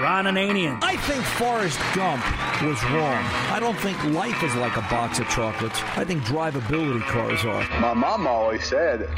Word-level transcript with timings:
Ron 0.00 0.24
Ananian. 0.24 0.78
I 0.82 0.96
think 0.96 1.22
Forrest 1.22 1.78
Gump 1.94 2.24
was 2.62 2.82
wrong. 2.90 3.24
I 3.50 3.58
don't 3.60 3.78
think 3.78 4.02
life 4.04 4.42
is 4.42 4.54
like 4.56 4.76
a 4.76 4.82
box 4.82 5.20
of 5.20 5.28
chocolates. 5.28 5.80
I 5.96 6.04
think 6.04 6.22
drivability 6.24 7.02
cars 7.02 7.44
are. 7.44 7.80
My 7.80 7.94
mom 7.94 8.26
always 8.26 8.64
said 8.64 9.08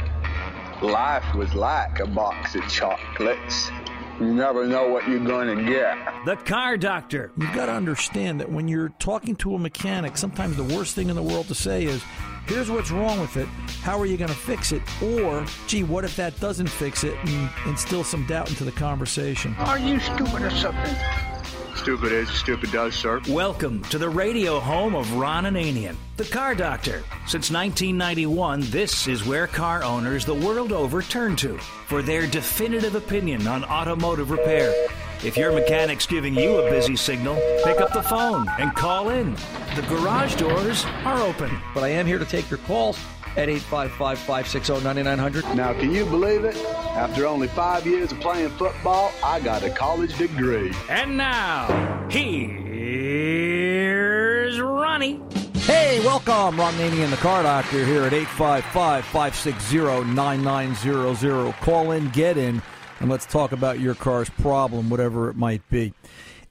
life 0.81 1.25
was 1.33 1.53
like 1.55 1.99
a 1.99 2.05
box 2.05 2.55
of 2.55 2.67
chocolates. 2.67 3.71
You 4.19 4.33
never 4.33 4.65
know 4.65 4.87
what 4.87 5.07
you're 5.07 5.19
going 5.19 5.55
to 5.55 5.63
get. 5.63 5.97
The 6.25 6.35
Car 6.35 6.77
Doctor. 6.77 7.31
You've 7.37 7.53
got 7.53 7.67
to 7.67 7.73
understand 7.73 8.39
that 8.39 8.51
when 8.51 8.67
you're 8.67 8.89
talking 8.99 9.35
to 9.37 9.55
a 9.55 9.59
mechanic, 9.59 10.17
sometimes 10.17 10.57
the 10.57 10.63
worst 10.63 10.95
thing 10.95 11.09
in 11.09 11.15
the 11.15 11.23
world 11.23 11.47
to 11.47 11.55
say 11.55 11.85
is, 11.85 12.03
here's 12.47 12.71
what's 12.71 12.91
wrong 12.91 13.19
with 13.19 13.37
it. 13.37 13.47
How 13.81 13.99
are 13.99 14.05
you 14.05 14.17
going 14.17 14.29
to 14.29 14.35
fix 14.35 14.71
it? 14.71 14.81
Or, 15.01 15.45
gee, 15.67 15.83
what 15.83 16.03
if 16.03 16.15
that 16.15 16.39
doesn't 16.39 16.67
fix 16.67 17.03
it 17.03 17.15
and 17.25 17.49
instill 17.65 18.03
some 18.03 18.25
doubt 18.25 18.49
into 18.49 18.63
the 18.63 18.71
conversation? 18.71 19.55
Are 19.59 19.79
you 19.79 19.99
stupid 19.99 20.41
or 20.41 20.51
something? 20.51 20.95
Stupid 21.77 22.11
is, 22.11 22.29
stupid 22.29 22.71
does, 22.71 22.95
sir. 22.95 23.21
Welcome 23.29 23.81
to 23.83 23.97
the 23.97 24.09
radio 24.09 24.59
home 24.59 24.95
of 24.95 25.13
Ron 25.13 25.45
Ananian, 25.45 25.95
the 26.17 26.25
Car 26.25 26.53
Doctor. 26.53 27.03
Since 27.27 27.51
1991, 27.51 28.61
this 28.71 29.07
is 29.07 29.25
where 29.25 29.47
car 29.47 29.83
owners 29.83 30.25
the 30.25 30.33
world 30.33 30.71
over 30.73 31.01
turn 31.01 31.35
to 31.37 31.57
for 31.57 32.01
their 32.01 32.27
definitive 32.27 32.95
opinion 32.95 33.47
on 33.47 33.63
automotive 33.63 34.31
repair. 34.31 34.73
If 35.23 35.37
your 35.37 35.53
mechanic's 35.53 36.05
giving 36.05 36.35
you 36.35 36.57
a 36.57 36.69
busy 36.69 36.95
signal, 36.95 37.35
pick 37.63 37.79
up 37.79 37.93
the 37.93 38.03
phone 38.03 38.47
and 38.59 38.75
call 38.75 39.09
in. 39.09 39.35
The 39.75 39.85
garage 39.87 40.35
doors 40.35 40.83
are 41.05 41.21
open. 41.21 41.49
But 41.73 41.83
I 41.83 41.89
am 41.89 42.05
here 42.05 42.19
to 42.19 42.25
take 42.25 42.49
your 42.49 42.59
calls 42.59 42.99
at 43.37 43.49
855 43.49 44.17
560 44.19 44.83
9900. 44.83 45.55
Now, 45.55 45.71
can 45.73 45.91
you 45.91 46.05
believe 46.05 46.43
it? 46.43 46.57
After 46.57 47.27
only 47.27 47.47
five 47.47 47.85
years 47.85 48.11
of 48.11 48.19
playing 48.19 48.49
football, 48.49 49.13
I 49.23 49.39
got 49.39 49.61
a 49.63 49.69
college 49.69 50.17
degree. 50.17 50.73
And 50.89 51.15
now, 51.15 52.07
here's 52.09 52.59
Ronnie. 54.59 55.21
Hey, 55.67 55.99
welcome. 55.99 56.59
Ron 56.59 56.73
Ananian 56.73 57.03
and 57.03 57.13
the 57.13 57.17
Car 57.17 57.43
Doctor 57.43 57.85
here 57.85 58.03
at 58.03 58.13
855 58.13 59.05
560 59.05 60.05
9900. 60.13 61.53
Call 61.61 61.91
in, 61.91 62.09
get 62.09 62.37
in, 62.37 62.61
and 62.99 63.09
let's 63.09 63.27
talk 63.27 63.51
about 63.51 63.79
your 63.79 63.93
car's 63.93 64.29
problem, 64.29 64.89
whatever 64.89 65.29
it 65.29 65.35
might 65.35 65.61
be. 65.69 65.93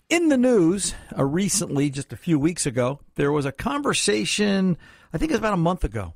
In 0.09 0.28
the 0.28 0.37
news, 0.37 0.95
uh, 1.19 1.25
recently, 1.25 1.91
just 1.91 2.12
a 2.12 2.17
few 2.17 2.39
weeks 2.39 2.65
ago, 2.65 3.00
there 3.17 3.33
was 3.33 3.45
a 3.45 3.50
conversation, 3.50 4.78
I 5.12 5.19
think 5.19 5.33
it 5.33 5.34
was 5.34 5.41
about 5.41 5.55
a 5.55 5.56
month 5.56 5.83
ago, 5.83 6.15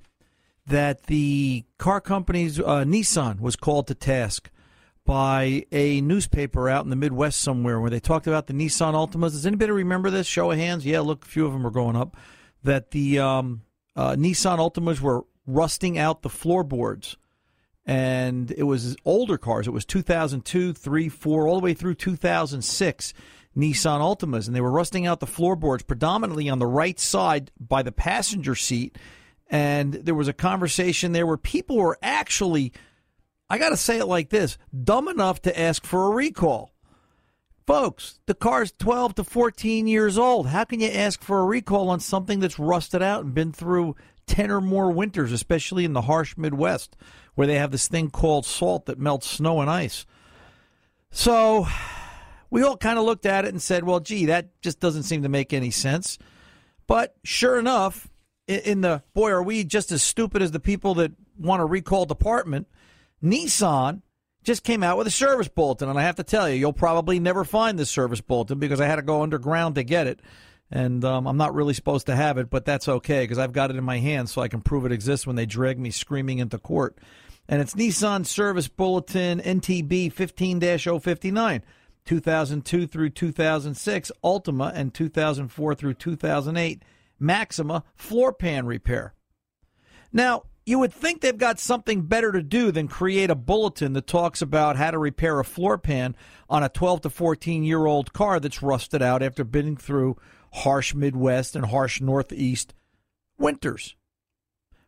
that 0.71 1.05
the 1.05 1.65
car 1.79 2.01
company's 2.01 2.59
uh, 2.59 2.85
Nissan 2.85 3.41
was 3.41 3.57
called 3.57 3.89
to 3.89 3.95
task 3.95 4.51
by 5.05 5.67
a 5.73 6.01
newspaper 6.01 6.69
out 6.69 6.85
in 6.85 6.91
the 6.91 6.97
Midwest 6.97 7.41
somewhere 7.41 7.81
where 7.81 7.91
they 7.91 7.99
talked 7.99 8.29
about 8.29 8.47
the 8.47 8.53
Nissan 8.53 8.95
Altimas. 8.95 9.33
Does 9.33 9.47
anybody 9.47 9.73
remember 9.73 10.11
this? 10.11 10.27
Show 10.27 10.53
of 10.53 10.59
hands. 10.59 10.87
Yeah, 10.87 11.01
look, 11.01 11.25
a 11.25 11.29
few 11.29 11.45
of 11.45 11.53
them 11.53 11.67
are 11.67 11.71
going 11.71 11.97
up. 11.97 12.17
That 12.63 12.93
the 12.93 13.19
um, 13.19 13.63
uh, 13.97 14.13
Nissan 14.13 14.59
Altimas 14.59 15.01
were 15.01 15.25
rusting 15.47 15.99
out 15.99 16.23
the 16.23 16.29
floorboards. 16.29 17.17
And 17.85 18.53
it 18.53 18.63
was 18.63 18.97
older 19.05 19.39
cars. 19.39 19.67
It 19.67 19.73
was 19.73 19.85
2002, 19.85 20.75
3, 20.75 21.09
4, 21.09 21.49
all 21.49 21.59
the 21.59 21.65
way 21.65 21.75
through 21.75 21.95
2006 21.95 23.15
Nissan 23.57 24.01
Altimas. 24.01 24.47
And 24.47 24.55
they 24.55 24.61
were 24.61 24.71
rusting 24.71 25.07
out 25.07 25.19
the 25.19 25.27
floorboards 25.27 25.83
predominantly 25.83 26.49
on 26.49 26.61
the 26.61 26.67
right 26.67 27.01
side 27.01 27.51
by 27.59 27.83
the 27.83 27.91
passenger 27.91 28.55
seat 28.55 28.97
and 29.51 29.93
there 29.93 30.15
was 30.15 30.29
a 30.29 30.33
conversation 30.33 31.13
there 31.13 31.27
where 31.27 31.37
people 31.37 31.77
were 31.77 31.99
actually, 32.03 32.73
I 33.49 33.59
got 33.59 33.71
to 33.71 33.77
say 33.77 33.99
it 33.99 34.07
like 34.07 34.31
this, 34.31 34.57
dumb 34.85 35.09
enough 35.09 35.43
to 35.43 35.61
ask 35.61 35.85
for 35.85 36.07
a 36.07 36.15
recall. 36.15 36.73
Folks, 37.67 38.21
the 38.27 38.35
car's 38.35 38.73
12 38.79 39.17
to 39.17 39.25
14 39.25 39.87
years 39.87 40.17
old. 40.17 40.47
How 40.49 40.65
can 40.65 40.81
you 40.81 40.89
ask 40.89 41.23
for 41.23 41.41
a 41.41 41.45
recall 41.45 41.89
on 41.91 42.01
something 42.01 42.41
that's 42.41 42.59
rusted 42.59 43.03
out 43.03 43.25
and 43.25 43.35
been 43.35 43.53
through 43.53 43.97
10 44.27 44.51
or 44.51 44.61
more 44.61 44.91
winters, 44.91 45.33
especially 45.33 45.85
in 45.85 45.93
the 45.93 46.03
harsh 46.03 46.37
Midwest, 46.37 46.97
where 47.35 47.47
they 47.47 47.57
have 47.57 47.71
this 47.71 47.89
thing 47.89 48.11
called 48.11 48.47
salt 48.47 48.87
that 48.87 48.99
melts 48.99 49.29
snow 49.29 49.61
and 49.61 49.71
ice? 49.71 50.07
So 51.11 51.67
we 52.51 52.63
all 52.63 52.77
kind 52.77 52.99
of 52.99 53.05
looked 53.05 53.27
at 53.27 53.45
it 53.45 53.53
and 53.53 53.63
said, 53.63 53.85
well, 53.85 54.01
gee, 54.01 54.27
that 54.27 54.61
just 54.63 54.81
doesn't 54.81 55.05
seem 55.05 55.23
to 55.23 55.29
make 55.29 55.53
any 55.53 55.71
sense. 55.71 56.19
But 56.87 57.15
sure 57.25 57.59
enough, 57.59 58.09
in 58.51 58.81
the 58.81 59.03
boy, 59.15 59.31
are 59.31 59.43
we 59.43 59.65
just 59.65 59.93
as 59.93 60.03
stupid 60.03 60.43
as 60.43 60.51
the 60.51 60.61
people 60.61 60.95
that 60.97 61.13
want 61.39 61.61
to 61.61 61.65
recall 61.65 62.05
department? 62.05 62.67
Nissan 63.23 64.03
just 64.43 64.65
came 64.65 64.83
out 64.83 64.99
with 64.99 65.07
a 65.07 65.11
service 65.11 65.49
bulletin, 65.49 65.89
and 65.89 65.99
I 65.99 66.03
have 66.03 66.17
to 66.17 66.25
tell 66.25 66.49
you, 66.49 66.57
you'll 66.57 66.73
probably 66.73 67.21
never 67.21 67.45
find 67.45 67.79
this 67.79 67.91
service 67.91 68.21
bulletin 68.21 68.59
because 68.59 68.81
I 68.81 68.87
had 68.87 68.97
to 68.97 69.03
go 69.03 69.23
underground 69.23 69.75
to 69.77 69.83
get 69.83 70.07
it, 70.07 70.21
and 70.71 71.05
um, 71.05 71.27
I'm 71.27 71.37
not 71.37 71.55
really 71.55 71.75
supposed 71.75 72.07
to 72.07 72.17
have 72.17 72.39
it, 72.39 72.51
but 72.51 72.65
that's 72.65 72.89
okay 72.89 73.23
because 73.23 73.39
I've 73.39 73.53
got 73.53 73.71
it 73.71 73.77
in 73.77 73.85
my 73.85 73.99
hand, 73.99 74.31
so 74.31 74.43
I 74.43 74.49
can 74.49 74.63
prove 74.63 74.87
it 74.87 74.93
exists 74.93 75.27
when 75.27 75.37
they 75.37 75.47
drag 75.47 75.79
me 75.79 75.91
screaming 75.91 76.39
into 76.39 76.59
court. 76.59 76.97
And 77.49 77.61
it's 77.61 77.75
Nissan 77.75 78.25
Service 78.27 78.69
Bulletin 78.69 79.41
NTB 79.41 80.13
15 80.13 80.61
059. 80.61 81.63
2002 82.07 82.87
through 82.87 83.11
2006 83.11 84.13
Altima 84.25 84.73
and 84.75 84.95
2004 84.95 85.75
through 85.75 85.95
2008 85.95 86.83
Maxima 87.21 87.85
floor 87.95 88.33
pan 88.33 88.67
repair. 88.67 89.15
Now, 90.13 90.45
you 90.67 90.79
would 90.79 90.93
think 90.93 91.21
they've 91.21 91.37
got 91.37 91.59
something 91.59 92.03
better 92.03 92.33
to 92.33 92.43
do 92.43 92.71
than 92.71 92.89
create 92.89 93.31
a 93.31 93.35
bulletin 93.35 93.93
that 93.95 94.07
talks 94.07 94.43
about 94.43 94.77
how 94.77 94.91
to 94.91 94.99
repair 94.99 95.41
a 95.41 95.45
floor 95.45 95.79
pan 95.79 96.15
on 96.49 96.63
a 96.63 96.69
12 96.69 97.03
to 97.03 97.11
14 97.11 97.65
year 97.65 97.87
old 97.87 98.13
car 98.13 98.41
that's 98.41 98.63
rusted 98.63 99.03
out 99.03 99.23
after 99.23 99.45
being 99.45 99.77
through 99.77 100.17
harsh 100.53 100.95
Midwest 100.95 101.57
and 101.57 101.67
harsh 101.67 102.01
Northeast 102.01 102.75
winters. 103.39 103.97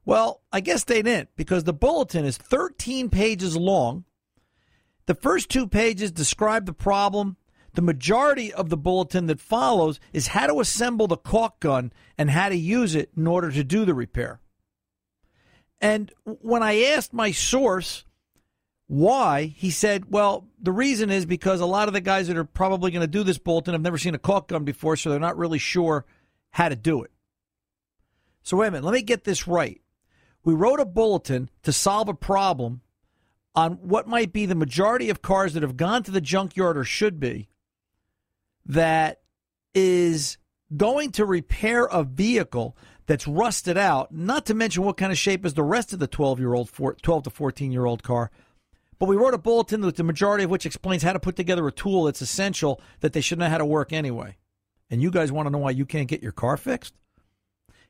Well, 0.04 0.42
I 0.52 0.60
guess 0.60 0.84
they 0.84 1.02
didn't 1.02 1.30
because 1.36 1.64
the 1.64 1.72
bulletin 1.72 2.24
is 2.24 2.36
13 2.36 3.08
pages 3.08 3.56
long. 3.56 4.04
The 5.06 5.14
first 5.14 5.48
two 5.48 5.66
pages 5.66 6.12
describe 6.12 6.66
the 6.66 6.72
problem 6.72 7.36
the 7.74 7.82
majority 7.82 8.52
of 8.52 8.68
the 8.68 8.76
bulletin 8.76 9.26
that 9.26 9.40
follows 9.40 9.98
is 10.12 10.28
how 10.28 10.46
to 10.46 10.60
assemble 10.60 11.06
the 11.06 11.16
caulk 11.16 11.60
gun 11.60 11.92
and 12.18 12.30
how 12.30 12.48
to 12.48 12.56
use 12.56 12.94
it 12.94 13.10
in 13.16 13.26
order 13.26 13.50
to 13.50 13.64
do 13.64 13.84
the 13.84 13.94
repair. 13.94 14.40
And 15.80 16.12
when 16.24 16.62
I 16.62 16.82
asked 16.82 17.12
my 17.12 17.32
source 17.32 18.04
why, 18.86 19.46
he 19.46 19.70
said, 19.70 20.10
well, 20.10 20.46
the 20.60 20.70
reason 20.70 21.10
is 21.10 21.24
because 21.24 21.60
a 21.60 21.66
lot 21.66 21.88
of 21.88 21.94
the 21.94 22.00
guys 22.00 22.28
that 22.28 22.36
are 22.36 22.44
probably 22.44 22.90
going 22.90 23.00
to 23.00 23.06
do 23.06 23.22
this 23.22 23.38
bulletin 23.38 23.72
have 23.72 23.82
never 23.82 23.98
seen 23.98 24.14
a 24.14 24.18
caulk 24.18 24.48
gun 24.48 24.64
before, 24.64 24.96
so 24.96 25.10
they're 25.10 25.18
not 25.18 25.38
really 25.38 25.58
sure 25.58 26.04
how 26.50 26.68
to 26.68 26.76
do 26.76 27.02
it. 27.02 27.10
So, 28.42 28.56
wait 28.56 28.68
a 28.68 28.70
minute, 28.72 28.84
let 28.84 28.92
me 28.92 29.02
get 29.02 29.24
this 29.24 29.48
right. 29.48 29.80
We 30.44 30.52
wrote 30.52 30.80
a 30.80 30.84
bulletin 30.84 31.48
to 31.62 31.72
solve 31.72 32.08
a 32.08 32.14
problem 32.14 32.82
on 33.54 33.74
what 33.74 34.08
might 34.08 34.32
be 34.32 34.46
the 34.46 34.54
majority 34.54 35.08
of 35.08 35.22
cars 35.22 35.54
that 35.54 35.62
have 35.62 35.76
gone 35.76 36.02
to 36.02 36.10
the 36.10 36.20
junkyard 36.20 36.76
or 36.76 36.84
should 36.84 37.18
be 37.20 37.48
that 38.66 39.20
is 39.74 40.38
going 40.76 41.10
to 41.12 41.24
repair 41.24 41.84
a 41.86 42.02
vehicle 42.04 42.76
that's 43.06 43.26
rusted 43.26 43.76
out, 43.76 44.12
not 44.12 44.46
to 44.46 44.54
mention 44.54 44.84
what 44.84 44.96
kind 44.96 45.12
of 45.12 45.18
shape 45.18 45.44
is 45.44 45.54
the 45.54 45.62
rest 45.62 45.92
of 45.92 45.98
the 45.98 46.06
12 46.06 46.38
year 46.38 46.54
old, 46.54 46.70
12 46.72 47.22
to 47.24 47.30
14 47.30 47.72
year 47.72 47.84
old 47.84 48.02
car. 48.02 48.30
But 48.98 49.08
we 49.08 49.16
wrote 49.16 49.34
a 49.34 49.38
bulletin 49.38 49.84
with 49.84 49.96
the 49.96 50.04
majority 50.04 50.44
of 50.44 50.50
which 50.50 50.64
explains 50.64 51.02
how 51.02 51.12
to 51.12 51.20
put 51.20 51.34
together 51.34 51.66
a 51.66 51.72
tool 51.72 52.04
that's 52.04 52.22
essential 52.22 52.80
that 53.00 53.12
they 53.12 53.20
should 53.20 53.38
know 53.38 53.48
how 53.48 53.58
to 53.58 53.66
work 53.66 53.92
anyway. 53.92 54.36
And 54.88 55.02
you 55.02 55.10
guys 55.10 55.32
want 55.32 55.46
to 55.46 55.50
know 55.50 55.58
why 55.58 55.70
you 55.70 55.84
can't 55.84 56.08
get 56.08 56.22
your 56.22 56.32
car 56.32 56.56
fixed? 56.56 56.94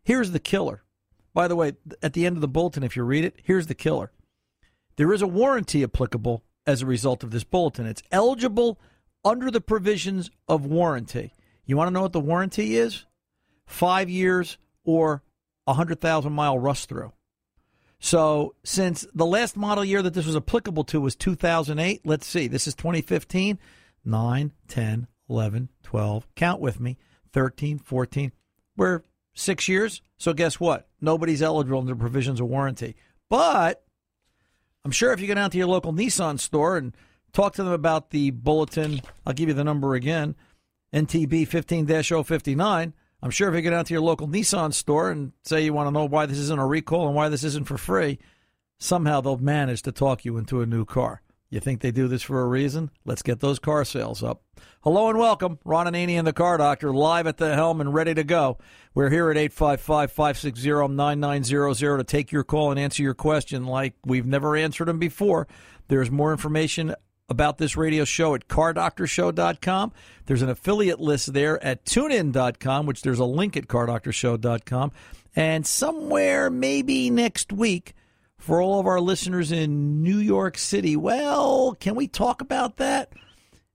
Here's 0.02 0.30
the 0.30 0.40
killer. 0.40 0.82
By 1.34 1.48
the 1.48 1.56
way, 1.56 1.74
at 2.02 2.12
the 2.14 2.26
end 2.26 2.36
of 2.36 2.40
the 2.40 2.48
bulletin, 2.48 2.82
if 2.82 2.96
you 2.96 3.02
read 3.02 3.24
it, 3.24 3.36
here's 3.42 3.66
the 3.66 3.74
killer. 3.74 4.10
There 4.96 5.12
is 5.12 5.22
a 5.22 5.26
warranty 5.26 5.82
applicable 5.82 6.42
as 6.66 6.82
a 6.82 6.86
result 6.86 7.22
of 7.22 7.30
this 7.30 7.44
bulletin. 7.44 7.86
It's 7.86 8.02
eligible 8.10 8.78
under 9.24 9.50
the 9.50 9.60
provisions 9.60 10.30
of 10.48 10.66
warranty. 10.66 11.32
You 11.64 11.76
want 11.76 11.88
to 11.88 11.92
know 11.92 12.02
what 12.02 12.12
the 12.12 12.20
warranty 12.20 12.76
is? 12.76 13.04
Five 13.66 14.10
years 14.10 14.58
or 14.84 15.22
a 15.66 15.70
100,000 15.70 16.32
mile 16.32 16.58
rust 16.58 16.88
through. 16.88 17.12
So, 18.00 18.56
since 18.64 19.06
the 19.14 19.24
last 19.24 19.56
model 19.56 19.84
year 19.84 20.02
that 20.02 20.12
this 20.12 20.26
was 20.26 20.34
applicable 20.34 20.82
to 20.84 21.00
was 21.00 21.14
2008, 21.14 22.00
let's 22.04 22.26
see, 22.26 22.48
this 22.48 22.66
is 22.66 22.74
2015, 22.74 23.60
9, 24.04 24.52
10, 24.66 25.06
11, 25.30 25.68
12, 25.84 26.26
count 26.34 26.60
with 26.60 26.80
me, 26.80 26.98
13, 27.32 27.78
14. 27.78 28.32
We're 28.76 29.02
six 29.34 29.68
years. 29.68 30.02
So, 30.16 30.32
guess 30.32 30.58
what? 30.58 30.88
Nobody's 31.00 31.42
eligible 31.42 31.78
under 31.78 31.94
provisions 31.94 32.40
of 32.40 32.48
warranty. 32.48 32.96
But 33.30 33.84
I'm 34.84 34.90
sure 34.90 35.12
if 35.12 35.20
you 35.20 35.28
go 35.28 35.34
down 35.34 35.50
to 35.50 35.58
your 35.58 35.68
local 35.68 35.92
Nissan 35.92 36.40
store 36.40 36.76
and 36.76 36.96
Talk 37.32 37.54
to 37.54 37.64
them 37.64 37.72
about 37.72 38.10
the 38.10 38.30
bulletin. 38.30 39.00
I'll 39.26 39.32
give 39.32 39.48
you 39.48 39.54
the 39.54 39.64
number 39.64 39.94
again 39.94 40.36
NTB 40.92 41.48
15 41.48 41.86
059. 41.86 42.92
I'm 43.22 43.30
sure 43.30 43.48
if 43.48 43.54
you 43.54 43.62
go 43.62 43.70
down 43.70 43.86
to 43.86 43.94
your 43.94 44.02
local 44.02 44.28
Nissan 44.28 44.74
store 44.74 45.10
and 45.10 45.32
say 45.42 45.64
you 45.64 45.72
want 45.72 45.86
to 45.86 45.92
know 45.92 46.04
why 46.04 46.26
this 46.26 46.36
isn't 46.38 46.58
a 46.58 46.66
recall 46.66 47.06
and 47.06 47.16
why 47.16 47.30
this 47.30 47.44
isn't 47.44 47.66
for 47.66 47.78
free, 47.78 48.18
somehow 48.78 49.22
they'll 49.22 49.38
manage 49.38 49.80
to 49.82 49.92
talk 49.92 50.26
you 50.26 50.36
into 50.36 50.60
a 50.60 50.66
new 50.66 50.84
car. 50.84 51.22
You 51.48 51.60
think 51.60 51.80
they 51.80 51.90
do 51.90 52.08
this 52.08 52.22
for 52.22 52.42
a 52.42 52.46
reason? 52.46 52.90
Let's 53.06 53.22
get 53.22 53.40
those 53.40 53.58
car 53.58 53.86
sales 53.86 54.22
up. 54.22 54.42
Hello 54.82 55.08
and 55.08 55.18
welcome. 55.18 55.58
Ron 55.64 55.86
Ananian 55.86 56.18
and 56.18 56.26
the 56.26 56.34
Car 56.34 56.58
Doctor 56.58 56.92
live 56.92 57.26
at 57.26 57.38
the 57.38 57.54
helm 57.54 57.80
and 57.80 57.94
ready 57.94 58.12
to 58.14 58.24
go. 58.24 58.58
We're 58.94 59.10
here 59.10 59.30
at 59.30 59.36
855-560-9900 59.36 61.98
to 61.98 62.04
take 62.04 62.32
your 62.32 62.44
call 62.44 62.70
and 62.70 62.80
answer 62.80 63.02
your 63.02 63.14
question 63.14 63.64
like 63.64 63.94
we've 64.04 64.26
never 64.26 64.56
answered 64.56 64.88
them 64.88 64.98
before. 64.98 65.46
There's 65.88 66.10
more 66.10 66.32
information 66.32 66.94
about 67.32 67.58
this 67.58 67.76
radio 67.76 68.04
show 68.04 68.34
at 68.34 68.46
cardoctorshow.com. 68.46 69.92
There's 70.26 70.42
an 70.42 70.50
affiliate 70.50 71.00
list 71.00 71.32
there 71.32 71.62
at 71.64 71.84
tunein.com, 71.84 72.86
which 72.86 73.02
there's 73.02 73.18
a 73.18 73.24
link 73.24 73.56
at 73.56 73.66
cardoctorshow.com. 73.66 74.92
And 75.34 75.66
somewhere 75.66 76.50
maybe 76.50 77.10
next 77.10 77.52
week 77.52 77.94
for 78.36 78.60
all 78.60 78.78
of 78.78 78.86
our 78.86 79.00
listeners 79.00 79.50
in 79.50 80.02
New 80.02 80.18
York 80.18 80.58
City, 80.58 80.94
well, 80.94 81.74
can 81.80 81.94
we 81.94 82.06
talk 82.06 82.40
about 82.42 82.76
that? 82.76 83.12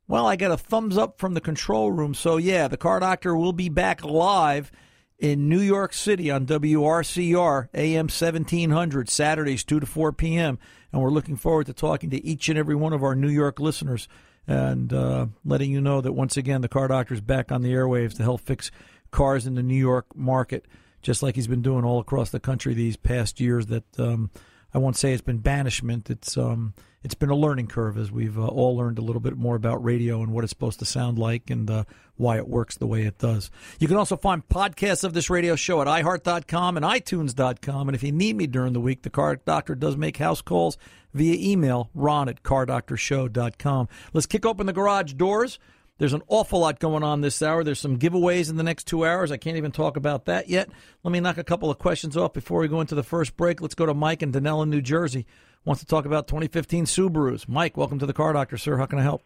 Well, 0.07 0.27
I 0.27 0.36
got 0.36 0.51
a 0.51 0.57
thumbs 0.57 0.98
up 0.98 1.18
from 1.18 1.33
the 1.33 1.42
control 1.42 1.92
room. 1.92 2.13
So, 2.13 2.38
yeah, 2.38 2.68
the 2.68 2.77
car 2.77 3.00
doctor 3.00 3.36
will 3.36 3.53
be 3.53 3.69
back 3.69 4.06
live 4.06 4.71
in 5.19 5.50
New 5.50 5.60
York 5.60 5.94
City 5.94 6.30
on 6.30 6.46
WRCR 6.46 7.69
AM 7.74 8.06
1700, 8.06 9.10
Saturdays 9.10 9.64
2 9.64 9.80
to 9.80 9.86
4 9.86 10.14
p.m. 10.14 10.60
And 10.92 11.02
we're 11.02 11.10
looking 11.10 11.36
forward 11.36 11.66
to 11.68 11.74
talking 11.74 12.10
to 12.12 12.24
each 12.25 12.50
and 12.50 12.58
every 12.58 12.75
one 12.75 12.94
of 12.94 13.04
our 13.04 13.16
New 13.16 13.30
York 13.30 13.60
listeners 13.60 14.08
and 14.46 14.94
uh, 14.94 15.28
letting 15.44 15.72
you 15.72 15.81
know 15.81 16.02
that 16.02 16.14
once 16.14 16.38
again, 16.38 16.62
the 16.62 16.69
car 16.69 16.88
doctor 16.88 17.14
is 17.14 17.22
back 17.22 17.52
on 17.52 17.62
the 17.62 17.74
airwaves 17.74 18.16
to 18.18 18.24
help 18.24 18.42
fix 18.42 18.72
cars 19.12 19.46
in 19.46 19.56
the 19.56 19.64
New 19.64 19.75
York 19.75 20.06
market, 20.16 20.66
just 21.02 21.24
like 21.24 21.36
he's 21.36 21.48
been 21.48 21.62
doing 21.62 21.84
all 21.84 22.00
across 22.00 22.30
the 22.30 22.40
country 22.40 22.74
these 22.74 22.98
past 22.98 23.40
years 23.40 23.68
that. 23.68 24.00
Um, 24.00 24.30
I 24.74 24.80
won't 24.80 24.98
say 24.98 25.13
it's 25.13 25.22
been 25.22 25.38
banishment. 25.38 26.10
It's 26.10 26.38
um, 26.38 26.74
it's 27.04 27.16
been 27.16 27.30
a 27.30 27.36
learning 27.36 27.68
curve 27.68 27.98
as 27.98 28.12
we've 28.12 28.38
uh, 28.38 28.48
all 28.48 28.76
learned 28.76 28.98
a 28.98 29.02
little 29.02 29.20
bit 29.20 29.38
more 29.38 29.56
about 29.56 29.84
radio 29.84 30.22
and 30.22 30.32
what 30.32 30.44
it's 30.44 30.52
supposed 30.52 30.80
to 30.80 30.86
sound 30.86 31.20
like 31.20 31.50
and 31.50 31.70
uh, 31.70 31.84
why 32.16 32.38
it 32.38 32.48
works 32.48 32.78
the 32.78 32.88
way 32.88 33.04
it 33.04 33.18
does. 33.20 33.52
You 33.80 33.88
can 33.88 33.98
also 33.98 34.18
find 34.18 34.48
podcasts 34.48 35.04
of 35.04 35.14
this 35.14 35.30
radio 35.30 35.56
show 35.56 35.82
at 35.82 35.88
iHeart.com 35.88 36.78
and 36.78 36.86
iTunes.com. 36.86 37.88
And 37.88 37.96
if 37.96 38.04
you 38.04 38.12
need 38.12 38.36
me 38.36 38.48
during 38.48 38.74
the 38.74 38.82
week, 38.82 39.04
the 39.04 39.10
Car 39.10 39.36
Doctor 39.38 39.76
does 39.76 39.96
make 39.96 40.18
house 40.18 40.42
calls 40.42 40.78
via 41.14 41.36
email, 41.40 41.90
ron 41.94 42.30
at 42.30 42.44
cardoctorshow.com. 42.44 43.88
Let's 44.14 44.28
kick 44.28 44.46
open 44.46 44.66
the 44.66 44.74
garage 44.74 45.14
doors. 45.14 45.60
There's 46.00 46.14
an 46.14 46.22
awful 46.28 46.60
lot 46.60 46.80
going 46.80 47.04
on 47.04 47.22
this 47.22 47.42
hour. 47.42 47.64
There's 47.64 47.80
some 47.80 47.98
giveaways 47.98 48.52
in 48.52 48.56
the 48.56 48.64
next 48.64 48.86
two 48.86 49.04
hours. 49.04 49.32
I 49.32 49.38
can't 49.38 49.58
even 49.58 49.72
talk 49.72 49.98
about 49.98 50.26
that 50.26 50.48
yet. 50.48 50.70
Let 51.04 51.12
me 51.12 51.20
knock 51.20 51.38
a 51.38 51.44
couple 51.44 51.72
of 51.72 51.80
questions 51.80 52.16
off 52.16 52.34
before 52.34 52.60
we 52.60 52.68
go 52.68 52.82
into 52.82 52.94
the 52.94 53.04
first 53.04 53.36
break. 53.36 53.62
Let's 53.62 53.74
go 53.74 53.88
to 53.88 53.96
Mike 53.96 54.22
in 54.22 54.32
Dunellen, 54.32 54.70
New 54.70 54.82
Jersey. 54.82 55.26
Wants 55.68 55.81
to 55.81 55.86
talk 55.86 56.06
about 56.06 56.28
2015 56.30 56.86
Subarus. 56.86 57.46
Mike, 57.46 57.75
welcome 57.75 58.00
to 58.00 58.06
the 58.06 58.14
Car 58.14 58.31
Doctor, 58.31 58.58
sir. 58.58 58.78
How 58.78 58.86
can 58.86 59.00
I 59.00 59.02
help? 59.02 59.22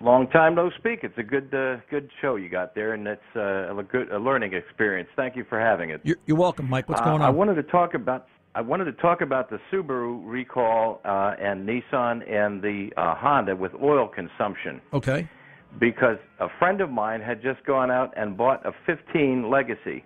Long 0.00 0.28
time 0.28 0.54
no 0.54 0.70
speak. 0.78 1.00
It's 1.02 1.18
a 1.18 1.22
good 1.24 1.52
uh, 1.52 1.78
good 1.90 2.08
show 2.22 2.36
you 2.36 2.48
got 2.48 2.76
there, 2.76 2.92
and 2.92 3.04
it's 3.08 3.20
uh, 3.34 3.76
a 3.76 3.82
good 3.82 4.08
a 4.12 4.20
learning 4.20 4.54
experience. 4.54 5.08
Thank 5.16 5.34
you 5.34 5.44
for 5.48 5.58
having 5.58 5.90
it. 5.90 6.00
You're, 6.04 6.18
you're 6.26 6.36
welcome, 6.36 6.70
Mike. 6.70 6.88
What's 6.88 7.00
uh, 7.00 7.06
going 7.06 7.22
on? 7.22 7.26
I 7.26 7.30
wanted 7.30 7.56
to 7.56 7.64
talk 7.64 7.94
about 7.94 8.28
I 8.54 8.60
wanted 8.60 8.84
to 8.84 8.92
talk 8.92 9.20
about 9.20 9.50
the 9.50 9.58
Subaru 9.72 10.22
recall 10.24 11.00
uh, 11.04 11.34
and 11.40 11.68
Nissan 11.68 12.22
and 12.32 12.62
the 12.62 12.90
uh, 12.96 13.16
Honda 13.16 13.56
with 13.56 13.72
oil 13.82 14.06
consumption. 14.06 14.80
Okay 14.92 15.28
because 15.78 16.16
a 16.40 16.46
friend 16.58 16.80
of 16.80 16.90
mine 16.90 17.20
had 17.20 17.42
just 17.42 17.62
gone 17.66 17.90
out 17.90 18.10
and 18.16 18.38
bought 18.38 18.64
a 18.64 18.72
15 18.86 19.50
Legacy 19.50 20.02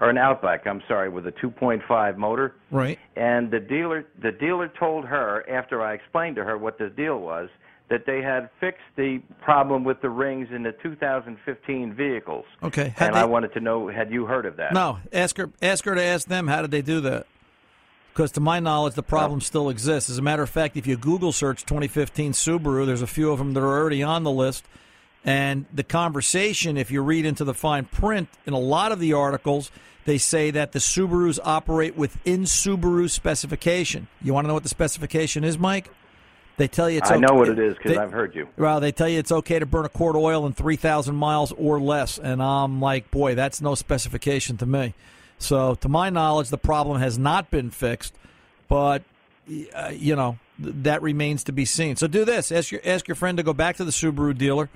or 0.00 0.10
an 0.10 0.18
Outback, 0.18 0.66
I'm 0.66 0.82
sorry, 0.88 1.08
with 1.08 1.26
a 1.26 1.32
2.5 1.32 2.16
motor. 2.16 2.54
Right. 2.70 2.98
And 3.16 3.50
the 3.50 3.60
dealer 3.60 4.04
the 4.20 4.32
dealer 4.32 4.68
told 4.78 5.04
her 5.04 5.48
after 5.48 5.82
I 5.82 5.94
explained 5.94 6.36
to 6.36 6.44
her 6.44 6.58
what 6.58 6.78
the 6.78 6.88
deal 6.88 7.18
was 7.18 7.48
that 7.88 8.06
they 8.06 8.22
had 8.22 8.48
fixed 8.58 8.80
the 8.96 9.20
problem 9.42 9.84
with 9.84 10.00
the 10.00 10.08
rings 10.08 10.48
in 10.50 10.62
the 10.62 10.72
2015 10.82 11.92
vehicles. 11.94 12.46
Okay. 12.62 12.94
Had 12.96 13.08
and 13.08 13.16
they... 13.16 13.20
I 13.20 13.24
wanted 13.26 13.52
to 13.52 13.60
know 13.60 13.88
had 13.88 14.10
you 14.10 14.24
heard 14.24 14.46
of 14.46 14.56
that? 14.56 14.72
No, 14.72 14.98
ask 15.12 15.36
her 15.36 15.50
ask 15.60 15.84
her 15.84 15.94
to 15.94 16.02
ask 16.02 16.26
them 16.26 16.46
how 16.46 16.62
did 16.62 16.70
they 16.70 16.82
do 16.82 17.00
that? 17.02 17.26
Because 18.12 18.32
to 18.32 18.40
my 18.40 18.60
knowledge, 18.60 18.94
the 18.94 19.02
problem 19.02 19.38
oh. 19.38 19.40
still 19.40 19.70
exists. 19.70 20.10
As 20.10 20.18
a 20.18 20.22
matter 20.22 20.42
of 20.42 20.50
fact, 20.50 20.76
if 20.76 20.86
you 20.86 20.96
Google 20.96 21.32
search 21.32 21.64
2015 21.64 22.32
Subaru, 22.32 22.84
there's 22.84 23.02
a 23.02 23.06
few 23.06 23.30
of 23.30 23.38
them 23.38 23.54
that 23.54 23.60
are 23.60 23.78
already 23.78 24.02
on 24.02 24.22
the 24.22 24.30
list 24.30 24.64
and 25.24 25.66
the 25.72 25.84
conversation, 25.84 26.76
if 26.76 26.90
you 26.90 27.02
read 27.02 27.24
into 27.24 27.44
the 27.44 27.54
fine 27.54 27.84
print 27.84 28.28
in 28.46 28.52
a 28.52 28.58
lot 28.58 28.90
of 28.92 28.98
the 28.98 29.12
articles, 29.12 29.70
they 30.04 30.18
say 30.18 30.50
that 30.50 30.72
the 30.72 30.80
Subarus 30.80 31.38
operate 31.44 31.96
within 31.96 32.42
Subaru 32.42 33.08
specification. 33.08 34.08
You 34.20 34.34
want 34.34 34.44
to 34.44 34.48
know 34.48 34.54
what 34.54 34.64
the 34.64 34.68
specification 34.68 35.44
is, 35.44 35.58
Mike? 35.58 35.90
They 36.56 36.68
tell 36.68 36.90
you 36.90 36.98
it's. 36.98 37.10
I 37.10 37.14
okay. 37.14 37.20
know 37.26 37.34
what 37.34 37.48
it 37.48 37.58
is 37.58 37.76
because 37.76 37.96
I've 37.96 38.12
heard 38.12 38.34
you. 38.34 38.48
Well, 38.58 38.80
they 38.80 38.92
tell 38.92 39.08
you 39.08 39.18
it's 39.18 39.32
okay 39.32 39.58
to 39.58 39.66
burn 39.66 39.84
a 39.84 39.88
quart 39.88 40.16
of 40.16 40.22
oil 40.22 40.44
in 40.46 40.52
three 40.52 40.76
thousand 40.76 41.16
miles 41.16 41.52
or 41.52 41.80
less, 41.80 42.18
and 42.18 42.42
I'm 42.42 42.80
like, 42.80 43.10
boy, 43.10 43.34
that's 43.34 43.60
no 43.60 43.74
specification 43.74 44.58
to 44.58 44.66
me. 44.66 44.94
So, 45.38 45.74
to 45.76 45.88
my 45.88 46.10
knowledge, 46.10 46.50
the 46.50 46.58
problem 46.58 47.00
has 47.00 47.18
not 47.18 47.50
been 47.50 47.70
fixed, 47.70 48.14
but 48.68 49.02
uh, 49.74 49.92
you 49.92 50.14
know 50.14 50.38
that 50.58 51.00
remains 51.00 51.44
to 51.44 51.52
be 51.52 51.64
seen. 51.64 51.96
So, 51.96 52.06
do 52.06 52.24
this: 52.26 52.52
ask 52.52 52.70
your 52.70 52.82
ask 52.84 53.08
your 53.08 53.14
friend 53.14 53.38
to 53.38 53.42
go 53.42 53.54
back 53.54 53.76
to 53.76 53.84
the 53.84 53.90
Subaru 53.90 54.36
dealer 54.36 54.68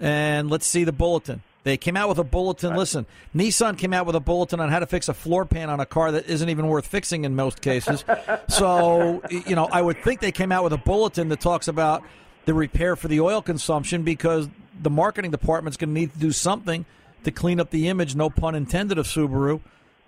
and 0.00 0.50
let's 0.50 0.66
see 0.66 0.84
the 0.84 0.92
bulletin. 0.92 1.42
They 1.64 1.76
came 1.76 1.96
out 1.96 2.08
with 2.08 2.18
a 2.18 2.24
bulletin. 2.24 2.74
Listen, 2.76 3.04
Nissan 3.34 3.76
came 3.76 3.92
out 3.92 4.06
with 4.06 4.16
a 4.16 4.20
bulletin 4.20 4.60
on 4.60 4.70
how 4.70 4.78
to 4.78 4.86
fix 4.86 5.08
a 5.08 5.14
floor 5.14 5.44
pan 5.44 5.68
on 5.68 5.80
a 5.80 5.86
car 5.86 6.12
that 6.12 6.26
isn't 6.26 6.48
even 6.48 6.68
worth 6.68 6.86
fixing 6.86 7.24
in 7.24 7.36
most 7.36 7.60
cases. 7.60 8.04
so, 8.48 9.22
you 9.30 9.54
know, 9.54 9.68
I 9.70 9.82
would 9.82 10.02
think 10.02 10.20
they 10.20 10.32
came 10.32 10.50
out 10.50 10.64
with 10.64 10.72
a 10.72 10.78
bulletin 10.78 11.28
that 11.28 11.40
talks 11.40 11.68
about 11.68 12.02
the 12.46 12.54
repair 12.54 12.96
for 12.96 13.08
the 13.08 13.20
oil 13.20 13.42
consumption 13.42 14.02
because 14.02 14.48
the 14.80 14.88
marketing 14.88 15.30
department's 15.30 15.76
going 15.76 15.94
to 15.94 16.00
need 16.00 16.12
to 16.12 16.18
do 16.18 16.32
something 16.32 16.86
to 17.24 17.30
clean 17.30 17.60
up 17.60 17.70
the 17.70 17.88
image, 17.88 18.14
no 18.14 18.30
pun 18.30 18.54
intended, 18.54 18.96
of 18.96 19.06
Subaru 19.06 19.60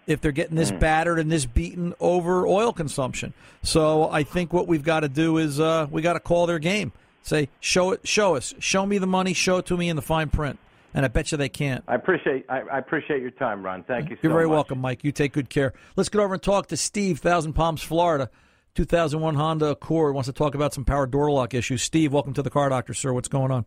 if 0.06 0.20
they're 0.20 0.32
getting 0.32 0.56
this 0.56 0.70
mm. 0.70 0.81
battered 0.81 1.19
and 1.19 1.31
this 1.31 1.44
beaten 1.44 1.94
over 2.00 2.46
oil 2.46 2.72
consumption. 2.72 3.34
So 3.62 4.10
I 4.10 4.22
think 4.22 4.52
what 4.52 4.66
we've 4.66 4.82
got 4.82 5.00
to 5.00 5.08
do 5.08 5.37
is 5.38 5.60
uh, 5.60 5.87
we 5.90 6.02
got 6.02 6.14
to 6.14 6.20
call 6.20 6.46
their 6.46 6.58
game. 6.58 6.92
Say, 7.22 7.49
show 7.61 7.93
it, 7.93 8.06
show 8.06 8.37
us, 8.37 8.55
show 8.58 8.87
me 8.87 8.99
the 8.99 9.06
money, 9.06 9.34
show 9.34 9.58
it 9.58 9.67
to 9.67 9.76
me 9.76 9.88
in 9.88 9.96
the 9.96 10.02
fine 10.02 10.31
print. 10.31 10.58
And 10.93 11.05
I 11.05 11.08
bet 11.08 11.31
you 11.31 11.38
they 11.38 11.49
can't. 11.49 11.84
I 11.87 11.94
appreciate 11.94 12.46
I, 12.49 12.61
I 12.62 12.78
appreciate 12.78 13.22
your 13.22 13.31
time, 13.31 13.62
Ron. 13.64 13.84
Thank 13.84 14.11
you. 14.11 14.17
You're 14.22 14.31
so 14.31 14.34
very 14.34 14.46
much. 14.49 14.55
welcome, 14.55 14.81
Mike. 14.81 15.05
You 15.05 15.12
take 15.12 15.32
good 15.32 15.49
care. 15.49 15.72
Let's 15.94 16.08
get 16.08 16.20
over 16.20 16.34
and 16.34 16.43
talk 16.43 16.67
to 16.69 16.76
Steve, 16.76 17.20
Thousand 17.20 17.52
Palms, 17.52 17.82
Florida. 17.82 18.28
2001 18.75 19.34
Honda 19.34 19.67
Accord 19.70 20.14
wants 20.14 20.28
to 20.28 20.32
talk 20.32 20.55
about 20.55 20.72
some 20.72 20.84
power 20.84 21.06
door 21.06 21.31
lock 21.31 21.55
issues. 21.55 21.82
Steve, 21.82 22.12
welcome 22.12 22.32
to 22.34 22.43
the 22.43 22.50
Car 22.50 22.69
Doctor, 22.69 22.94
sir. 22.94 23.12
What's 23.12 23.28
going 23.28 23.50
on? 23.50 23.64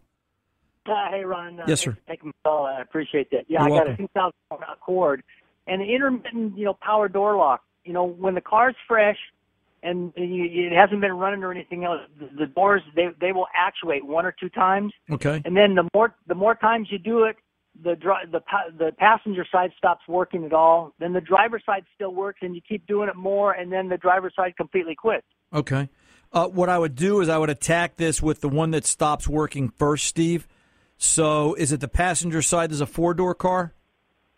Uh, 0.86 0.92
hey, 1.12 1.24
Ron. 1.24 1.60
Uh, 1.60 1.66
yes, 1.68 1.82
sir. 1.82 1.98
Taking 2.10 2.28
my 2.28 2.50
call. 2.50 2.66
I 2.66 2.82
appreciate 2.82 3.30
that. 3.32 3.46
Yeah, 3.48 3.66
You're 3.66 3.76
I 3.76 3.80
got 3.80 3.88
welcome. 3.88 4.06
a 4.06 4.08
2001 4.08 4.64
Accord 4.72 5.24
and 5.68 5.82
an 5.82 5.88
intermittent, 5.88 6.58
you 6.58 6.66
know, 6.66 6.78
power 6.82 7.08
door 7.08 7.38
lock. 7.38 7.62
You 7.86 7.94
know, 7.94 8.06
when 8.06 8.34
the 8.36 8.42
car's 8.42 8.76
fresh, 8.88 9.18
and 9.84 10.14
it 10.16 10.74
hasn't 10.74 11.02
been 11.02 11.14
running 11.14 11.44
or 11.44 11.52
anything 11.52 11.84
else. 11.84 12.02
The 12.38 12.48
doors 12.48 12.82
they 12.96 13.10
they 13.20 13.32
will 13.32 13.48
actuate 13.56 14.06
one 14.06 14.26
or 14.26 14.32
two 14.32 14.50
times. 14.50 14.94
Okay. 15.12 15.42
And 15.46 15.56
then 15.56 15.76
the 15.76 15.88
more 15.94 16.16
the 16.28 16.36
more 16.36 16.56
times 16.56 16.88
you 16.90 16.98
do 16.98 17.26
it, 17.26 17.36
the 17.82 17.96
the 18.32 18.42
the 18.78 18.92
passenger 18.98 19.46
side 19.52 19.72
stops 19.78 20.08
working 20.08 20.46
at 20.46 20.54
all. 20.54 20.94
Then 21.00 21.14
the 21.14 21.22
driver 21.22 21.62
side 21.64 21.86
still 21.94 22.14
works, 22.14 22.40
and 22.42 22.56
you 22.56 22.62
keep 22.68 22.88
doing 22.88 23.10
it 23.10 23.16
more, 23.16 23.52
and 23.52 23.72
then 23.72 23.90
the 23.90 23.98
driver 23.98 24.32
side 24.36 24.56
completely 24.56 24.96
quits. 24.96 25.28
Okay. 25.54 25.90
Uh, 26.32 26.48
what 26.48 26.68
I 26.68 26.80
would 26.80 26.96
do 26.96 27.22
is 27.22 27.30
I 27.30 27.38
would 27.38 27.52
attack 27.52 27.98
this 27.98 28.22
with 28.22 28.42
the 28.42 28.50
one 28.50 28.72
that 28.72 28.86
stops 28.86 29.28
working 29.28 29.70
first, 29.70 30.08
Steve. 30.08 30.48
So 30.98 31.54
is 31.56 31.72
it 31.72 31.80
the 31.80 31.88
passenger 31.88 32.42
side? 32.42 32.72
There's 32.72 32.82
a 32.82 32.88
four 32.88 33.14
door 33.14 33.36
car. 33.36 33.74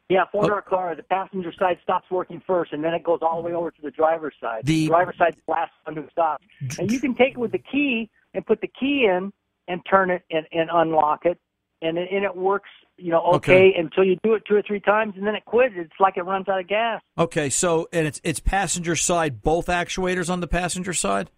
Yeah, 0.10 0.26
four 0.32 0.48
door 0.48 0.64
oh. 0.66 0.70
car. 0.70 0.96
The 0.96 1.04
passenger 1.04 1.52
side 1.58 1.78
stops 1.82 2.10
working 2.12 2.42
first, 2.46 2.74
and 2.74 2.84
then 2.84 2.94
it 2.94 3.04
goes 3.04 3.20
all 3.22 3.42
the 3.42 3.48
way 3.48 3.54
over 3.54 3.72
to 3.72 3.82
the 3.82 3.92
driver's 3.92 4.36
side. 4.40 4.66
The, 4.66 4.84
the 4.84 4.88
driver's 4.88 5.18
side 5.18 5.36
last 5.48 5.72
one 5.84 5.96
to 5.96 6.08
stop. 6.12 6.42
And 6.78 6.92
you 6.92 7.00
can 7.00 7.16
take 7.16 7.32
it 7.32 7.38
with 7.38 7.52
the 7.52 7.58
key 7.60 8.10
and 8.34 8.46
put 8.46 8.62
the 8.62 8.68
key 8.68 9.08
in 9.10 9.34
and 9.68 9.82
turn 9.90 10.12
it 10.12 10.22
and, 10.30 10.46
and 10.52 10.70
unlock 10.72 11.26
it, 11.26 11.40
and 11.82 11.98
it, 11.98 12.10
and 12.12 12.24
it 12.24 12.36
works. 12.36 12.70
You 12.98 13.12
know, 13.12 13.24
okay, 13.34 13.72
okay, 13.72 13.74
until 13.78 14.06
you 14.06 14.18
do 14.24 14.36
it 14.36 14.44
two 14.48 14.56
or 14.56 14.62
three 14.62 14.80
times, 14.80 15.16
and 15.18 15.28
then 15.28 15.36
it 15.36 15.44
quits. 15.44 15.74
It's 15.76 15.92
like 16.00 16.16
it 16.16 16.24
runs 16.24 16.48
out 16.48 16.62
of 16.62 16.68
gas. 16.68 17.02
Okay, 17.18 17.50
so 17.50 17.90
and 17.92 18.08
it's 18.08 18.22
it's 18.24 18.40
passenger 18.40 18.96
side, 18.96 19.42
both 19.42 19.66
actuators 19.66 20.30
on 20.30 20.40
the 20.40 20.48
passenger 20.48 20.94
side. 20.94 21.30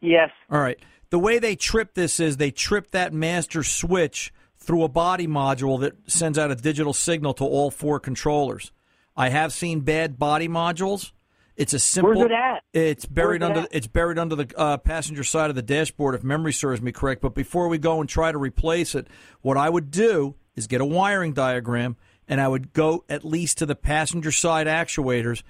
Yes. 0.00 0.30
All 0.50 0.60
right. 0.60 0.78
The 1.10 1.18
way 1.18 1.38
they 1.38 1.56
trip 1.56 1.94
this 1.94 2.18
is 2.18 2.36
they 2.36 2.50
trip 2.50 2.90
that 2.90 3.12
master 3.12 3.62
switch 3.62 4.32
through 4.68 4.84
a 4.84 4.88
body 4.88 5.26
module 5.26 5.80
that 5.80 5.94
sends 6.10 6.38
out 6.38 6.50
a 6.50 6.54
digital 6.54 6.92
signal 6.92 7.32
to 7.32 7.42
all 7.42 7.70
four 7.70 7.98
controllers. 7.98 8.70
I 9.16 9.30
have 9.30 9.50
seen 9.50 9.80
bad 9.80 10.18
body 10.18 10.46
modules. 10.46 11.12
It's 11.56 11.72
a 11.72 11.78
simple. 11.78 12.10
Where's 12.10 12.26
it 12.26 12.32
at? 12.32 12.62
It's 12.74 13.06
buried 13.06 13.40
Where's 13.40 13.56
under. 13.56 13.60
It 13.62 13.68
it's 13.72 13.86
buried 13.86 14.18
under 14.18 14.36
the 14.36 14.58
uh, 14.58 14.76
passenger 14.76 15.24
side 15.24 15.48
of 15.48 15.56
the 15.56 15.62
dashboard, 15.62 16.16
if 16.16 16.22
memory 16.22 16.52
serves 16.52 16.82
me 16.82 16.92
correct. 16.92 17.22
But 17.22 17.34
before 17.34 17.68
we 17.68 17.78
go 17.78 17.98
and 18.00 18.08
try 18.10 18.30
to 18.30 18.36
replace 18.36 18.94
it, 18.94 19.06
what 19.40 19.56
I 19.56 19.70
would 19.70 19.90
do 19.90 20.34
is 20.54 20.66
get 20.66 20.82
a 20.82 20.84
wiring 20.84 21.32
diagram, 21.32 21.96
and 22.28 22.38
I 22.38 22.48
would 22.48 22.74
go 22.74 23.06
at 23.08 23.24
least 23.24 23.56
to 23.58 23.66
the 23.66 23.74
passenger 23.74 24.30
side 24.30 24.66
actuators, 24.66 25.42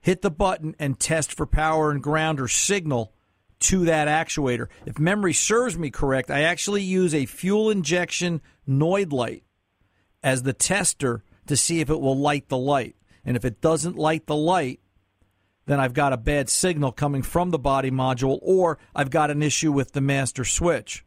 hit 0.00 0.22
the 0.22 0.30
button, 0.30 0.74
and 0.80 0.98
test 0.98 1.32
for 1.32 1.46
power 1.46 1.92
and 1.92 2.02
ground 2.02 2.40
or 2.40 2.48
signal 2.48 3.12
to 3.60 3.84
that 3.84 4.08
actuator. 4.08 4.66
If 4.84 4.98
memory 4.98 5.34
serves 5.34 5.78
me 5.78 5.90
correct, 5.90 6.32
I 6.32 6.42
actually 6.42 6.82
use 6.82 7.14
a 7.14 7.26
fuel 7.26 7.70
injection 7.70 8.42
Noid 8.68 9.12
light 9.12 9.44
as 10.22 10.42
the 10.42 10.52
tester 10.52 11.22
to 11.46 11.56
see 11.56 11.80
if 11.80 11.90
it 11.90 12.00
will 12.00 12.18
light 12.18 12.48
the 12.48 12.58
light. 12.58 12.96
And 13.24 13.36
if 13.36 13.44
it 13.44 13.60
doesn't 13.60 13.96
light 13.96 14.26
the 14.26 14.36
light, 14.36 14.80
then 15.66 15.80
I've 15.80 15.94
got 15.94 16.12
a 16.12 16.16
bad 16.16 16.48
signal 16.48 16.92
coming 16.92 17.22
from 17.22 17.50
the 17.50 17.58
body 17.58 17.90
module, 17.90 18.38
or 18.42 18.78
I've 18.94 19.10
got 19.10 19.30
an 19.30 19.42
issue 19.42 19.72
with 19.72 19.92
the 19.92 20.00
master 20.00 20.44
switch. 20.44 21.04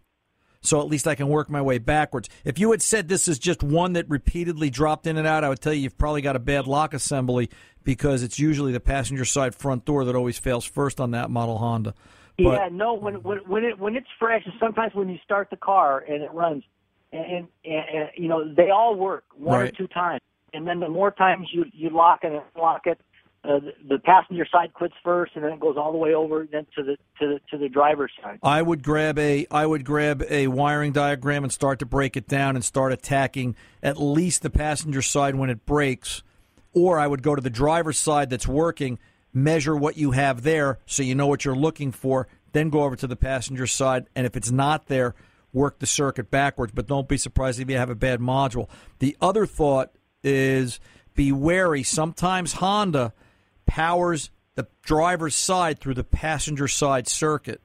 So 0.61 0.81
at 0.81 0.87
least 0.87 1.07
I 1.07 1.15
can 1.15 1.29
work 1.29 1.49
my 1.49 1.61
way 1.61 1.77
backwards. 1.77 2.27
If 2.43 2.59
you 2.59 2.71
had 2.71 2.81
said 2.81 3.07
this 3.07 3.29
is 3.29 3.39
just 3.39 3.63
one 3.63 3.93
that 3.93 4.09
repeatedly 4.09 4.69
dropped 4.69 5.07
in 5.07 5.15
and 5.15 5.25
out, 5.25 5.45
I 5.45 5.49
would 5.49 5.61
tell 5.61 5.73
you 5.73 5.81
you've 5.81 5.97
probably 5.97 6.21
got 6.21 6.35
a 6.35 6.39
bad 6.39 6.67
lock 6.67 6.93
assembly 6.93 7.49
because 7.85 8.23
it's 8.23 8.39
usually 8.39 8.73
the 8.73 8.81
passenger 8.81 9.23
side 9.23 9.55
front 9.55 9.85
door 9.85 10.03
that 10.03 10.15
always 10.15 10.37
fails 10.37 10.65
first 10.65 10.99
on 10.99 11.11
that 11.11 11.29
model 11.29 11.57
Honda. 11.57 11.93
But, 12.37 12.43
yeah, 12.43 12.69
no, 12.71 12.93
when 12.93 13.15
when 13.23 13.39
when 13.39 13.63
it 13.63 13.79
when 13.79 13.95
it's 13.95 14.07
fresh, 14.17 14.47
sometimes 14.59 14.93
when 14.93 15.09
you 15.09 15.17
start 15.23 15.49
the 15.49 15.57
car 15.57 15.99
and 15.99 16.23
it 16.23 16.31
runs, 16.33 16.63
and, 17.11 17.47
and, 17.65 17.85
and 17.93 18.09
you 18.15 18.27
know 18.27 18.53
they 18.53 18.69
all 18.69 18.95
work 18.95 19.23
one 19.35 19.59
right. 19.59 19.69
or 19.69 19.75
two 19.75 19.87
times, 19.87 20.21
and 20.53 20.67
then 20.67 20.79
the 20.79 20.89
more 20.89 21.11
times 21.11 21.47
you 21.51 21.65
you 21.73 21.89
lock 21.89 22.19
and 22.23 22.41
unlock 22.55 22.87
it, 22.87 22.99
uh, 23.43 23.59
the, 23.59 23.73
the 23.87 23.99
passenger 23.99 24.45
side 24.51 24.73
quits 24.73 24.95
first, 25.03 25.33
and 25.35 25.43
then 25.43 25.53
it 25.53 25.59
goes 25.59 25.75
all 25.77 25.91
the 25.91 25.97
way 25.97 26.13
over 26.13 26.47
then 26.51 26.65
to 26.75 26.83
the 26.83 26.97
to 27.19 27.27
the 27.27 27.41
to 27.51 27.57
the 27.57 27.69
driver's 27.69 28.11
side. 28.21 28.39
I 28.43 28.61
would 28.61 28.83
grab 28.83 29.17
a 29.17 29.47
I 29.49 29.65
would 29.65 29.85
grab 29.85 30.23
a 30.29 30.47
wiring 30.47 30.91
diagram 30.91 31.43
and 31.43 31.51
start 31.51 31.79
to 31.79 31.85
break 31.85 32.17
it 32.17 32.27
down 32.27 32.55
and 32.55 32.63
start 32.63 32.91
attacking 32.91 33.55
at 33.81 33.99
least 33.99 34.41
the 34.41 34.49
passenger 34.49 35.01
side 35.01 35.35
when 35.35 35.49
it 35.49 35.65
breaks, 35.65 36.23
or 36.73 36.99
I 36.99 37.07
would 37.07 37.23
go 37.23 37.35
to 37.35 37.41
the 37.41 37.49
driver's 37.49 37.97
side 37.97 38.29
that's 38.29 38.47
working 38.47 38.99
measure 39.33 39.75
what 39.75 39.97
you 39.97 40.11
have 40.11 40.43
there 40.43 40.79
so 40.85 41.03
you 41.03 41.15
know 41.15 41.27
what 41.27 41.45
you're 41.45 41.55
looking 41.55 41.91
for, 41.91 42.27
then 42.51 42.69
go 42.69 42.83
over 42.83 42.95
to 42.95 43.07
the 43.07 43.15
passenger 43.15 43.67
side. 43.67 44.07
And 44.15 44.25
if 44.25 44.35
it's 44.35 44.51
not 44.51 44.87
there, 44.87 45.15
work 45.53 45.79
the 45.79 45.85
circuit 45.85 46.29
backwards. 46.29 46.71
But 46.73 46.87
don't 46.87 47.07
be 47.07 47.17
surprised 47.17 47.59
if 47.59 47.69
you 47.69 47.77
have 47.77 47.89
a 47.89 47.95
bad 47.95 48.19
module. 48.19 48.69
The 48.99 49.17
other 49.21 49.45
thought 49.45 49.91
is 50.23 50.79
be 51.15 51.31
wary. 51.31 51.83
Sometimes 51.83 52.53
Honda 52.53 53.13
powers 53.65 54.31
the 54.55 54.67
driver's 54.83 55.35
side 55.35 55.79
through 55.79 55.93
the 55.93 56.03
passenger 56.03 56.67
side 56.67 57.07
circuit. 57.07 57.61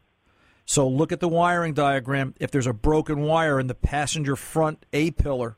So 0.66 0.88
look 0.88 1.12
at 1.12 1.20
the 1.20 1.28
wiring 1.28 1.74
diagram. 1.74 2.34
If 2.40 2.50
there's 2.50 2.66
a 2.66 2.72
broken 2.72 3.22
wire 3.22 3.60
in 3.60 3.66
the 3.66 3.74
passenger 3.74 4.36
front 4.36 4.86
A 4.92 5.10
pillar, 5.10 5.56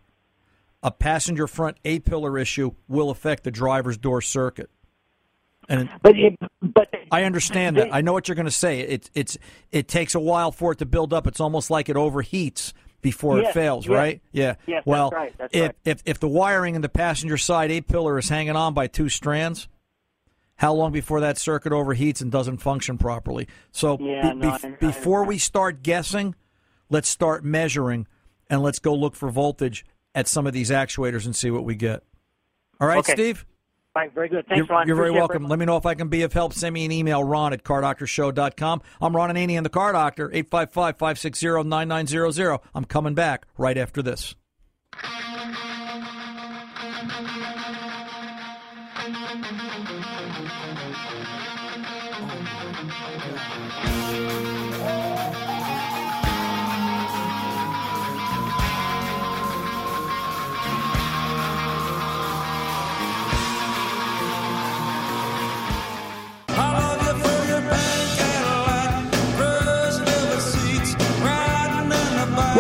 a 0.83 0.91
passenger 0.91 1.47
front 1.47 1.77
A 1.85 2.01
pillar 2.01 2.39
issue 2.39 2.73
will 2.89 3.11
affect 3.11 3.45
the 3.45 3.51
driver's 3.51 3.99
door 3.99 4.21
circuit. 4.21 4.71
And 5.69 5.89
but 6.03 6.17
it, 6.17 6.37
but 6.63 6.95
I 7.11 7.25
understand 7.25 7.77
that. 7.77 7.93
I 7.93 8.01
know 8.01 8.13
what 8.13 8.29
you're 8.29 8.37
going 8.37 8.47
to 8.47 8.51
say. 8.51 8.81
It 8.81 9.11
it's 9.15 9.37
it 9.73 9.89
takes 9.89 10.15
a 10.15 10.21
while 10.21 10.53
for 10.53 10.73
it 10.73 10.79
to 10.79 10.87
build 10.87 11.13
up. 11.13 11.27
It's 11.27 11.41
almost 11.41 11.71
like 11.71 11.89
it 11.89 11.97
overheats 11.97 12.73
before 13.03 13.39
yes, 13.39 13.51
it 13.51 13.55
fails, 13.55 13.87
yes, 13.87 13.95
right? 13.95 14.23
Yeah. 14.33 14.55
Yes, 14.67 14.83
well, 14.87 15.11
that's 15.11 15.21
right. 15.21 15.35
That's 15.39 15.55
if, 15.55 15.63
right. 15.63 15.77
if 15.85 16.03
if 16.05 16.21
the 16.21 16.29
wiring 16.29 16.75
in 16.75 16.83
the 16.83 16.89
passenger 16.89 17.37
side 17.37 17.71
A 17.71 17.81
pillar 17.81 18.19
is 18.19 18.29
hanging 18.29 18.57
on 18.57 18.75
by 18.75 18.87
two 18.87 19.09
strands, 19.09 19.69
how 20.57 20.73
long 20.73 20.93
before 20.93 21.21
that 21.21 21.39
circuit 21.39 21.73
overheats 21.73 22.21
and 22.21 22.31
doesn't 22.31 22.59
function 22.59 22.99
properly? 22.99 23.49
So 23.73 23.99
yeah, 24.01 24.33
be, 24.33 24.37
no, 24.37 24.59
be, 24.59 24.67
I, 24.67 24.71
before 24.81 25.25
I, 25.25 25.29
we 25.29 25.39
start 25.39 25.83
guessing, 25.83 26.35
let's 26.91 27.09
start 27.09 27.45
measuring 27.45 28.07
and 28.49 28.63
let's 28.63 28.79
go 28.79 28.95
look 28.95 29.15
for 29.15 29.31
voltage 29.31 29.85
at 30.15 30.29
some 30.29 30.47
of 30.47 30.53
these 30.53 30.71
actuators 30.71 31.27
and 31.27 31.35
see 31.35 31.51
what 31.51 31.65
we 31.65 31.75
get. 31.75 32.03
All 32.81 32.89
right, 32.89 32.99
okay. 32.99 33.13
Steve? 33.13 33.47
Right, 33.97 34.13
very 34.13 34.29
good. 34.29 34.47
Thanks, 34.47 34.69
you're, 34.69 34.77
Ron. 34.77 34.87
You're 34.87 34.95
very 34.95 35.11
welcome. 35.11 35.49
Let 35.49 35.59
me 35.59 35.65
know 35.65 35.79
if 35.79 35.87
I 35.87 35.95
can 35.95 36.09
be 36.09 36.21
of 36.21 36.35
help. 36.35 36.53
Send 36.53 36.75
me 36.75 36.85
an 36.85 36.93
email, 36.93 37.25
ron 37.25 37.55
at 37.55 37.65
cardoctorshow.com. 37.65 38.83
I'm 39.01 39.17
Ron 39.17 39.31
Ananian 39.31 39.63
the 39.63 39.71
Car 39.71 39.93
Doctor, 39.93 40.31
855 40.35 40.99
560 40.99 41.65
9900. 41.65 42.61
I'm 42.75 42.85
coming 42.85 43.15
back 43.15 43.47
right 43.57 43.79
after 43.79 44.03
this. 44.03 44.35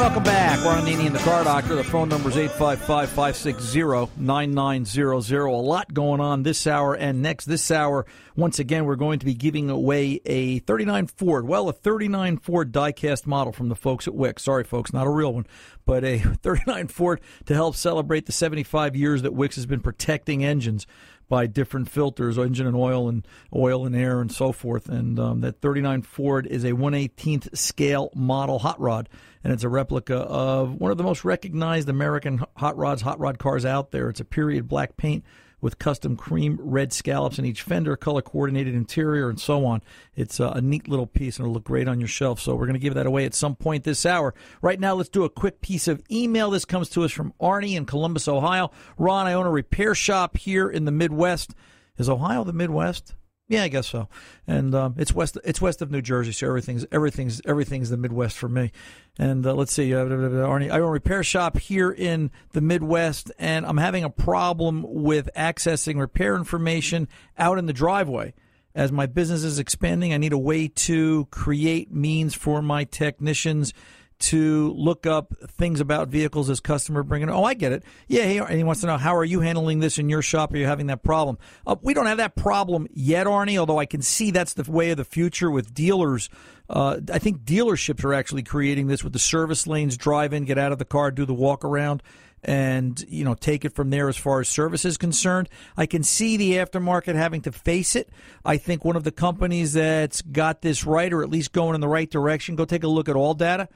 Welcome 0.06 0.22
back. 0.22 0.64
Ron 0.64 0.86
Ananian 0.86 1.06
and 1.06 1.14
the 1.16 1.18
Car 1.18 1.42
Doctor. 1.42 1.74
The 1.74 1.82
phone 1.82 2.08
number 2.08 2.28
is 2.28 2.36
855 2.36 3.08
560 3.08 4.12
9900. 4.16 5.46
A 5.46 5.50
lot 5.50 5.92
going 5.92 6.20
on 6.20 6.44
this 6.44 6.68
hour 6.68 6.94
and 6.94 7.22
next. 7.22 7.46
This 7.46 7.72
hour, 7.72 8.06
once 8.36 8.60
again, 8.60 8.84
we're 8.84 8.94
going 8.94 9.18
to 9.18 9.26
be 9.26 9.34
giving 9.34 9.68
away 9.68 10.20
a 10.24 10.60
39 10.60 11.08
Ford. 11.08 11.48
Well, 11.48 11.68
a 11.68 11.72
39 11.72 12.36
Ford 12.36 12.70
diecast 12.70 13.26
model 13.26 13.52
from 13.52 13.68
the 13.68 13.74
folks 13.74 14.06
at 14.06 14.14
Wix. 14.14 14.44
Sorry, 14.44 14.62
folks, 14.62 14.92
not 14.92 15.08
a 15.08 15.10
real 15.10 15.32
one, 15.32 15.46
but 15.84 16.04
a 16.04 16.18
39 16.42 16.86
Ford 16.86 17.20
to 17.46 17.54
help 17.54 17.74
celebrate 17.74 18.26
the 18.26 18.32
75 18.32 18.94
years 18.94 19.22
that 19.22 19.34
Wix 19.34 19.56
has 19.56 19.66
been 19.66 19.80
protecting 19.80 20.44
engines 20.44 20.86
by 21.28 21.46
different 21.46 21.90
filters, 21.90 22.38
engine 22.38 22.66
and 22.66 22.76
oil 22.76 23.08
and 23.08 23.26
oil 23.54 23.86
and 23.86 23.96
air 23.96 24.20
and 24.20 24.30
so 24.30 24.52
forth. 24.52 24.88
And 24.88 25.18
um, 25.18 25.40
that 25.40 25.60
39 25.60 26.02
Ford 26.02 26.46
is 26.46 26.64
a 26.64 26.72
118th 26.72 27.56
scale 27.56 28.10
model 28.14 28.60
hot 28.60 28.80
rod, 28.80 29.08
and 29.46 29.52
it's 29.52 29.62
a 29.62 29.68
replica 29.68 30.16
of 30.16 30.74
one 30.74 30.90
of 30.90 30.98
the 30.98 31.04
most 31.04 31.24
recognized 31.24 31.88
American 31.88 32.42
hot 32.56 32.76
rods, 32.76 33.00
hot 33.00 33.20
rod 33.20 33.38
cars 33.38 33.64
out 33.64 33.92
there. 33.92 34.08
It's 34.08 34.18
a 34.18 34.24
period 34.24 34.66
black 34.66 34.96
paint 34.96 35.24
with 35.60 35.78
custom 35.78 36.16
cream 36.16 36.58
red 36.60 36.92
scallops 36.92 37.38
in 37.38 37.44
each 37.44 37.62
fender, 37.62 37.96
color 37.96 38.22
coordinated 38.22 38.74
interior, 38.74 39.28
and 39.28 39.40
so 39.40 39.64
on. 39.64 39.82
It's 40.16 40.40
uh, 40.40 40.50
a, 40.56 40.60
neat 40.60 40.88
little 40.88 41.06
piece 41.06 41.36
and 41.36 41.44
it'll 41.44 41.54
look 41.54 41.62
great 41.62 41.86
on 41.86 42.00
your 42.00 42.08
shelf. 42.08 42.40
So 42.40 42.56
we're 42.56 42.66
going 42.66 42.74
to 42.74 42.80
give 42.80 42.94
that 42.94 43.06
away 43.06 43.24
at 43.24 43.34
some 43.34 43.54
point 43.54 43.84
this 43.84 44.04
hour. 44.04 44.34
Right 44.62 44.80
now, 44.80 44.94
let's 44.94 45.10
do 45.10 45.22
a 45.22 45.30
quick 45.30 45.60
piece 45.60 45.86
of 45.86 46.02
email. 46.10 46.50
This 46.50 46.64
comes 46.64 46.88
to 46.90 47.04
us 47.04 47.12
from 47.12 47.32
Arnie 47.40 47.76
in 47.76 47.86
Columbus, 47.86 48.26
Ohio. 48.26 48.72
Ron, 48.98 49.28
I 49.28 49.34
own 49.34 49.46
a 49.46 49.50
repair 49.52 49.94
shop 49.94 50.36
here 50.36 50.68
in 50.68 50.86
the 50.86 50.90
Midwest. 50.90 51.54
Is 51.98 52.08
Ohio 52.08 52.42
the 52.42 52.52
Midwest? 52.52 53.14
Yeah, 53.48 53.62
I 53.62 53.68
guess 53.68 53.86
so. 53.86 54.08
And 54.48 54.74
um, 54.74 54.96
it's 54.98 55.14
west. 55.14 55.38
It's 55.44 55.60
west 55.60 55.80
of 55.80 55.90
New 55.90 56.02
Jersey, 56.02 56.32
so 56.32 56.48
everything's 56.48 56.84
everything's 56.90 57.40
everything's 57.44 57.90
the 57.90 57.96
Midwest 57.96 58.36
for 58.36 58.48
me. 58.48 58.72
And 59.18 59.46
uh, 59.46 59.54
let's 59.54 59.72
see, 59.72 59.94
uh, 59.94 60.04
Arnie, 60.04 60.70
I 60.70 60.80
own 60.80 60.82
a 60.82 60.90
repair 60.90 61.22
shop 61.22 61.56
here 61.56 61.90
in 61.92 62.32
the 62.52 62.60
Midwest, 62.60 63.30
and 63.38 63.64
I'm 63.64 63.76
having 63.76 64.02
a 64.02 64.10
problem 64.10 64.84
with 64.88 65.30
accessing 65.36 65.98
repair 65.98 66.34
information 66.34 67.08
out 67.38 67.58
in 67.58 67.66
the 67.66 67.72
driveway. 67.72 68.34
As 68.74 68.92
my 68.92 69.06
business 69.06 69.42
is 69.44 69.58
expanding, 69.58 70.12
I 70.12 70.18
need 70.18 70.32
a 70.34 70.38
way 70.38 70.68
to 70.68 71.26
create 71.26 71.92
means 71.92 72.34
for 72.34 72.60
my 72.60 72.84
technicians 72.84 73.72
to 74.18 74.72
look 74.72 75.06
up 75.06 75.34
things 75.48 75.80
about 75.80 76.08
vehicles 76.08 76.48
as 76.48 76.60
customer 76.60 77.02
bringing. 77.02 77.28
Oh, 77.28 77.44
I 77.44 77.54
get 77.54 77.72
it. 77.72 77.84
Yeah, 78.08 78.24
he, 78.24 78.38
and 78.38 78.56
he 78.56 78.64
wants 78.64 78.80
to 78.80 78.86
know 78.86 78.96
how 78.96 79.14
are 79.16 79.24
you 79.24 79.40
handling 79.40 79.80
this 79.80 79.98
in 79.98 80.08
your 80.08 80.22
shop? 80.22 80.52
Are 80.52 80.56
you 80.56 80.66
having 80.66 80.86
that 80.86 81.02
problem? 81.02 81.38
Uh, 81.66 81.76
we 81.82 81.94
don't 81.94 82.06
have 82.06 82.16
that 82.18 82.36
problem 82.36 82.86
yet, 82.92 83.26
Arnie. 83.26 83.58
Although 83.58 83.78
I 83.78 83.86
can 83.86 84.02
see 84.02 84.30
that's 84.30 84.54
the 84.54 84.70
way 84.70 84.90
of 84.90 84.96
the 84.96 85.04
future 85.04 85.50
with 85.50 85.74
dealers. 85.74 86.30
Uh, 86.68 86.98
I 87.12 87.18
think 87.18 87.42
dealerships 87.42 88.04
are 88.04 88.14
actually 88.14 88.42
creating 88.42 88.86
this 88.86 89.04
with 89.04 89.12
the 89.12 89.18
service 89.18 89.66
lanes. 89.66 89.96
Drive 89.96 90.32
in, 90.32 90.44
get 90.44 90.58
out 90.58 90.72
of 90.72 90.78
the 90.78 90.84
car, 90.84 91.10
do 91.10 91.24
the 91.24 91.34
walk 91.34 91.64
around 91.64 92.02
and 92.46 93.04
you 93.08 93.24
know 93.24 93.34
take 93.34 93.64
it 93.64 93.74
from 93.74 93.90
there 93.90 94.08
as 94.08 94.16
far 94.16 94.40
as 94.40 94.48
service 94.48 94.84
is 94.84 94.96
concerned. 94.96 95.48
I 95.76 95.86
can 95.86 96.02
see 96.02 96.36
the 96.36 96.52
aftermarket 96.52 97.14
having 97.14 97.42
to 97.42 97.52
face 97.52 97.96
it. 97.96 98.08
I 98.44 98.56
think 98.56 98.84
one 98.84 98.96
of 98.96 99.04
the 99.04 99.12
companies 99.12 99.74
that's 99.74 100.22
got 100.22 100.62
this 100.62 100.84
right, 100.84 101.12
or 101.12 101.22
at 101.22 101.30
least 101.30 101.52
going 101.52 101.74
in 101.74 101.80
the 101.80 101.88
right 101.88 102.10
direction, 102.10 102.56
go 102.56 102.64
take 102.64 102.84
a 102.84 102.88
look 102.88 103.08
at 103.08 103.16
ALLDATA. 103.16 103.68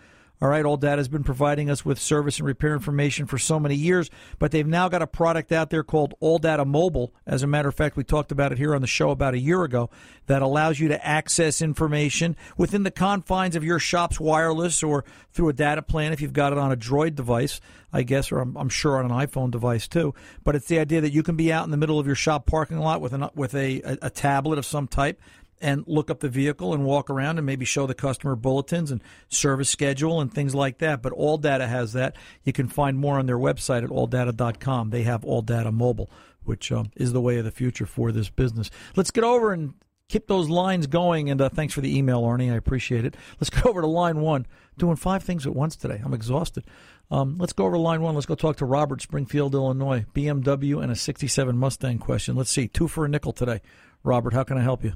All 0.43 0.49
right, 0.49 0.65
ALLDATA 0.65 0.97
has 0.97 1.09
been 1.09 1.23
providing 1.23 1.69
us 1.69 1.85
with 1.85 1.99
service 1.99 2.39
and 2.39 2.47
repair 2.47 2.73
information 2.73 3.27
for 3.27 3.37
so 3.37 3.61
many 3.61 3.75
years, 3.75 4.09
but 4.39 4.53
they've 4.53 4.67
now 4.67 4.89
got 4.89 5.03
a 5.03 5.07
product 5.07 5.53
out 5.53 5.69
there 5.69 5.83
called 5.83 6.15
ALLDATA 6.23 6.67
Mobile. 6.67 7.13
As 7.27 7.43
a 7.43 7.47
matter 7.47 7.69
of 7.69 7.75
fact, 7.75 7.95
we 7.95 8.05
talked 8.05 8.33
about 8.33 8.51
it 8.51 8.57
here 8.57 8.75
on 8.75 8.81
the 8.81 8.87
show 8.87 9.11
about 9.11 9.35
a 9.35 9.39
year 9.39 9.65
ago 9.65 9.91
that 10.29 10.41
allows 10.41 10.81
you 10.81 10.89
to 10.89 11.07
access 11.07 11.61
information 11.61 12.37
within 12.57 12.85
the 12.85 12.91
confines 12.91 13.55
of 13.55 13.65
your 13.65 13.79
shop's 13.79 14.19
wireless 14.19 14.83
or 14.83 15.05
through 15.31 15.51
a 15.51 15.53
data 15.53 15.83
plan 15.83 16.11
if 16.11 16.23
you've 16.23 16.33
got 16.33 16.53
it 16.53 16.59
on 16.59 16.73
a 16.73 16.77
Droid 16.77 17.15
device, 17.17 17.61
I 17.93 18.03
guess, 18.03 18.33
or 18.33 18.39
I'm, 18.39 18.57
I'm 18.57 18.71
sure 18.71 18.97
on 18.97 19.11
an 19.11 19.27
iPhone 19.27 19.51
device 19.51 19.89
too. 19.89 20.15
But 20.43 20.57
it's 20.57 20.69
the 20.69 20.79
idea 20.79 21.03
that 21.03 21.13
you 21.13 21.23
can 21.23 21.37
be 21.37 21.53
out 21.53 21.67
in 21.67 21.71
the 21.71 21.77
middle 21.77 21.99
of 21.99 22.07
your 22.07 22.15
shop 22.15 22.47
parking 22.47 22.79
lot 22.79 23.03
with, 23.03 23.13
an, 23.13 23.29
with 23.35 23.55
a, 23.55 23.83
a, 23.83 23.99
a 24.03 24.11
tablet 24.11 24.59
of 24.59 24.65
some 24.65 24.89
type 24.89 25.21
and 25.61 25.85
look 25.87 26.11
up 26.11 26.21
the 26.21 26.29
vehicle 26.29 26.73
and 26.73 26.85
walk 26.85 27.11
around 27.11 27.38
and 27.38 27.47
maybe 27.47 27.64
show 27.64 27.87
the 27.87 27.95
customer 27.95 28.37
bulletins 28.37 28.90
and 28.90 29.02
service 29.29 29.71
schedule 29.71 30.21
and 30.21 30.33
things 30.33 30.55
like 30.55 30.79
that. 30.79 31.02
But 31.02 31.12
ALLDATA 31.12 31.69
has 31.69 31.93
that. 31.93 32.17
You 32.45 32.52
can 32.52 32.69
find 32.69 32.99
more 32.99 33.19
on 33.19 33.26
their 33.26 33.38
website 33.38 33.85
at 33.85 33.90
alldata.com. 33.90 34.90
They 34.90 35.02
have 35.02 35.23
ALLDATA 35.23 35.73
Mobile, 35.73 36.11
which 36.45 36.73
um, 36.73 36.90
is 36.97 37.12
the 37.12 37.21
way 37.21 37.38
of 37.38 37.45
the 37.45 37.50
future 37.50 37.87
for 37.87 38.12
this 38.12 38.31
business. 38.31 38.71
Let's 38.97 39.11
get 39.11 39.25
over 39.25 39.52
and 39.52 39.75
keep 40.09 40.26
those 40.26 40.49
lines 40.49 40.87
going. 40.87 41.31
And 41.31 41.40
uh, 41.40 41.49
thanks 41.49 41.75
for 41.75 41.81
the 41.81 41.97
email, 41.97 42.23
Arnie. 42.23 42.52
I 42.52 42.57
appreciate 42.57 43.05
it. 43.05 43.17
Let's 43.40 43.50
go 43.62 43.71
over 43.71 43.81
to 43.81 43.87
line 43.87 44.21
one. 44.21 44.47
Doing 44.79 44.97
five 44.97 45.23
things 45.23 45.47
at 45.47 45.55
once 45.55 45.76
today. 45.76 46.00
I'm 46.02 46.14
exhausted. 46.14 46.64
Um, 47.11 47.37
let's 47.38 47.52
go 47.52 47.64
over 47.67 47.75
to 47.75 47.81
line 47.81 48.02
one. 48.02 48.14
Let's 48.14 48.26
go 48.26 48.35
talk 48.35 48.57
to 48.59 48.64
Robert, 48.64 49.02
Springfield, 49.02 49.55
Illinois. 49.55 50.07
BMW 50.14 50.83
and 50.83 50.93
a 50.93 50.97
67 50.97 51.57
Mustang 51.57 51.99
question. 51.99 52.37
Let's 52.37 52.50
see. 52.50 52.69
Two 52.69 52.88
for 52.88 53.05
a 53.05 53.09
nickel 53.09 53.33
today. 53.33 53.61
Robert, 54.02 54.33
how 54.33 54.45
can 54.45 54.57
I 54.57 54.62
help 54.62 54.85
you? 54.85 54.95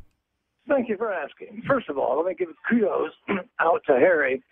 Thank 0.68 0.88
you 0.88 0.97
for 0.97 1.12
asking. 1.12 1.62
First 1.66 1.88
of 1.88 1.99
all, 1.99 2.16
let 2.16 2.26
me 2.26 2.35
give 2.35 2.49
kudos 2.68 3.12
out 3.61 3.83
to 3.87 3.92
Harry. 3.92 4.42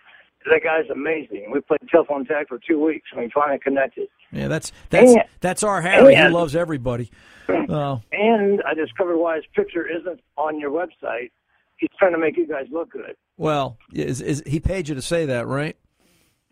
That 0.51 0.63
guy's 0.63 0.91
amazing. 0.91 1.51
We 1.53 1.61
played 1.61 1.81
telephone 1.91 2.25
tag 2.25 2.49
for 2.49 2.59
two 2.59 2.83
weeks 2.85 3.09
and 3.13 3.23
we 3.23 3.31
finally 3.33 3.61
connected. 3.61 4.09
Yeah, 4.33 4.49
that's 4.49 4.73
that's 4.91 5.13
and, 5.13 5.23
that's 5.41 5.63
our 5.63 5.81
Harry. 5.81 6.15
And, 6.15 6.29
he 6.29 6.35
loves 6.35 6.57
everybody. 6.57 7.11
Uh, 7.49 7.99
and 8.13 8.63
I 8.67 8.75
discovered 8.75 9.19
why 9.19 9.37
his 9.37 9.45
picture 9.55 9.87
isn't 9.87 10.21
on 10.37 10.59
your 10.59 10.71
website. 10.71 11.31
He's 11.77 11.91
trying 11.99 12.13
to 12.13 12.19
make 12.19 12.37
you 12.37 12.47
guys 12.47 12.67
look 12.71 12.91
good. 12.91 13.17
Well, 13.37 13.77
is, 13.93 14.21
is 14.21 14.43
he 14.47 14.61
paid 14.61 14.89
you 14.89 14.95
to 14.95 15.03
say 15.03 15.27
that, 15.27 15.47
right? 15.47 15.77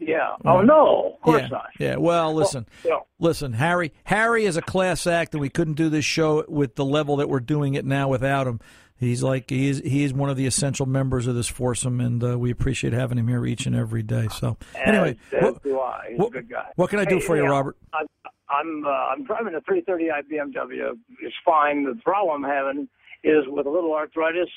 Yeah. 0.00 0.36
Oh 0.46 0.62
no, 0.62 1.14
of 1.14 1.20
course 1.20 1.42
yeah. 1.42 1.48
not. 1.48 1.66
Yeah. 1.78 1.96
Well, 1.96 2.32
listen, 2.32 2.66
well, 2.84 3.06
listen, 3.18 3.52
Harry. 3.52 3.92
Harry 4.04 4.46
is 4.46 4.56
a 4.56 4.62
class 4.62 5.06
act, 5.06 5.34
and 5.34 5.40
we 5.42 5.50
couldn't 5.50 5.74
do 5.74 5.90
this 5.90 6.06
show 6.06 6.44
with 6.48 6.74
the 6.74 6.84
level 6.84 7.16
that 7.16 7.28
we're 7.28 7.40
doing 7.40 7.74
it 7.74 7.84
now 7.84 8.08
without 8.08 8.46
him. 8.46 8.60
He's 9.00 9.22
like 9.22 9.48
he 9.48 9.68
is 9.68 9.78
he 9.78 10.04
is 10.04 10.12
one 10.12 10.28
of 10.28 10.36
the 10.36 10.46
essential 10.46 10.84
members 10.84 11.26
of 11.26 11.34
this 11.34 11.48
foursome, 11.48 12.00
and 12.00 12.22
uh, 12.22 12.38
we 12.38 12.50
appreciate 12.50 12.92
having 12.92 13.16
him 13.16 13.28
here 13.28 13.46
each 13.46 13.64
and 13.64 13.74
every 13.74 14.02
day. 14.02 14.28
So 14.28 14.58
anyway, 14.74 15.16
as, 15.32 15.42
what, 15.42 15.62
do 15.62 15.80
I. 15.80 16.08
He's 16.10 16.18
what, 16.18 16.28
a 16.28 16.30
good 16.32 16.50
guy. 16.50 16.66
What 16.76 16.90
can 16.90 16.98
I 16.98 17.06
do 17.06 17.16
hey, 17.16 17.22
for 17.22 17.36
you, 17.36 17.44
Robert? 17.44 17.78
I'm 17.94 18.06
I'm, 18.50 18.84
uh, 18.84 18.90
I'm 18.90 19.24
driving 19.24 19.54
a 19.54 19.60
330i 19.60 20.22
BMW. 20.30 20.98
It's 21.22 21.34
fine. 21.44 21.84
The 21.84 21.98
problem 22.04 22.44
I'm 22.44 22.50
having 22.50 22.88
is 23.22 23.44
with 23.46 23.66
a 23.66 23.70
little 23.70 23.92
arthritis, 23.94 24.48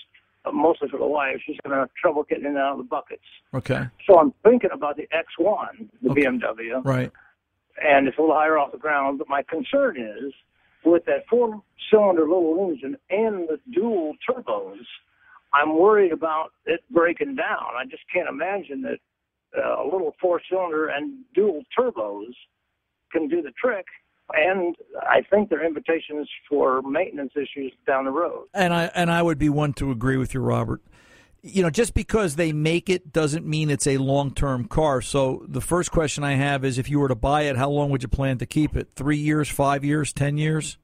uh, 0.45 0.51
mostly 0.51 0.89
for 0.89 0.97
the 0.97 1.05
wife. 1.05 1.37
She's 1.45 1.57
going 1.63 1.73
to 1.73 1.81
have 1.81 1.89
trouble 1.93 2.23
getting 2.23 2.45
in 2.45 2.51
and 2.51 2.57
out 2.57 2.73
of 2.73 2.77
the 2.79 2.83
buckets. 2.83 3.23
Okay. 3.53 3.85
So 4.07 4.19
I'm 4.19 4.33
thinking 4.43 4.71
about 4.73 4.97
the 4.97 5.07
X1, 5.13 5.89
the 6.01 6.09
okay. 6.09 6.21
BMW. 6.23 6.83
Right. 6.83 7.11
And 7.81 8.07
it's 8.07 8.17
a 8.17 8.21
little 8.21 8.35
higher 8.35 8.57
off 8.57 8.71
the 8.71 8.77
ground, 8.77 9.19
but 9.19 9.29
my 9.29 9.43
concern 9.43 9.97
is 9.97 10.33
with 10.85 11.05
that 11.05 11.25
four-cylinder 11.29 12.21
little 12.21 12.69
engine 12.69 12.97
and 13.09 13.47
the 13.47 13.59
dual 13.73 14.13
turbos, 14.27 14.83
I'm 15.53 15.77
worried 15.77 16.11
about 16.11 16.51
it 16.65 16.81
breaking 16.91 17.35
down. 17.35 17.75
I 17.77 17.85
just 17.85 18.03
can't 18.13 18.27
imagine 18.27 18.81
that 18.83 18.99
uh, 19.57 19.83
a 19.83 19.85
little 19.85 20.15
four-cylinder 20.19 20.87
and 20.87 21.19
dual 21.35 21.63
turbos 21.77 22.33
can 23.11 23.27
do 23.27 23.41
the 23.41 23.51
trick. 23.51 23.85
And 24.33 24.75
I 25.01 25.21
think 25.29 25.49
they're 25.49 25.65
invitations 25.65 26.29
for 26.49 26.81
maintenance 26.81 27.33
issues 27.35 27.73
down 27.85 28.05
the 28.05 28.11
road. 28.11 28.47
And 28.53 28.73
I 28.73 28.85
and 28.95 29.11
I 29.11 29.21
would 29.21 29.37
be 29.37 29.49
one 29.49 29.73
to 29.73 29.91
agree 29.91 30.17
with 30.17 30.33
you, 30.33 30.39
Robert 30.39 30.81
you 31.43 31.61
know, 31.61 31.69
just 31.69 31.93
because 31.93 32.37
they 32.37 32.53
make 32.53 32.89
it 32.89 33.11
doesn't 33.11 33.45
mean 33.45 33.69
it's 33.69 33.85
a 33.85 33.97
long 33.97 34.33
term 34.33 34.65
car. 34.65 35.01
So 35.01 35.45
the 35.47 35.61
first 35.61 35.91
question 35.91 36.23
I 36.23 36.33
have 36.33 36.63
is 36.63 36.77
if 36.79 36.89
you 36.89 36.99
were 36.99 37.09
to 37.09 37.15
buy 37.15 37.43
it, 37.43 37.57
how 37.57 37.69
long 37.69 37.89
would 37.89 38.01
you 38.01 38.07
plan 38.07 38.37
to 38.37 38.45
keep 38.45 38.77
it? 38.77 38.89
Three 38.95 39.17
years, 39.17 39.49
five 39.49 39.83
years, 39.83 40.13
ten 40.13 40.37
years? 40.37 40.77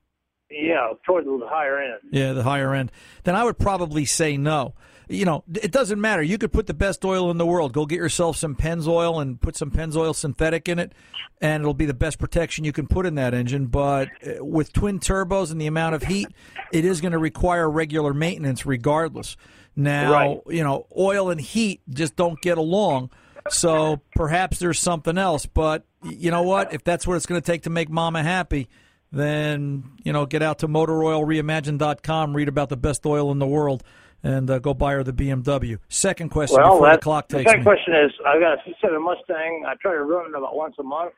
Yeah, 0.52 0.94
toward 1.06 1.26
the 1.26 1.48
higher 1.50 1.80
end. 1.80 2.00
Yeah, 2.12 2.34
the 2.34 2.44
higher 2.44 2.74
end. 2.74 2.92
Then 3.24 3.36
I 3.36 3.46
would 3.46 3.58
probably 3.58 4.04
say 4.04 4.36
no. 4.36 4.74
You 5.08 5.26
know, 5.26 5.44
it 5.56 5.72
doesn't 5.72 6.00
matter. 6.00 6.22
You 6.22 6.38
could 6.38 6.52
put 6.52 6.68
the 6.68 6.74
best 6.74 7.04
oil 7.06 7.32
in 7.32 7.38
the 7.38 7.46
world. 7.46 7.74
Go 7.74 7.86
get 7.86 7.98
yourself 7.98 8.38
some 8.38 8.56
Pennzoil 8.56 9.22
and 9.22 9.40
put 9.40 9.56
some 9.56 9.72
Pennzoil 9.72 10.14
synthetic 10.14 10.68
in 10.68 10.78
it, 10.78 10.94
and 11.42 11.62
it'll 11.62 11.74
be 11.74 11.86
the 11.86 11.96
best 11.96 12.20
protection 12.20 12.66
you 12.66 12.72
can 12.72 12.86
put 12.86 13.06
in 13.06 13.16
that 13.16 13.34
engine. 13.34 13.68
But 13.68 14.10
uh, 14.26 14.44
with 14.44 14.74
twin 14.74 15.00
turbos 15.00 15.52
and 15.52 15.60
the 15.60 15.68
amount 15.68 15.96
of 15.96 16.04
heat, 16.04 16.28
it 16.72 16.86
is 16.86 17.02
going 17.02 17.14
to 17.14 17.18
require 17.18 17.70
regular 17.70 18.14
maintenance 18.14 18.66
regardless. 18.66 19.36
Now, 19.80 20.12
right. 20.12 20.42
you 20.48 20.62
know, 20.62 20.88
oil 20.98 21.30
and 21.30 21.40
heat 21.40 21.82
just 21.90 22.18
don't 22.18 22.40
get 22.42 22.58
along. 22.58 23.12
So 23.50 24.02
perhaps 24.14 24.60
there's 24.60 24.78
something 24.78 25.18
else. 25.18 25.46
But 25.46 25.86
you 26.04 26.32
know 26.32 26.44
what? 26.44 26.74
If 26.74 26.84
that's 26.84 27.08
what 27.08 27.16
it's 27.16 27.26
going 27.26 27.42
to 27.42 27.52
take 27.52 27.64
to 27.64 27.70
make 27.70 27.90
mama 27.90 28.22
happy, 28.22 28.68
then, 29.14 29.86
you 30.04 30.12
know, 30.12 30.26
get 30.26 30.44
out 30.44 30.60
to 30.60 30.68
motoroilreimagine.com, 30.68 32.36
read 32.36 32.50
about 32.50 32.68
the 32.68 32.76
best 32.76 33.06
oil 33.06 33.32
in 33.32 33.40
the 33.40 33.48
world, 33.48 33.84
and 34.22 34.50
uh, 34.50 34.60
go 34.60 34.74
buy 34.74 34.92
her 34.92 35.04
the 35.04 35.14
BMW. 35.14 35.80
Second 35.88 36.30
question 36.30 36.58
well, 36.60 36.74
before 36.74 36.92
the 36.92 36.98
clock 36.98 37.30
takes 37.30 37.46
The 37.46 37.50
second 37.50 37.62
me. 37.62 37.64
question 37.64 37.96
is 37.96 38.12
I've 38.28 38.42
got 38.42 38.58
a 38.58 38.86
C7 38.86 39.02
Mustang. 39.02 39.64
I 39.66 39.76
try 39.82 39.94
to 39.94 40.04
run 40.04 40.26
it 40.26 40.38
about 40.38 40.58
once 40.58 40.76
a 40.78 40.84
month. 40.84 41.14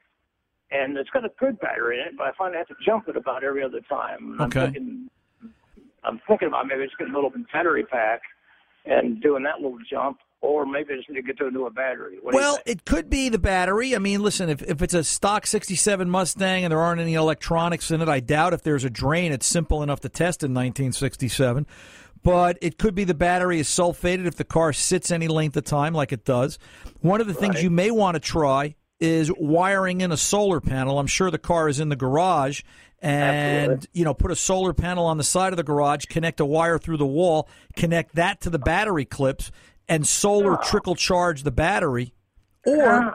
And 0.69 0.95
it's 0.97 1.09
got 1.09 1.25
a 1.25 1.31
good 1.37 1.59
battery 1.59 1.99
in 1.99 2.07
it, 2.07 2.13
but 2.17 2.27
I 2.27 2.31
find 2.37 2.55
I 2.55 2.59
have 2.59 2.67
to 2.67 2.75
jump 2.85 3.09
it 3.09 3.17
about 3.17 3.43
every 3.43 3.61
other 3.63 3.81
time. 3.89 4.39
okay. 4.39 4.59
I'm 4.61 4.73
thinking, 4.73 5.09
I'm 6.03 6.21
thinking 6.27 6.47
about 6.47 6.67
maybe 6.67 6.85
just 6.85 6.97
getting 6.97 7.13
a 7.13 7.17
little 7.17 7.33
battery 7.51 7.83
pack 7.83 8.21
and 8.85 9.21
doing 9.21 9.43
that 9.43 9.61
little 9.61 9.77
jump, 9.89 10.19
or 10.41 10.65
maybe 10.65 10.93
I 10.93 10.97
just 10.97 11.09
need 11.09 11.17
to 11.17 11.21
get 11.21 11.37
to 11.37 11.47
a 11.47 11.51
newer 11.51 11.69
battery. 11.69 12.17
What 12.21 12.33
well, 12.33 12.59
it 12.65 12.85
could 12.85 13.09
be 13.09 13.29
the 13.29 13.39
battery. 13.39 13.95
I 13.95 13.99
mean, 13.99 14.21
listen, 14.21 14.49
if, 14.49 14.61
if 14.63 14.81
it's 14.81 14.93
a 14.93 15.03
stock 15.03 15.45
67 15.45 16.09
Mustang 16.09 16.63
and 16.63 16.71
there 16.71 16.79
aren't 16.79 17.01
any 17.01 17.13
electronics 17.13 17.91
in 17.91 18.01
it, 18.01 18.09
I 18.09 18.19
doubt 18.19 18.53
if 18.53 18.63
there's 18.63 18.83
a 18.83 18.89
drain, 18.89 19.31
it's 19.31 19.45
simple 19.45 19.83
enough 19.83 19.99
to 20.01 20.09
test 20.09 20.43
in 20.43 20.51
1967. 20.51 21.67
But 22.23 22.57
it 22.61 22.77
could 22.77 22.93
be 22.93 23.03
the 23.03 23.15
battery 23.15 23.59
is 23.59 23.67
sulfated 23.67 24.27
if 24.27 24.35
the 24.35 24.43
car 24.43 24.73
sits 24.73 25.09
any 25.09 25.27
length 25.27 25.57
of 25.57 25.63
time, 25.63 25.93
like 25.93 26.11
it 26.11 26.23
does. 26.23 26.59
One 27.01 27.19
of 27.19 27.27
the 27.27 27.33
right. 27.33 27.41
things 27.41 27.63
you 27.63 27.71
may 27.71 27.89
want 27.89 28.15
to 28.15 28.19
try 28.19 28.75
is 28.99 29.31
wiring 29.35 30.01
in 30.01 30.11
a 30.11 30.17
solar 30.17 30.61
panel. 30.61 30.99
I'm 30.99 31.07
sure 31.07 31.31
the 31.31 31.39
car 31.39 31.67
is 31.67 31.79
in 31.79 31.89
the 31.89 31.95
garage 31.95 32.61
and 33.01 33.71
Absolutely. 33.71 33.89
you 33.93 34.05
know 34.05 34.13
put 34.13 34.31
a 34.31 34.35
solar 34.35 34.73
panel 34.73 35.05
on 35.05 35.17
the 35.17 35.23
side 35.23 35.53
of 35.53 35.57
the 35.57 35.63
garage 35.63 36.05
connect 36.05 36.39
a 36.39 36.45
wire 36.45 36.77
through 36.77 36.97
the 36.97 37.05
wall 37.05 37.49
connect 37.75 38.15
that 38.15 38.41
to 38.41 38.49
the 38.49 38.59
battery 38.59 39.05
clips 39.05 39.51
and 39.91 40.07
solar 40.07 40.53
oh. 40.53 40.63
trickle 40.63 40.95
charge 40.95 41.43
the 41.43 41.51
battery. 41.51 42.13
Or, 42.63 43.11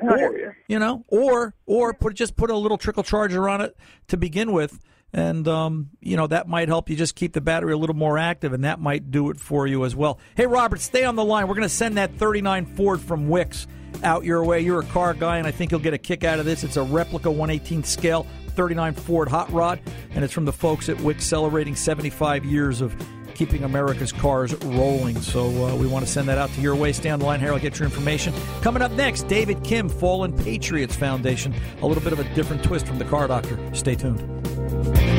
or 0.00 0.54
you. 0.68 0.78
know 0.78 1.04
or 1.08 1.54
or 1.66 1.92
put 1.92 2.14
just 2.14 2.36
put 2.36 2.50
a 2.50 2.56
little 2.56 2.78
trickle 2.78 3.02
charger 3.02 3.48
on 3.48 3.60
it 3.60 3.76
to 4.06 4.16
begin 4.16 4.52
with 4.52 4.78
and 5.12 5.48
um, 5.48 5.90
you 6.00 6.16
know 6.16 6.28
that 6.28 6.46
might 6.46 6.68
help 6.68 6.88
you 6.88 6.94
just 6.94 7.16
keep 7.16 7.32
the 7.32 7.40
battery 7.40 7.72
a 7.72 7.76
little 7.76 7.96
more 7.96 8.16
active 8.16 8.52
and 8.52 8.62
that 8.62 8.78
might 8.78 9.10
do 9.10 9.30
it 9.30 9.40
for 9.40 9.66
you 9.66 9.84
as 9.84 9.96
well. 9.96 10.20
Hey 10.36 10.46
robert 10.46 10.80
stay 10.80 11.02
on 11.04 11.16
the 11.16 11.24
line. 11.24 11.48
We're 11.48 11.56
going 11.56 11.62
to 11.62 11.68
send 11.68 11.96
that 11.96 12.14
39 12.14 12.64
ford 12.64 13.00
from 13.00 13.28
Wix 13.28 13.66
out 14.04 14.24
your 14.24 14.44
way. 14.44 14.60
You're 14.60 14.80
a 14.80 14.86
car 14.86 15.14
guy 15.14 15.38
and 15.38 15.48
i 15.48 15.50
think 15.50 15.72
you'll 15.72 15.80
get 15.80 15.94
a 15.94 15.98
kick 15.98 16.22
out 16.22 16.38
of 16.38 16.44
this. 16.44 16.62
It's 16.62 16.76
a 16.76 16.84
replica 16.84 17.28
118th 17.28 17.86
scale 17.86 18.24
39 18.56 18.94
Ford 18.94 19.28
Hot 19.28 19.52
Rod, 19.52 19.80
and 20.10 20.24
it's 20.24 20.32
from 20.32 20.46
the 20.46 20.52
folks 20.52 20.88
at 20.88 21.00
Wix 21.00 21.24
celebrating 21.24 21.76
75 21.76 22.44
years 22.44 22.80
of 22.80 22.96
keeping 23.34 23.64
America's 23.64 24.12
cars 24.12 24.54
rolling. 24.64 25.20
So 25.20 25.66
uh, 25.66 25.76
we 25.76 25.86
want 25.86 26.04
to 26.04 26.10
send 26.10 26.28
that 26.28 26.38
out 26.38 26.50
to 26.50 26.60
your 26.60 26.74
way. 26.74 26.92
Stay 26.92 27.10
on 27.10 27.18
the 27.18 27.26
line. 27.26 27.44
I'll 27.44 27.58
get 27.58 27.78
your 27.78 27.86
information. 27.86 28.32
Coming 28.62 28.82
up 28.82 28.92
next, 28.92 29.28
David 29.28 29.62
Kim, 29.62 29.88
Fallen 29.88 30.32
Patriots 30.36 30.96
Foundation. 30.96 31.54
A 31.82 31.86
little 31.86 32.02
bit 32.02 32.12
of 32.14 32.18
a 32.18 32.34
different 32.34 32.64
twist 32.64 32.86
from 32.86 32.98
the 32.98 33.04
car 33.04 33.28
doctor. 33.28 33.58
Stay 33.74 33.94
tuned. 33.94 35.15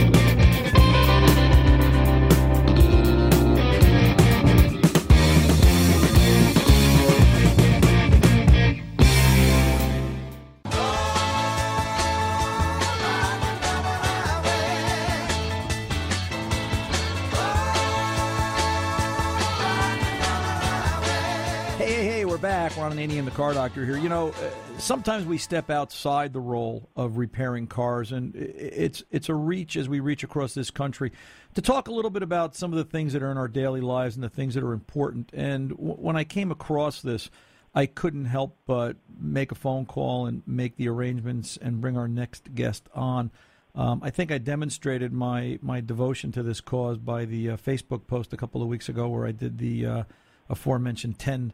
Ron 22.98 23.10
Ananian, 23.10 23.26
the 23.26 23.32
car 23.32 23.54
doctor 23.54 23.86
here. 23.86 23.98
You 23.98 24.10
know, 24.10 24.30
uh, 24.30 24.80
sometimes 24.80 25.26
we 25.26 25.38
step 25.38 25.70
outside 25.70 26.34
the 26.34 26.40
role 26.40 26.90
of 26.96 27.18
repairing 27.18 27.68
cars, 27.68 28.12
and 28.12 28.36
it's 28.36 29.04
it's 29.12 29.30
a 29.30 29.36
reach 29.36 29.78
as 29.78 29.88
we 29.88 30.00
reach 30.00 30.24
across 30.24 30.54
this 30.54 30.72
country 30.72 31.12
to 31.54 31.62
talk 31.62 31.88
a 31.88 31.92
little 31.92 32.10
bit 32.10 32.24
about 32.24 32.56
some 32.56 32.72
of 32.72 32.78
the 32.78 32.84
things 32.84 33.14
that 33.14 33.22
are 33.22 33.32
in 33.32 33.38
our 33.38 33.48
daily 33.48 33.82
lives 33.82 34.16
and 34.16 34.24
the 34.24 34.30
things 34.30 34.56
that 34.56 34.64
are 34.64 34.74
important. 34.74 35.30
And 35.34 35.70
w- 35.70 35.94
when 35.94 36.16
I 36.16 36.24
came 36.24 36.52
across 36.52 37.02
this, 37.02 37.30
I 37.76 37.86
couldn't 37.86 38.26
help 38.26 38.58
but 38.66 38.98
make 39.20 39.52
a 39.52 39.56
phone 39.56 39.86
call 39.86 40.26
and 40.26 40.42
make 40.48 40.78
the 40.78 40.90
arrangements 40.90 41.58
and 41.62 41.80
bring 41.80 41.98
our 41.98 42.08
next 42.08 42.56
guest 42.56 42.90
on. 42.96 43.32
Um, 43.76 44.02
I 44.04 44.10
think 44.10 44.32
I 44.32 44.40
demonstrated 44.40 45.14
my, 45.14 45.60
my 45.62 45.82
devotion 45.82 46.32
to 46.32 46.42
this 46.42 46.62
cause 46.62 46.98
by 46.98 47.26
the 47.26 47.52
uh, 47.52 47.58
Facebook 47.58 48.08
post 48.08 48.34
a 48.34 48.38
couple 48.38 48.64
of 48.64 48.68
weeks 48.68 48.90
ago 48.90 49.08
where 49.08 49.28
I 49.28 49.32
did 49.32 49.60
the 49.60 49.86
uh, 49.86 50.04
aforementioned 50.50 51.20
10 51.20 51.54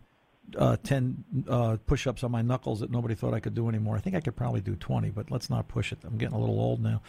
uh, 0.57 0.77
10 0.83 1.45
uh, 1.47 1.77
push 1.85 2.07
ups 2.07 2.23
on 2.23 2.31
my 2.31 2.41
knuckles 2.41 2.79
that 2.81 2.91
nobody 2.91 3.15
thought 3.15 3.33
I 3.33 3.39
could 3.39 3.53
do 3.53 3.69
anymore. 3.69 3.95
I 3.95 3.99
think 3.99 4.15
I 4.15 4.19
could 4.19 4.35
probably 4.35 4.61
do 4.61 4.75
20, 4.75 5.09
but 5.09 5.31
let's 5.31 5.49
not 5.49 5.67
push 5.67 5.91
it. 5.91 5.99
I'm 6.03 6.17
getting 6.17 6.35
a 6.35 6.39
little 6.39 6.59
old 6.59 6.81
now. 6.81 7.01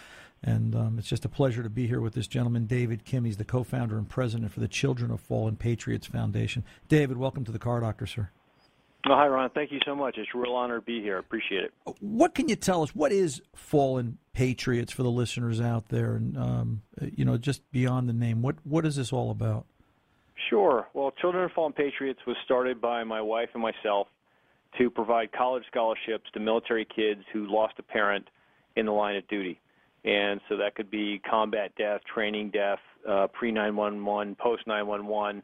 And 0.43 0.75
um, 0.75 0.99
it's 0.99 1.09
just 1.09 1.25
a 1.25 1.29
pleasure 1.29 1.63
to 1.63 1.71
be 1.71 1.87
here 1.87 2.01
with 2.01 2.13
this 2.13 2.27
gentleman, 2.27 2.67
David 2.67 3.05
Kim. 3.05 3.25
He's 3.25 3.39
the 3.39 3.45
co 3.45 3.65
founder 3.65 3.97
and 3.97 4.09
president 4.09 4.53
for 4.53 4.61
the 4.61 4.69
Children 4.69 5.11
of 5.11 5.21
Fallen 5.21 5.57
Patriots 5.57 6.07
Foundation. 6.07 6.65
David, 6.89 7.17
welcome 7.17 7.45
to 7.45 7.53
the 7.53 7.59
Car 7.59 7.81
Doctor, 7.81 8.07
sir. 8.07 8.31
Oh, 9.07 9.15
hi, 9.15 9.27
Ron. 9.27 9.51
Thank 9.51 9.71
you 9.71 9.81
so 9.85 9.95
much. 9.95 10.17
It's 10.17 10.29
a 10.35 10.39
real 10.39 10.55
honor 10.55 10.77
to 10.77 10.85
be 10.85 11.01
here. 11.03 11.19
Appreciate 11.19 11.65
it. 11.65 11.75
What 12.01 12.35
can 12.35 12.49
you 12.49 12.57
tell 12.57 12.83
us? 12.83 12.95
What 12.95 13.13
is 13.13 13.43
Fallen 13.55 14.19
Patriots 14.33 14.93
for 14.93 15.03
the 15.03 15.11
listeners 15.11 15.61
out 15.61 15.89
there? 15.89 16.15
And, 16.15 16.39
um, 16.39 16.83
you 17.01 17.25
know, 17.25 17.37
just 17.37 17.71
beyond 17.71 18.09
the 18.09 18.15
name, 18.15 18.41
what, 18.41 18.57
what 18.65 18.87
is 18.87 18.97
this 18.97 19.13
all 19.13 19.31
about? 19.31 19.67
Sure. 20.49 20.87
Well, 20.95 21.13
Children 21.21 21.45
of 21.45 21.53
Fallen 21.53 21.73
Patriots 21.73 22.21
was 22.27 22.37
started 22.45 22.81
by 22.81 23.05
my 23.05 23.21
wife 23.21 23.49
and 23.55 23.63
myself 23.63 24.09
to 24.79 24.91
provide 24.91 25.33
college 25.33 25.63
scholarships 25.71 26.25
to 26.35 26.41
military 26.41 26.85
kids 26.85 27.21
who 27.33 27.47
lost 27.47 27.75
a 27.79 27.83
parent 27.83 28.29
in 28.77 28.87
the 28.87 28.93
line 28.93 29.17
of 29.17 29.27
duty. 29.29 29.61
And 30.05 30.41
so 30.49 30.57
that 30.59 30.75
could 30.75 30.91
be 30.91 31.21
combat 31.29 31.73
death, 31.79 32.01
training 32.13 32.51
death, 32.51 32.81
uh, 33.09 33.29
pre 33.29 33.53
911, 33.53 34.35
post 34.35 34.67
911, 34.67 35.43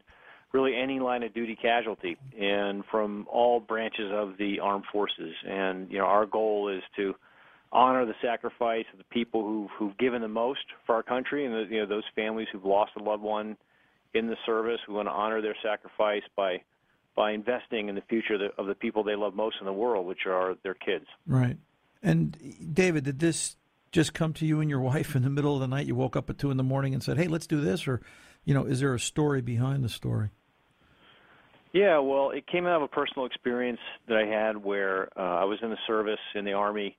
really 0.51 0.75
any 0.75 0.99
line 0.99 1.23
of 1.23 1.33
duty 1.33 1.55
casualty, 1.59 2.17
and 2.39 2.83
from 2.91 3.25
all 3.31 3.59
branches 3.59 4.11
of 4.11 4.37
the 4.37 4.59
armed 4.59 4.85
forces. 4.91 5.33
And 5.47 5.89
you 5.89 5.97
know, 5.97 6.05
our 6.05 6.25
goal 6.27 6.69
is 6.69 6.83
to 6.97 7.15
honor 7.71 8.05
the 8.05 8.13
sacrifice 8.21 8.85
of 8.91 8.99
the 8.99 9.05
people 9.05 9.43
who've, 9.43 9.69
who've 9.79 9.97
given 9.97 10.21
the 10.21 10.27
most 10.27 10.65
for 10.85 10.93
our 10.93 11.03
country, 11.03 11.45
and 11.45 11.55
the, 11.55 11.73
you 11.73 11.81
know 11.81 11.87
those 11.87 12.03
families 12.15 12.47
who've 12.51 12.65
lost 12.65 12.91
a 12.99 13.01
loved 13.01 13.23
one 13.23 13.57
in 14.13 14.27
the 14.27 14.37
service. 14.45 14.79
We 14.87 14.93
want 14.93 15.07
to 15.07 15.11
honor 15.11 15.41
their 15.41 15.55
sacrifice 15.63 16.23
by 16.35 16.61
by 17.15 17.31
investing 17.31 17.89
in 17.89 17.95
the 17.95 18.01
future 18.01 18.35
of 18.35 18.39
the, 18.39 18.49
of 18.57 18.67
the 18.67 18.75
people 18.75 19.03
they 19.03 19.15
love 19.15 19.35
most 19.35 19.57
in 19.59 19.65
the 19.65 19.73
world, 19.73 20.05
which 20.05 20.25
are 20.25 20.55
their 20.63 20.73
kids. 20.73 21.05
Right. 21.27 21.57
And 22.01 22.37
David, 22.73 23.03
did 23.03 23.19
this 23.19 23.57
just 23.91 24.13
come 24.13 24.31
to 24.35 24.45
you 24.45 24.61
and 24.61 24.69
your 24.69 24.79
wife 24.93 25.15
in 25.15 25.23
the 25.23 25.29
middle 25.29 25.53
of 25.53 25.59
the 25.59 25.67
night? 25.67 25.87
You 25.87 25.95
woke 25.95 26.15
up 26.15 26.29
at 26.29 26.37
two 26.37 26.51
in 26.51 26.57
the 26.57 26.63
morning 26.63 26.93
and 26.93 27.03
said, 27.03 27.17
"Hey, 27.17 27.27
let's 27.27 27.47
do 27.47 27.61
this," 27.61 27.87
or 27.87 28.01
you 28.43 28.53
know, 28.53 28.65
is 28.65 28.79
there 28.79 28.93
a 28.93 28.99
story 28.99 29.41
behind 29.41 29.83
the 29.83 29.89
story? 29.89 30.29
Yeah, 31.73 31.99
well, 31.99 32.31
it 32.31 32.47
came 32.47 32.65
out 32.65 32.77
of 32.77 32.81
a 32.81 32.87
personal 32.89 33.25
experience 33.25 33.79
that 34.07 34.17
I 34.17 34.25
had 34.25 34.57
where 34.57 35.07
uh, 35.17 35.21
I 35.21 35.45
was 35.45 35.59
in 35.61 35.69
the 35.69 35.77
service 35.87 36.19
in 36.35 36.43
the 36.43 36.51
Army, 36.51 36.97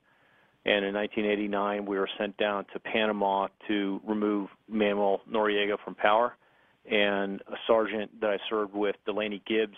and 0.64 0.84
in 0.84 0.94
1989 0.94 1.84
we 1.84 1.98
were 1.98 2.08
sent 2.18 2.36
down 2.38 2.64
to 2.72 2.78
Panama 2.78 3.48
to 3.68 4.00
remove 4.06 4.48
Manuel 4.68 5.20
Noriega 5.30 5.76
from 5.84 5.94
power, 5.94 6.36
and 6.90 7.40
a 7.48 7.56
sergeant 7.66 8.20
that 8.20 8.30
I 8.30 8.38
served 8.50 8.74
with, 8.74 8.96
Delaney 9.06 9.42
Gibbs, 9.46 9.76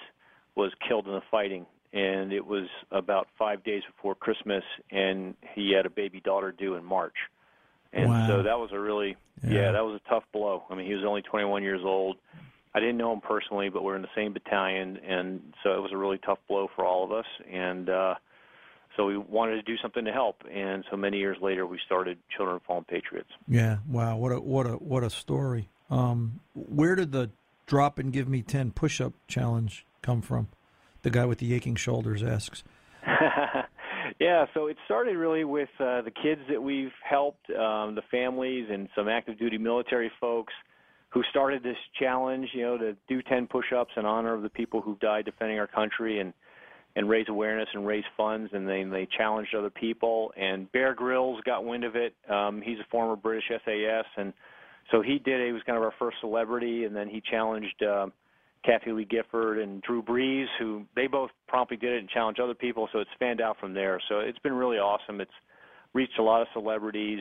was 0.55 0.73
killed 0.87 1.07
in 1.07 1.12
the 1.12 1.23
fighting, 1.31 1.67
and 1.93 2.33
it 2.33 2.47
was 2.47 2.67
about 2.90 3.29
five 3.38 3.64
days 3.64 3.83
before 3.97 4.14
Christmas, 4.14 4.64
and 4.90 5.35
he 5.55 5.73
had 5.73 5.87
a 5.87 5.90
baby 5.90 6.21
daughter 6.21 6.53
due 6.53 6.75
in 6.77 6.85
March, 6.85 7.17
and 7.93 8.09
Wow. 8.11 8.27
so 8.29 8.43
that 8.43 8.59
was 8.59 8.71
a 8.73 8.79
really 8.79 9.17
Yeah. 9.43 9.51
yeah, 9.67 9.73
that 9.73 9.85
was 9.85 10.01
a 10.05 10.09
tough 10.09 10.25
blow. 10.33 10.62
I 10.71 10.75
mean, 10.75 10.87
he 10.87 10.95
was 10.95 11.05
only 11.05 11.23
21 11.23 11.62
years 11.62 11.83
old. 11.85 12.17
I 12.77 12.81
didn't 12.81 12.97
know 12.97 13.12
him 13.12 13.21
personally, 13.21 13.69
but 13.69 13.85
we're 13.85 13.95
in 13.97 14.03
the 14.03 14.09
same 14.17 14.33
battalion, 14.33 14.97
and 15.07 15.53
so 15.62 15.75
it 15.75 15.81
was 15.83 15.93
a 15.93 15.97
really 15.97 16.19
tough 16.19 16.38
blow 16.49 16.69
for 16.75 16.85
all 16.85 17.05
of 17.05 17.12
us. 17.12 17.27
And 17.49 17.88
uh, 17.88 18.14
so 18.97 19.07
we 19.07 19.17
wanted 19.17 19.57
to 19.57 19.62
do 19.62 19.77
something 19.79 20.05
to 20.07 20.12
help. 20.12 20.43
And 20.51 20.85
so 20.90 20.97
many 20.97 21.19
years 21.19 21.37
later, 21.40 21.67
we 21.67 21.79
started 21.87 22.19
Children 22.37 22.57
of 22.57 22.62
Fallen 22.62 22.85
Patriots. 22.85 23.31
Yeah. 23.47 23.79
Wow. 23.88 24.17
What 24.17 24.33
a 24.33 24.40
what 24.40 24.67
a 24.67 24.73
what 24.73 25.05
a 25.05 25.11
story. 25.11 25.69
Um, 25.94 26.40
where 26.54 26.94
did 26.96 27.12
the 27.12 27.30
drop 27.66 27.98
and 27.98 28.12
give 28.12 28.28
me 28.28 28.42
ten 28.42 28.72
push 28.72 29.00
up 29.00 29.12
challenge 29.28 29.87
come 30.02 30.20
from? 30.20 30.48
The 31.02 31.11
guy 31.11 31.24
with 31.24 31.38
the 31.38 31.54
aching 31.54 31.76
shoulders 31.76 32.22
asks. 32.22 32.64
yeah, 34.18 34.46
so 34.54 34.66
it 34.66 34.76
started 34.87 35.16
really 35.16 35.44
with 35.44 35.68
uh, 35.78 36.02
the 36.02 36.11
kids 36.11 36.40
that 36.50 36.62
we've 36.62 36.92
helped, 37.09 37.48
um, 37.50 37.94
the 37.94 38.02
families, 38.11 38.68
and 38.70 38.88
some 38.96 39.09
active 39.09 39.38
duty 39.38 39.59
military 39.59 40.11
folks 40.20 40.52
who 41.11 41.22
started 41.30 41.62
this 41.62 41.76
challenge. 41.98 42.48
You 42.54 42.62
know, 42.62 42.78
to 42.78 42.96
do 43.09 43.22
10 43.22 43.46
push-ups 43.46 43.92
in 43.96 44.04
honor 44.04 44.35
of 44.35 44.42
the 44.42 44.48
people 44.48 44.80
who 44.80 44.96
died 45.00 45.26
defending 45.26 45.59
our 45.59 45.68
country 45.68 46.18
and 46.18 46.33
and 46.96 47.09
raise 47.09 47.28
awareness 47.28 47.68
and 47.74 47.87
raise 47.87 48.04
funds. 48.16 48.50
And 48.52 48.68
then 48.68 48.90
they 48.90 49.07
challenged 49.16 49.54
other 49.54 49.70
people. 49.70 50.33
And 50.37 50.70
Bear 50.72 50.94
Grylls 50.94 51.40
got 51.44 51.64
wind 51.64 51.85
of 51.85 51.96
it. 51.96 52.14
Um, 52.30 52.62
he's 52.62 52.78
a 52.78 52.87
former 52.90 53.16
British 53.16 53.44
SAS, 53.48 54.04
and 54.16 54.33
so 54.90 55.03
he 55.03 55.18
did 55.18 55.40
it. 55.40 55.47
He 55.47 55.53
was 55.53 55.62
kind 55.64 55.77
of 55.77 55.85
our 55.85 55.94
first 55.99 56.18
celebrity, 56.20 56.85
and 56.85 56.94
then 56.94 57.09
he 57.09 57.20
challenged. 57.20 57.83
Um, 57.83 58.12
Kathie 58.64 58.92
Lee 58.92 59.05
Gifford 59.05 59.59
and 59.59 59.83
Drew 59.83 60.03
Brees, 60.03 60.47
who 60.59 60.85
they 60.97 61.07
both 61.07 61.31
promptly 61.47 61.77
did 61.77 61.92
it 61.92 61.99
and 61.99 62.09
challenged 62.09 62.40
other 62.40 62.55
people, 62.55 62.88
so 62.92 62.99
it's 62.99 63.11
fanned 63.18 63.42
out 63.42 63.59
from 63.61 63.75
there. 63.75 64.01
So 64.09 64.20
it's 64.20 64.38
been 64.38 64.55
really 64.55 64.79
awesome. 64.79 65.20
It's 65.20 65.31
reached 65.92 66.18
a 66.18 66.23
lot 66.23 66.40
of 66.40 66.49
celebrities, 66.55 67.20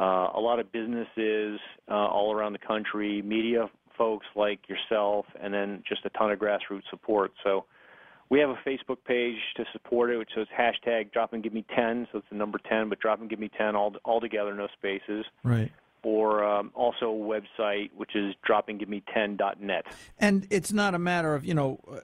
uh, 0.00 0.28
a 0.34 0.40
lot 0.40 0.60
of 0.60 0.70
businesses 0.72 1.58
uh, 1.90 1.94
all 1.94 2.32
around 2.32 2.52
the 2.52 2.60
country, 2.60 3.20
media 3.22 3.68
folks 3.96 4.26
like 4.36 4.60
yourself, 4.68 5.26
and 5.42 5.52
then 5.52 5.82
just 5.88 6.04
a 6.04 6.10
ton 6.10 6.30
of 6.30 6.38
grassroots 6.38 6.88
support. 6.90 7.32
So 7.42 7.64
we 8.28 8.40
have 8.40 8.50
a 8.50 8.58
Facebook 8.66 8.98
page 9.06 9.36
to 9.56 9.64
support 9.72 10.10
it, 10.10 10.18
which 10.18 10.30
says 10.34 10.46
hashtag 10.56 11.12
Drop 11.12 11.32
and 11.32 11.42
Give 11.42 11.52
Me 11.52 11.64
10, 11.74 12.08
so 12.12 12.18
it's 12.18 12.26
the 12.30 12.36
number 12.36 12.58
10, 12.68 12.88
but 12.88 13.00
Drop 13.00 13.20
and 13.20 13.30
Give 13.30 13.38
Me 13.38 13.50
10 13.56 13.74
all, 13.74 13.94
all 14.04 14.20
together, 14.20 14.54
no 14.54 14.68
spaces. 14.76 15.24
Right. 15.44 15.72
Or 16.08 16.44
um, 16.44 16.70
also 16.76 17.06
a 17.10 17.40
website, 17.60 17.90
which 17.96 18.14
is 18.14 18.32
dropandgiveme10.net. 18.48 19.86
And 20.20 20.46
it's 20.50 20.72
not 20.72 20.94
a 20.94 21.00
matter 21.00 21.34
of 21.34 21.44
you 21.44 21.52
know. 21.54 21.80
uh, 21.90 21.96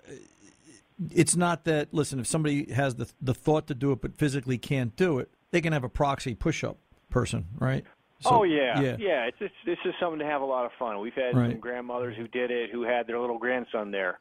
It's 1.14 1.36
not 1.36 1.64
that. 1.66 1.94
Listen, 1.94 2.18
if 2.18 2.26
somebody 2.26 2.72
has 2.72 2.96
the 2.96 3.10
the 3.20 3.32
thought 3.34 3.66
to 3.68 3.74
do 3.74 3.92
it 3.92 4.00
but 4.00 4.16
physically 4.16 4.58
can't 4.58 4.94
do 4.96 5.18
it, 5.20 5.30
they 5.52 5.60
can 5.60 5.72
have 5.72 5.84
a 5.84 5.88
proxy 5.88 6.34
push 6.34 6.64
up 6.64 6.78
person, 7.10 7.46
right? 7.58 7.84
So- 8.20 8.30
oh 8.30 8.42
yeah, 8.42 8.80
yeah. 8.98 9.24
It's 9.26 9.38
just 9.38 9.54
it's 9.66 9.82
just 9.84 9.98
something 10.00 10.18
to 10.18 10.24
have 10.26 10.42
a 10.42 10.44
lot 10.46 10.64
of 10.66 10.72
fun. 10.78 10.98
We've 11.00 11.14
had 11.14 11.36
Right. 11.36 11.50
some 11.52 11.60
grandmothers 11.60 12.16
who 12.16 12.26
did 12.28 12.50
it, 12.50 12.70
who 12.70 12.82
had 12.82 13.06
their 13.06 13.20
little 13.20 13.38
grandson 13.38 13.90
there, 13.92 14.18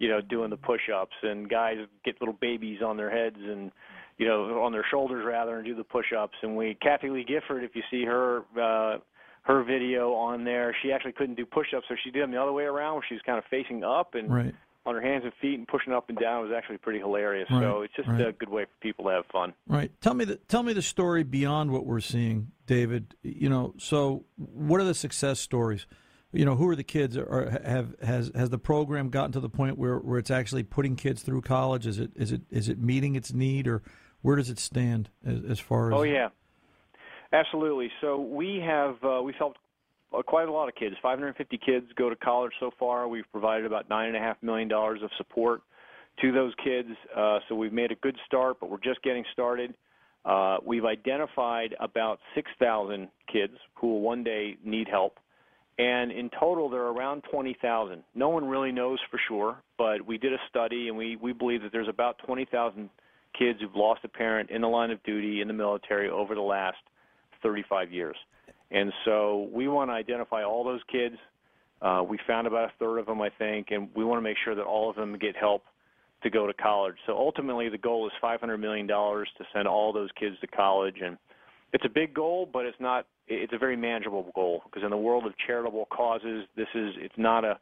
you 0.00 0.08
know, 0.08 0.20
doing 0.20 0.50
the 0.50 0.56
push-ups, 0.56 1.14
and 1.22 1.48
guys 1.48 1.76
get 2.04 2.20
little 2.20 2.34
babies 2.40 2.80
on 2.82 2.96
their 2.96 3.10
heads 3.10 3.36
and 3.38 3.70
you 4.18 4.26
know 4.26 4.60
on 4.62 4.72
their 4.72 4.84
shoulders 4.90 5.24
rather, 5.24 5.56
and 5.56 5.64
do 5.64 5.74
the 5.74 5.84
push-ups. 5.84 6.36
And 6.42 6.56
we 6.56 6.76
Kathie 6.82 7.10
Lee 7.10 7.24
Gifford, 7.24 7.62
if 7.64 7.74
you 7.76 7.82
see 7.90 8.04
her 8.04 8.42
uh, 8.60 8.98
her 9.50 9.62
video 9.64 10.12
on 10.14 10.44
there, 10.44 10.74
she 10.82 10.92
actually 10.92 11.12
couldn't 11.12 11.36
do 11.36 11.46
push-ups, 11.46 11.86
so 11.88 11.94
she 12.02 12.10
did 12.10 12.22
them 12.22 12.30
the 12.30 12.40
other 12.40 12.52
way 12.52 12.64
around, 12.64 12.94
where 12.94 13.04
she 13.08 13.14
was 13.14 13.22
kind 13.24 13.38
of 13.38 13.44
facing 13.50 13.84
up 13.84 14.14
and 14.14 14.32
Right. 14.32 14.54
on 14.86 14.94
her 14.94 15.00
hands 15.00 15.24
and 15.24 15.32
feet 15.34 15.58
and 15.58 15.68
pushing 15.68 15.92
up 15.92 16.08
and 16.08 16.18
down. 16.18 16.40
It 16.40 16.48
was 16.48 16.56
actually 16.56 16.78
pretty 16.78 17.00
hilarious. 17.00 17.48
So 17.48 17.82
it's 17.82 17.94
just 17.94 18.08
right. 18.08 18.28
a 18.28 18.32
good 18.32 18.48
way 18.48 18.64
for 18.64 18.70
people 18.80 19.04
to 19.06 19.10
have 19.10 19.26
fun. 19.26 19.52
Right. 19.66 19.92
Tell 20.00 20.14
me 20.14 20.24
the 20.24 20.36
tell 20.36 20.62
me 20.62 20.72
the 20.72 20.82
story 20.82 21.22
beyond 21.22 21.70
what 21.70 21.84
we're 21.84 22.00
seeing, 22.00 22.52
David. 22.66 23.14
You 23.22 23.50
know, 23.50 23.74
so 23.78 24.24
what 24.36 24.80
are 24.80 24.84
the 24.84 24.94
success 24.94 25.38
stories? 25.38 25.86
You 26.32 26.44
know, 26.44 26.54
who 26.54 26.68
are 26.68 26.76
the 26.76 26.84
kids? 26.84 27.16
Or 27.16 27.58
have 27.64 27.94
has 28.02 28.30
has 28.34 28.50
the 28.50 28.58
program 28.58 29.10
gotten 29.10 29.32
to 29.32 29.40
the 29.40 29.50
point 29.50 29.76
where, 29.76 29.98
where 29.98 30.18
it's 30.18 30.30
actually 30.30 30.62
putting 30.62 30.96
kids 30.96 31.22
through 31.22 31.42
college? 31.42 31.86
Is 31.86 31.98
it 31.98 32.12
is 32.16 32.32
it 32.32 32.42
is 32.50 32.68
it 32.68 32.78
meeting 32.78 33.16
its 33.16 33.32
need, 33.32 33.66
or 33.68 33.82
where 34.22 34.36
does 34.36 34.48
it 34.48 34.58
stand 34.58 35.10
as, 35.26 35.40
as 35.48 35.60
far 35.60 35.92
as? 35.92 35.98
Oh 35.98 36.02
yeah, 36.04 36.28
absolutely. 37.32 37.90
So 38.00 38.20
we 38.20 38.62
have 38.64 38.96
uh, 39.04 39.20
we've 39.22 39.34
helped 39.36 39.58
uh, 40.16 40.22
quite 40.22 40.48
a 40.48 40.52
lot 40.52 40.68
of 40.68 40.74
kids. 40.74 40.96
550 41.02 41.58
kids 41.58 41.86
go 41.96 42.10
to 42.10 42.16
college 42.16 42.52
so 42.60 42.70
far. 42.78 43.08
We've 43.08 43.30
provided 43.30 43.66
about 43.66 43.88
nine 43.88 44.08
and 44.08 44.16
a 44.16 44.20
half 44.20 44.36
million 44.42 44.68
dollars 44.68 45.00
of 45.02 45.10
support 45.16 45.62
to 46.20 46.32
those 46.32 46.52
kids. 46.62 46.88
Uh, 47.16 47.38
so 47.48 47.54
we've 47.54 47.72
made 47.72 47.92
a 47.92 47.96
good 47.96 48.16
start, 48.26 48.58
but 48.60 48.70
we're 48.70 48.80
just 48.80 49.02
getting 49.02 49.24
started. 49.32 49.74
Uh, 50.24 50.58
we've 50.64 50.84
identified 50.84 51.74
about 51.80 52.18
6,000 52.34 53.08
kids 53.32 53.54
who 53.74 53.88
will 53.88 54.00
one 54.00 54.22
day 54.22 54.56
need 54.64 54.86
help. 54.88 55.18
And 55.78 56.12
in 56.12 56.28
total, 56.38 56.68
there 56.68 56.82
are 56.82 56.92
around 56.92 57.24
20,000. 57.30 58.02
No 58.14 58.28
one 58.28 58.44
really 58.44 58.70
knows 58.70 58.98
for 59.10 59.18
sure, 59.28 59.62
but 59.78 60.04
we 60.06 60.18
did 60.18 60.34
a 60.34 60.38
study, 60.50 60.88
and 60.88 60.96
we, 60.96 61.16
we 61.16 61.32
believe 61.32 61.62
that 61.62 61.72
there's 61.72 61.88
about 61.88 62.18
20,000 62.26 62.90
kids 63.38 63.60
who've 63.62 63.74
lost 63.74 64.00
a 64.04 64.08
parent 64.08 64.50
in 64.50 64.60
the 64.60 64.68
line 64.68 64.90
of 64.90 65.02
duty 65.04 65.40
in 65.40 65.48
the 65.48 65.54
military 65.54 66.10
over 66.10 66.34
the 66.34 66.40
last 66.42 66.76
35 67.42 67.92
years. 67.92 68.16
And 68.70 68.92
so 69.04 69.48
we 69.52 69.68
want 69.68 69.90
to 69.90 69.94
identify 69.94 70.44
all 70.44 70.64
those 70.64 70.80
kids. 70.90 71.16
Uh, 71.82 72.02
we 72.06 72.18
found 72.26 72.46
about 72.46 72.66
a 72.66 72.72
third 72.78 72.98
of 72.98 73.06
them, 73.06 73.20
I 73.20 73.30
think, 73.38 73.68
and 73.70 73.88
we 73.94 74.04
want 74.04 74.18
to 74.18 74.22
make 74.22 74.36
sure 74.44 74.54
that 74.54 74.64
all 74.64 74.90
of 74.90 74.96
them 74.96 75.18
get 75.18 75.36
help 75.36 75.64
to 76.22 76.30
go 76.30 76.46
to 76.46 76.52
college. 76.52 76.96
So 77.06 77.16
ultimately, 77.16 77.68
the 77.68 77.78
goal 77.78 78.06
is 78.06 78.12
$500 78.22 78.60
million 78.60 78.86
to 78.86 79.24
send 79.52 79.66
all 79.66 79.92
those 79.92 80.10
kids 80.18 80.36
to 80.42 80.46
college. 80.46 80.96
And 81.02 81.16
it's 81.72 81.84
a 81.84 81.88
big 81.88 82.14
goal, 82.14 82.48
but 82.50 82.66
it's 82.66 82.78
not. 82.80 83.06
It's 83.28 83.52
a 83.52 83.58
very 83.58 83.76
manageable 83.76 84.30
goal 84.34 84.62
because 84.64 84.82
in 84.82 84.90
the 84.90 84.96
world 84.96 85.24
of 85.24 85.32
charitable 85.46 85.86
causes, 85.86 86.44
this 86.56 86.66
is 86.74 86.94
it's 86.98 87.14
not 87.16 87.44
a 87.44 87.58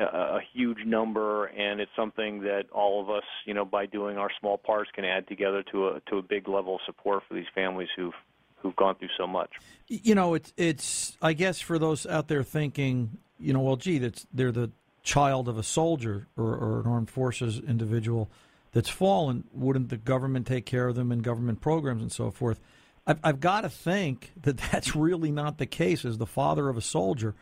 a, 0.00 0.38
huge 0.54 0.78
number, 0.86 1.46
and 1.46 1.80
it's 1.80 1.90
something 1.94 2.40
that 2.42 2.64
all 2.72 3.02
of 3.02 3.10
us, 3.10 3.24
you 3.44 3.52
know, 3.54 3.64
by 3.64 3.86
doing 3.86 4.16
our 4.16 4.30
small 4.40 4.56
parts, 4.56 4.90
can 4.94 5.04
add 5.04 5.28
together 5.28 5.62
to 5.70 5.88
a 5.88 6.00
to 6.08 6.18
a 6.18 6.22
big 6.22 6.48
level 6.48 6.76
of 6.76 6.80
support 6.86 7.22
for 7.28 7.34
these 7.34 7.46
families 7.54 7.88
who've 7.96 8.14
who've 8.62 8.76
gone 8.76 8.94
through 8.96 9.08
so 9.16 9.26
much. 9.26 9.50
You 9.88 10.14
know, 10.14 10.34
it's 10.34 10.52
it's. 10.56 11.16
I 11.20 11.32
guess 11.32 11.60
for 11.60 11.78
those 11.78 12.06
out 12.06 12.28
there 12.28 12.42
thinking, 12.42 13.18
you 13.38 13.52
know, 13.52 13.60
well, 13.60 13.76
gee, 13.76 13.98
that's 13.98 14.26
they're 14.32 14.52
the 14.52 14.70
child 15.02 15.48
of 15.48 15.58
a 15.58 15.62
soldier 15.62 16.28
or, 16.36 16.54
or 16.54 16.80
an 16.80 16.86
armed 16.86 17.10
forces 17.10 17.58
individual 17.58 18.30
that's 18.72 18.88
fallen. 18.88 19.44
Wouldn't 19.52 19.88
the 19.88 19.96
government 19.96 20.46
take 20.46 20.66
care 20.66 20.88
of 20.88 20.94
them 20.94 21.12
in 21.12 21.20
government 21.20 21.60
programs 21.60 22.02
and 22.02 22.12
so 22.12 22.30
forth? 22.30 22.60
I've, 23.06 23.18
I've 23.24 23.40
got 23.40 23.62
to 23.62 23.68
think 23.68 24.32
that 24.42 24.56
that's 24.56 24.94
really 24.94 25.30
not 25.30 25.58
the 25.58 25.66
case. 25.66 26.04
As 26.04 26.18
the 26.18 26.26
father 26.26 26.68
of 26.68 26.76
a 26.76 26.80
soldier, 26.82 27.34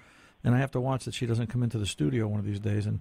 and 0.42 0.54
I 0.54 0.58
have 0.58 0.70
to 0.72 0.80
watch 0.80 1.04
that 1.04 1.14
she 1.14 1.26
doesn't 1.26 1.48
come 1.48 1.62
into 1.62 1.78
the 1.78 1.86
studio 1.86 2.26
one 2.26 2.40
of 2.40 2.46
these 2.46 2.60
days 2.60 2.86
and 2.86 3.00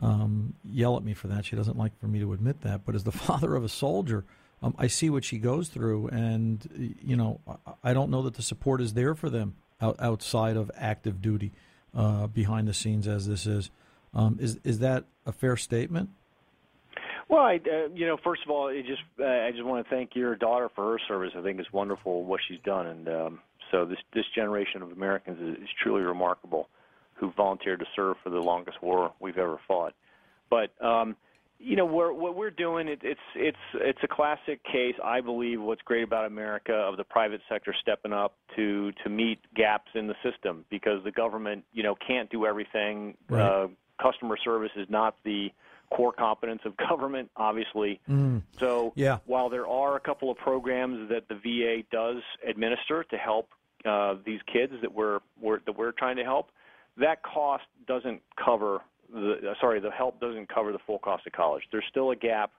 um, 0.00 0.54
yell 0.64 0.96
at 0.96 1.04
me 1.04 1.14
for 1.14 1.28
that. 1.28 1.44
She 1.44 1.56
doesn't 1.56 1.76
like 1.76 1.98
for 1.98 2.06
me 2.06 2.20
to 2.20 2.32
admit 2.32 2.60
that. 2.62 2.84
But 2.84 2.94
as 2.94 3.04
the 3.04 3.12
father 3.12 3.54
of 3.54 3.64
a 3.64 3.68
soldier, 3.68 4.24
um, 4.62 4.74
I 4.78 4.86
see 4.86 5.10
what 5.10 5.24
she 5.24 5.38
goes 5.38 5.68
through, 5.68 6.08
and 6.08 6.96
you 7.02 7.16
know, 7.16 7.40
I- 7.82 7.92
don't 7.92 8.10
know 8.10 8.22
that 8.22 8.34
the 8.34 8.42
support 8.42 8.80
is 8.80 8.94
there 8.94 9.14
for 9.14 9.28
them 9.28 9.56
out, 9.80 9.96
outside 10.00 10.56
of 10.56 10.70
active 10.76 11.20
duty, 11.20 11.52
uh, 11.94 12.26
behind 12.26 12.66
the 12.66 12.74
scenes 12.74 13.06
as 13.06 13.26
this 13.26 13.46
is. 13.46 13.70
Um, 14.14 14.38
is 14.40 14.58
is 14.64 14.78
that 14.78 15.04
a 15.26 15.32
fair 15.32 15.56
statement? 15.56 16.10
Well, 17.28 17.42
I, 17.42 17.56
uh, 17.56 17.88
you 17.92 18.06
know, 18.06 18.16
first 18.22 18.42
of 18.44 18.50
all, 18.50 18.68
it 18.68 18.86
just 18.86 19.02
uh, 19.20 19.24
I 19.24 19.50
just 19.50 19.64
want 19.64 19.84
to 19.84 19.94
thank 19.94 20.14
your 20.14 20.36
daughter 20.36 20.70
for 20.74 20.92
her 20.92 20.98
service. 21.06 21.32
I 21.36 21.42
think 21.42 21.58
it's 21.58 21.72
wonderful 21.72 22.24
what 22.24 22.40
she's 22.46 22.60
done, 22.64 22.86
and 22.86 23.08
um, 23.08 23.40
so 23.70 23.84
this 23.84 23.98
this 24.14 24.24
generation 24.34 24.82
of 24.82 24.92
Americans 24.92 25.38
is, 25.40 25.64
is 25.64 25.68
truly 25.82 26.02
remarkable, 26.02 26.68
who 27.14 27.30
volunteered 27.32 27.80
to 27.80 27.86
serve 27.94 28.16
for 28.22 28.30
the 28.30 28.40
longest 28.40 28.82
war 28.82 29.12
we've 29.20 29.38
ever 29.38 29.58
fought. 29.66 29.94
But 30.48 30.70
um, 30.82 31.16
you 31.58 31.76
know, 31.76 31.86
we're, 31.86 32.12
what 32.12 32.36
we're 32.36 32.50
doing 32.50 32.88
it, 32.88 33.00
it's 33.02 33.20
it's 33.34 33.56
it's 33.74 33.98
a 34.02 34.08
classic 34.08 34.62
case. 34.64 34.94
I 35.02 35.20
believe 35.20 35.60
what's 35.60 35.82
great 35.82 36.02
about 36.04 36.26
America 36.26 36.72
of 36.74 36.96
the 36.96 37.04
private 37.04 37.40
sector 37.48 37.74
stepping 37.80 38.12
up 38.12 38.34
to 38.56 38.92
to 39.04 39.08
meet 39.10 39.38
gaps 39.54 39.90
in 39.94 40.06
the 40.06 40.14
system 40.22 40.64
because 40.70 41.02
the 41.04 41.12
government, 41.12 41.64
you 41.72 41.82
know, 41.82 41.94
can't 42.06 42.28
do 42.30 42.46
everything. 42.46 43.16
Right. 43.28 43.42
Uh, 43.42 43.68
customer 44.00 44.36
service 44.44 44.72
is 44.76 44.86
not 44.90 45.16
the 45.24 45.50
core 45.90 46.12
competence 46.12 46.60
of 46.64 46.76
government, 46.88 47.30
obviously. 47.36 48.00
Mm. 48.08 48.42
So 48.58 48.92
Yeah. 48.94 49.18
while 49.26 49.48
there 49.48 49.66
are 49.66 49.96
a 49.96 50.00
couple 50.00 50.30
of 50.30 50.36
programs 50.36 51.08
that 51.08 51.28
the 51.28 51.36
VA 51.36 51.82
does 51.90 52.22
administer 52.46 53.04
to 53.04 53.16
help 53.16 53.50
uh, 53.84 54.16
these 54.24 54.40
kids 54.52 54.72
that 54.82 54.92
we're, 54.92 55.20
we're 55.40 55.60
that 55.64 55.78
we're 55.78 55.92
trying 55.92 56.16
to 56.16 56.24
help, 56.24 56.50
that 56.96 57.22
cost 57.22 57.64
doesn't 57.86 58.20
cover 58.42 58.80
the 59.12 59.54
sorry 59.60 59.80
the 59.80 59.90
help 59.90 60.20
doesn't 60.20 60.48
cover 60.48 60.72
the 60.72 60.78
full 60.86 60.98
cost 60.98 61.26
of 61.26 61.32
college. 61.32 61.62
There's 61.70 61.84
still 61.90 62.10
a 62.10 62.16
gap 62.16 62.52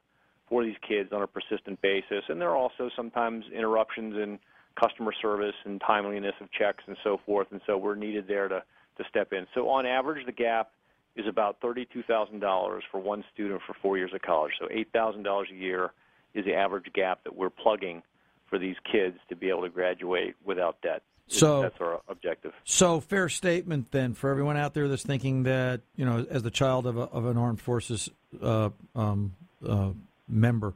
for 0.50 0.64
these 0.64 0.76
kids 0.88 1.12
on 1.12 1.22
a 1.22 1.28
persistent 1.28 1.82
basis, 1.82 2.24
and 2.30 2.40
there 2.40 2.50
are 2.50 2.56
also 2.56 2.90
sometimes 2.96 3.46
interruptions 3.54 4.16
in 4.16 4.40
customer 4.80 5.12
service 5.22 5.56
and 5.66 5.82
timeliness 5.86 6.36
of 6.40 6.52
checks 6.52 6.84
and 6.88 6.96
so 7.04 7.20
forth, 7.26 7.48
and 7.52 7.62
so 7.66 7.78
we're 7.78 7.96
needed 7.96 8.28
there 8.28 8.48
to 8.48 8.64
to 8.98 9.04
step 9.10 9.34
in. 9.34 9.46
So 9.54 9.70
on 9.70 9.86
average, 9.86 10.26
the 10.26 10.32
gap 10.32 10.72
is 11.16 11.26
about 11.28 11.60
$32,000 11.62 12.80
for 12.92 13.00
one 13.00 13.24
student 13.34 13.62
for 13.66 13.76
four 13.82 13.98
years 13.98 14.12
of 14.14 14.22
college. 14.22 14.54
So 14.60 14.68
$8,000 14.68 15.52
a 15.52 15.56
year 15.56 15.92
is 16.34 16.46
the 16.46 16.54
average 16.54 16.92
gap 16.94 17.24
that 17.24 17.36
we're 17.36 17.50
plugging 17.50 18.04
for 18.50 18.60
these 18.60 18.76
kids 18.92 19.18
to 19.30 19.36
be 19.36 19.50
able 19.50 19.64
to 19.64 19.70
graduate 19.70 20.36
without 20.46 20.82
debt. 20.82 21.02
So- 21.28 21.62
that's 21.64 21.80
our 21.82 22.02
objective. 22.08 22.54
So, 22.64 23.00
fair 23.00 23.30
statement 23.30 23.92
then 23.92 24.14
for 24.14 24.30
everyone 24.30 24.58
out 24.58 24.74
there 24.74 24.88
that's 24.88 25.04
thinking 25.04 25.44
that 25.44 25.82
you 25.96 26.06
know, 26.06 26.26
as 26.30 26.44
the 26.44 26.52
child 26.52 26.88
of, 26.88 26.98
a, 26.98 27.02
of 27.02 27.26
an 27.26 27.38
armed 27.38 27.62
forces 27.62 28.10
uh, 28.42 28.70
um, 28.96 29.36
uh, 29.68 29.92
member, 30.28 30.74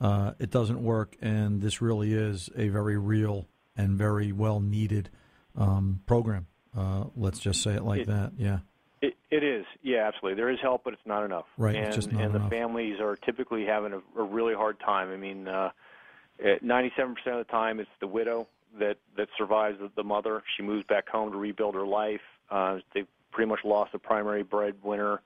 uh, 0.00 0.32
it 0.38 0.50
doesn't 0.50 0.82
work, 0.82 1.16
and 1.20 1.60
this 1.62 1.80
really 1.80 2.12
is 2.12 2.50
a 2.56 2.68
very 2.68 2.98
real 2.98 3.46
and 3.76 3.96
very 3.96 4.32
well 4.32 4.60
needed 4.60 5.08
um, 5.56 6.00
program. 6.06 6.46
Uh, 6.76 7.04
let's 7.16 7.38
just 7.38 7.62
say 7.62 7.72
it 7.72 7.82
like 7.82 8.02
It- 8.02 8.06
that. 8.08 8.32
Yeah. 8.36 8.58
It, 9.02 9.14
it 9.30 9.44
is, 9.44 9.66
yeah, 9.82 10.08
absolutely. 10.08 10.36
There 10.36 10.48
is 10.48 10.58
help, 10.60 10.82
but 10.82 10.94
it's 10.94 11.04
not 11.04 11.22
enough. 11.22 11.44
Right, 11.58 11.76
and, 11.76 11.86
it's 11.86 11.96
just 11.96 12.10
not 12.10 12.22
and 12.22 12.34
enough. 12.34 12.48
the 12.50 12.56
families 12.56 12.98
are 12.98 13.14
typically 13.14 13.66
having 13.66 13.92
a, 13.92 13.98
a 14.18 14.24
really 14.24 14.54
hard 14.54 14.80
time. 14.80 15.10
I 15.12 15.16
mean, 15.16 15.46
uh, 15.46 15.70
97% 16.42 17.10
of 17.26 17.38
the 17.38 17.44
time, 17.44 17.78
it's 17.78 17.90
the 18.00 18.06
widow 18.06 18.48
that 18.78 18.96
that 19.16 19.28
survives 19.38 19.78
the, 19.78 19.90
the 19.96 20.04
mother. 20.04 20.42
She 20.56 20.62
moves 20.62 20.86
back 20.86 21.08
home 21.08 21.30
to 21.32 21.38
rebuild 21.38 21.74
her 21.74 21.86
life. 21.86 22.20
Uh, 22.50 22.78
they 22.94 23.04
pretty 23.32 23.48
much 23.48 23.60
lost 23.64 23.92
the 23.92 23.98
primary 23.98 24.42
breadwinner. 24.42 25.20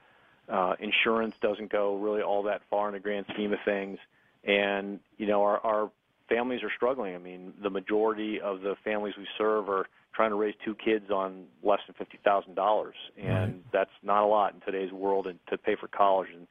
Uh, 0.48 0.74
insurance 0.80 1.34
doesn't 1.40 1.70
go 1.70 1.96
really 1.96 2.22
all 2.22 2.42
that 2.44 2.62
far 2.68 2.88
in 2.88 2.94
the 2.94 3.00
grand 3.00 3.26
scheme 3.32 3.52
of 3.52 3.58
things, 3.64 3.98
and 4.44 5.00
you 5.16 5.26
know 5.26 5.42
our, 5.42 5.58
our 5.58 5.90
families 6.28 6.62
are 6.62 6.70
struggling. 6.74 7.14
I 7.14 7.18
mean, 7.18 7.52
the 7.62 7.70
majority 7.70 8.40
of 8.40 8.60
the 8.62 8.74
families 8.82 9.14
we 9.16 9.26
serve 9.38 9.68
are 9.68 9.86
trying 10.12 10.30
to 10.30 10.36
raise 10.36 10.54
two 10.64 10.74
kids 10.74 11.10
on 11.10 11.44
less 11.62 11.80
than 11.86 11.94
fifty 11.94 12.18
thousand 12.24 12.54
dollars, 12.54 12.96
and 13.16 13.26
Right. 13.28 13.72
that's 13.72 13.90
not 14.02 14.22
a 14.24 14.26
lot 14.26 14.54
in 14.54 14.60
today's 14.60 14.92
world, 14.92 15.26
and 15.26 15.38
to 15.50 15.58
pay 15.58 15.76
for 15.76 15.88
college. 15.88 16.28
And 16.34 16.46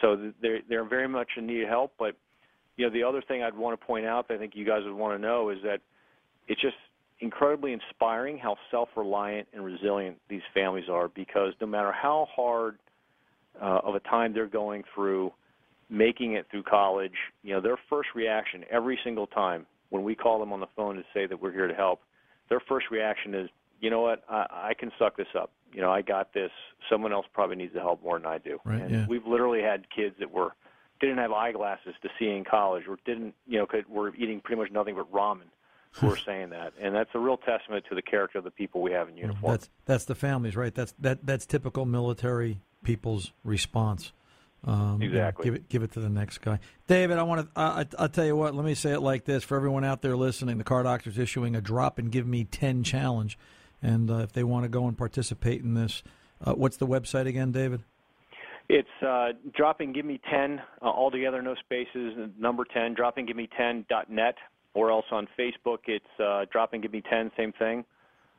so 0.00 0.32
they're 0.40 0.60
they're 0.68 0.84
very 0.84 1.08
much 1.08 1.28
in 1.36 1.46
need 1.46 1.62
of 1.62 1.68
help. 1.68 1.92
But 1.98 2.16
you 2.76 2.86
know, 2.86 2.92
the 2.92 3.02
other 3.02 3.22
thing 3.22 3.42
I'd 3.42 3.56
want 3.56 3.78
to 3.78 3.86
point 3.86 4.06
out 4.06 4.28
that 4.28 4.34
I 4.34 4.38
think 4.38 4.54
you 4.54 4.64
guys 4.64 4.82
would 4.84 4.94
want 4.94 5.18
to 5.18 5.20
know 5.20 5.50
is 5.50 5.58
that 5.62 5.80
it's 6.48 6.60
just 6.60 6.76
incredibly 7.20 7.72
inspiring 7.72 8.38
how 8.38 8.56
self-reliant 8.70 9.48
and 9.52 9.64
resilient 9.64 10.16
these 10.28 10.42
families 10.52 10.88
are 10.90 11.08
because 11.08 11.54
no 11.60 11.66
matter 11.66 11.92
how 11.92 12.28
hard 12.34 12.78
uh, 13.60 13.80
of 13.82 13.94
a 13.94 14.00
time 14.00 14.34
they're 14.34 14.46
going 14.46 14.82
through 14.94 15.32
making 15.88 16.32
it 16.32 16.46
through 16.50 16.62
college, 16.62 17.14
you 17.42 17.54
know, 17.54 17.60
their 17.60 17.78
first 17.88 18.10
reaction 18.14 18.64
every 18.70 18.98
single 19.02 19.26
time 19.26 19.66
when 19.90 20.02
we 20.02 20.14
call 20.14 20.38
them 20.38 20.52
on 20.52 20.60
the 20.60 20.66
phone 20.74 20.96
to 20.96 21.02
say 21.14 21.26
that 21.26 21.40
we're 21.40 21.52
here 21.52 21.68
to 21.68 21.74
help, 21.74 22.00
their 22.48 22.60
first 22.68 22.86
reaction 22.90 23.34
is, 23.34 23.48
you 23.80 23.90
know 23.90 24.00
what, 24.00 24.22
I, 24.28 24.70
I 24.70 24.74
can 24.78 24.90
suck 24.98 25.16
this 25.16 25.28
up. 25.38 25.50
You 25.72 25.80
know, 25.82 25.90
I 25.90 26.02
got 26.02 26.32
this. 26.32 26.50
Someone 26.90 27.12
else 27.12 27.26
probably 27.32 27.56
needs 27.56 27.74
the 27.74 27.80
help 27.80 28.02
more 28.02 28.18
than 28.18 28.26
I 28.26 28.38
do. 28.38 28.58
Right, 28.64 28.80
and 28.80 28.90
yeah. 28.90 29.06
we've 29.08 29.26
literally 29.26 29.62
had 29.62 29.86
kids 29.94 30.16
that 30.18 30.30
were 30.30 30.54
didn't 31.00 31.18
have 31.18 31.32
eyeglasses 31.32 31.94
to 32.02 32.08
see 32.18 32.30
in 32.30 32.42
college, 32.42 32.84
or 32.88 32.96
didn't, 33.04 33.34
you 33.46 33.58
know, 33.58 33.66
could, 33.66 33.86
were 33.86 34.14
eating 34.16 34.40
pretty 34.40 34.60
much 34.60 34.70
nothing 34.72 34.94
but 34.94 35.12
ramen. 35.12 35.42
Who 36.00 36.10
are 36.10 36.16
saying 36.16 36.50
that, 36.50 36.74
and 36.80 36.94
that's 36.94 37.10
a 37.14 37.18
real 37.18 37.38
testament 37.38 37.84
to 37.88 37.94
the 37.94 38.02
character 38.02 38.38
of 38.38 38.44
the 38.44 38.50
people 38.50 38.82
we 38.82 38.92
have 38.92 39.08
in 39.08 39.16
uniform. 39.16 39.52
That's 39.52 39.70
that's 39.86 40.04
the 40.04 40.14
families, 40.14 40.54
right? 40.54 40.74
That's 40.74 40.92
that 41.00 41.24
that's 41.24 41.46
typical 41.46 41.86
military 41.86 42.60
people's 42.82 43.32
response. 43.44 44.12
Um, 44.64 45.00
Exactly. 45.00 45.44
give 45.44 45.54
it 45.54 45.68
give 45.68 45.82
it 45.82 45.92
to 45.92 46.00
the 46.00 46.08
next 46.08 46.38
guy, 46.38 46.58
David. 46.86 47.18
I 47.18 47.22
want 47.22 47.42
to. 47.42 47.60
I, 47.60 47.80
I, 47.80 47.86
I'll 47.98 48.08
tell 48.08 48.26
you 48.26 48.36
what. 48.36 48.54
Let 48.54 48.64
me 48.64 48.74
say 48.74 48.92
it 48.92 49.00
like 49.00 49.24
this 49.24 49.42
for 49.42 49.56
everyone 49.56 49.84
out 49.84 50.02
there 50.02 50.16
listening. 50.16 50.58
The 50.58 50.64
car 50.64 50.82
doctor's 50.82 51.18
issuing 51.18 51.56
a 51.56 51.60
drop 51.60 51.98
and 51.98 52.10
give 52.10 52.26
me 52.26 52.44
ten 52.44 52.82
challenge, 52.82 53.38
and 53.82 54.10
uh, 54.10 54.18
if 54.18 54.32
they 54.32 54.44
want 54.44 54.64
to 54.64 54.68
go 54.68 54.86
and 54.88 54.98
participate 54.98 55.62
in 55.62 55.74
this, 55.74 56.02
uh, 56.44 56.52
what's 56.52 56.76
the 56.76 56.86
website 56.86 57.26
again, 57.26 57.52
David? 57.52 57.82
It's 58.68 58.88
uh, 59.00 59.28
drop 59.54 59.80
and 59.80 59.94
give 59.94 60.04
me 60.04 60.20
10 60.28 60.60
uh, 60.82 60.84
altogether, 60.84 61.40
no 61.40 61.54
spaces, 61.54 62.30
number 62.38 62.64
10, 62.64 62.94
drop 62.94 63.16
and 63.16 63.26
give 63.26 63.36
me 63.36 63.48
10.net, 63.58 64.34
or 64.76 64.90
else 64.90 65.06
on 65.10 65.26
Facebook 65.38 65.78
it's 65.86 66.04
uh, 66.22 66.44
drop 66.52 66.74
and 66.74 66.82
give 66.82 66.92
me 66.92 67.02
10, 67.08 67.32
same 67.36 67.52
thing. 67.52 67.84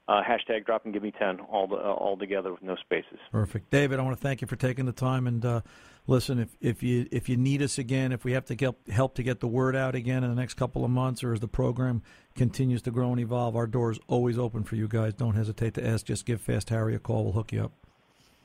Uh, 0.07 0.21
hashtag 0.23 0.65
drop 0.65 0.85
and 0.85 0.93
give 0.93 1.03
me 1.03 1.11
10 1.11 1.39
all, 1.51 1.67
the, 1.67 1.75
uh, 1.75 1.79
all 1.79 2.15
together 2.15 2.51
with 2.51 2.61
no 2.61 2.75
spaces. 2.75 3.17
Perfect, 3.31 3.71
David. 3.71 3.99
I 3.99 4.03
want 4.03 4.15
to 4.15 4.21
thank 4.21 4.39
you 4.39 4.47
for 4.47 4.55
taking 4.55 4.85
the 4.85 4.93
time 4.93 5.27
and 5.27 5.43
uh, 5.43 5.61
listen. 6.05 6.39
If 6.39 6.55
if 6.61 6.81
you 6.81 7.07
if 7.11 7.27
you 7.27 7.35
need 7.35 7.61
us 7.61 7.77
again, 7.77 8.13
if 8.13 8.23
we 8.23 8.31
have 8.31 8.45
to 8.45 8.55
help 8.55 8.87
help 8.87 9.15
to 9.15 9.23
get 9.23 9.41
the 9.41 9.49
word 9.49 9.75
out 9.75 9.95
again 9.95 10.23
in 10.23 10.29
the 10.29 10.39
next 10.39 10.53
couple 10.53 10.85
of 10.85 10.91
months, 10.91 11.25
or 11.25 11.33
as 11.33 11.41
the 11.41 11.47
program 11.49 12.03
continues 12.35 12.81
to 12.83 12.91
grow 12.91 13.11
and 13.11 13.19
evolve, 13.19 13.57
our 13.57 13.67
doors 13.67 13.99
always 14.07 14.37
open 14.37 14.63
for 14.63 14.77
you 14.77 14.87
guys. 14.87 15.13
Don't 15.13 15.35
hesitate 15.35 15.73
to 15.73 15.85
ask. 15.85 16.05
Just 16.05 16.25
give 16.25 16.39
Fast 16.39 16.69
Harry 16.69 16.95
a 16.95 16.99
call. 16.99 17.25
We'll 17.25 17.33
hook 17.33 17.51
you 17.51 17.65
up. 17.65 17.73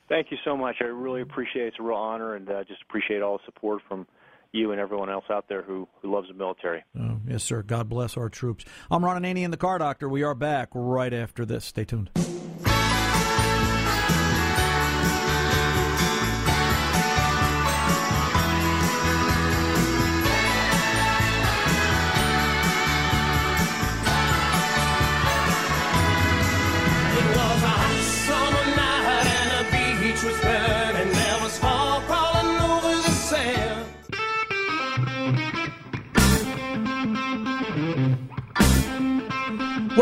Thank 0.08 0.32
you 0.32 0.38
so 0.44 0.56
much. 0.56 0.76
I 0.80 0.86
really 0.86 1.22
appreciate 1.22 1.66
it. 1.66 1.68
It's 1.68 1.78
a 1.78 1.82
real 1.84 1.96
honor, 1.96 2.34
and 2.34 2.50
uh, 2.50 2.64
just 2.64 2.82
appreciate 2.82 3.22
all 3.22 3.38
the 3.38 3.44
support 3.44 3.82
from 3.86 4.08
you 4.52 4.70
and 4.70 4.80
everyone 4.80 5.10
else 5.10 5.24
out 5.30 5.46
there 5.48 5.62
who, 5.62 5.88
who 6.00 6.12
loves 6.12 6.28
the 6.28 6.34
military. 6.34 6.84
Yes, 7.26 7.42
sir. 7.42 7.62
God 7.62 7.88
bless 7.88 8.16
our 8.16 8.28
troops. 8.28 8.64
I'm 8.90 9.04
Ron 9.04 9.22
Ananian, 9.22 9.50
the 9.50 9.56
Car 9.56 9.78
Doctor. 9.78 10.08
We 10.08 10.22
are 10.22 10.34
back 10.34 10.68
right 10.74 11.12
after 11.12 11.44
this. 11.44 11.64
Stay 11.64 11.84
tuned. 11.84 12.10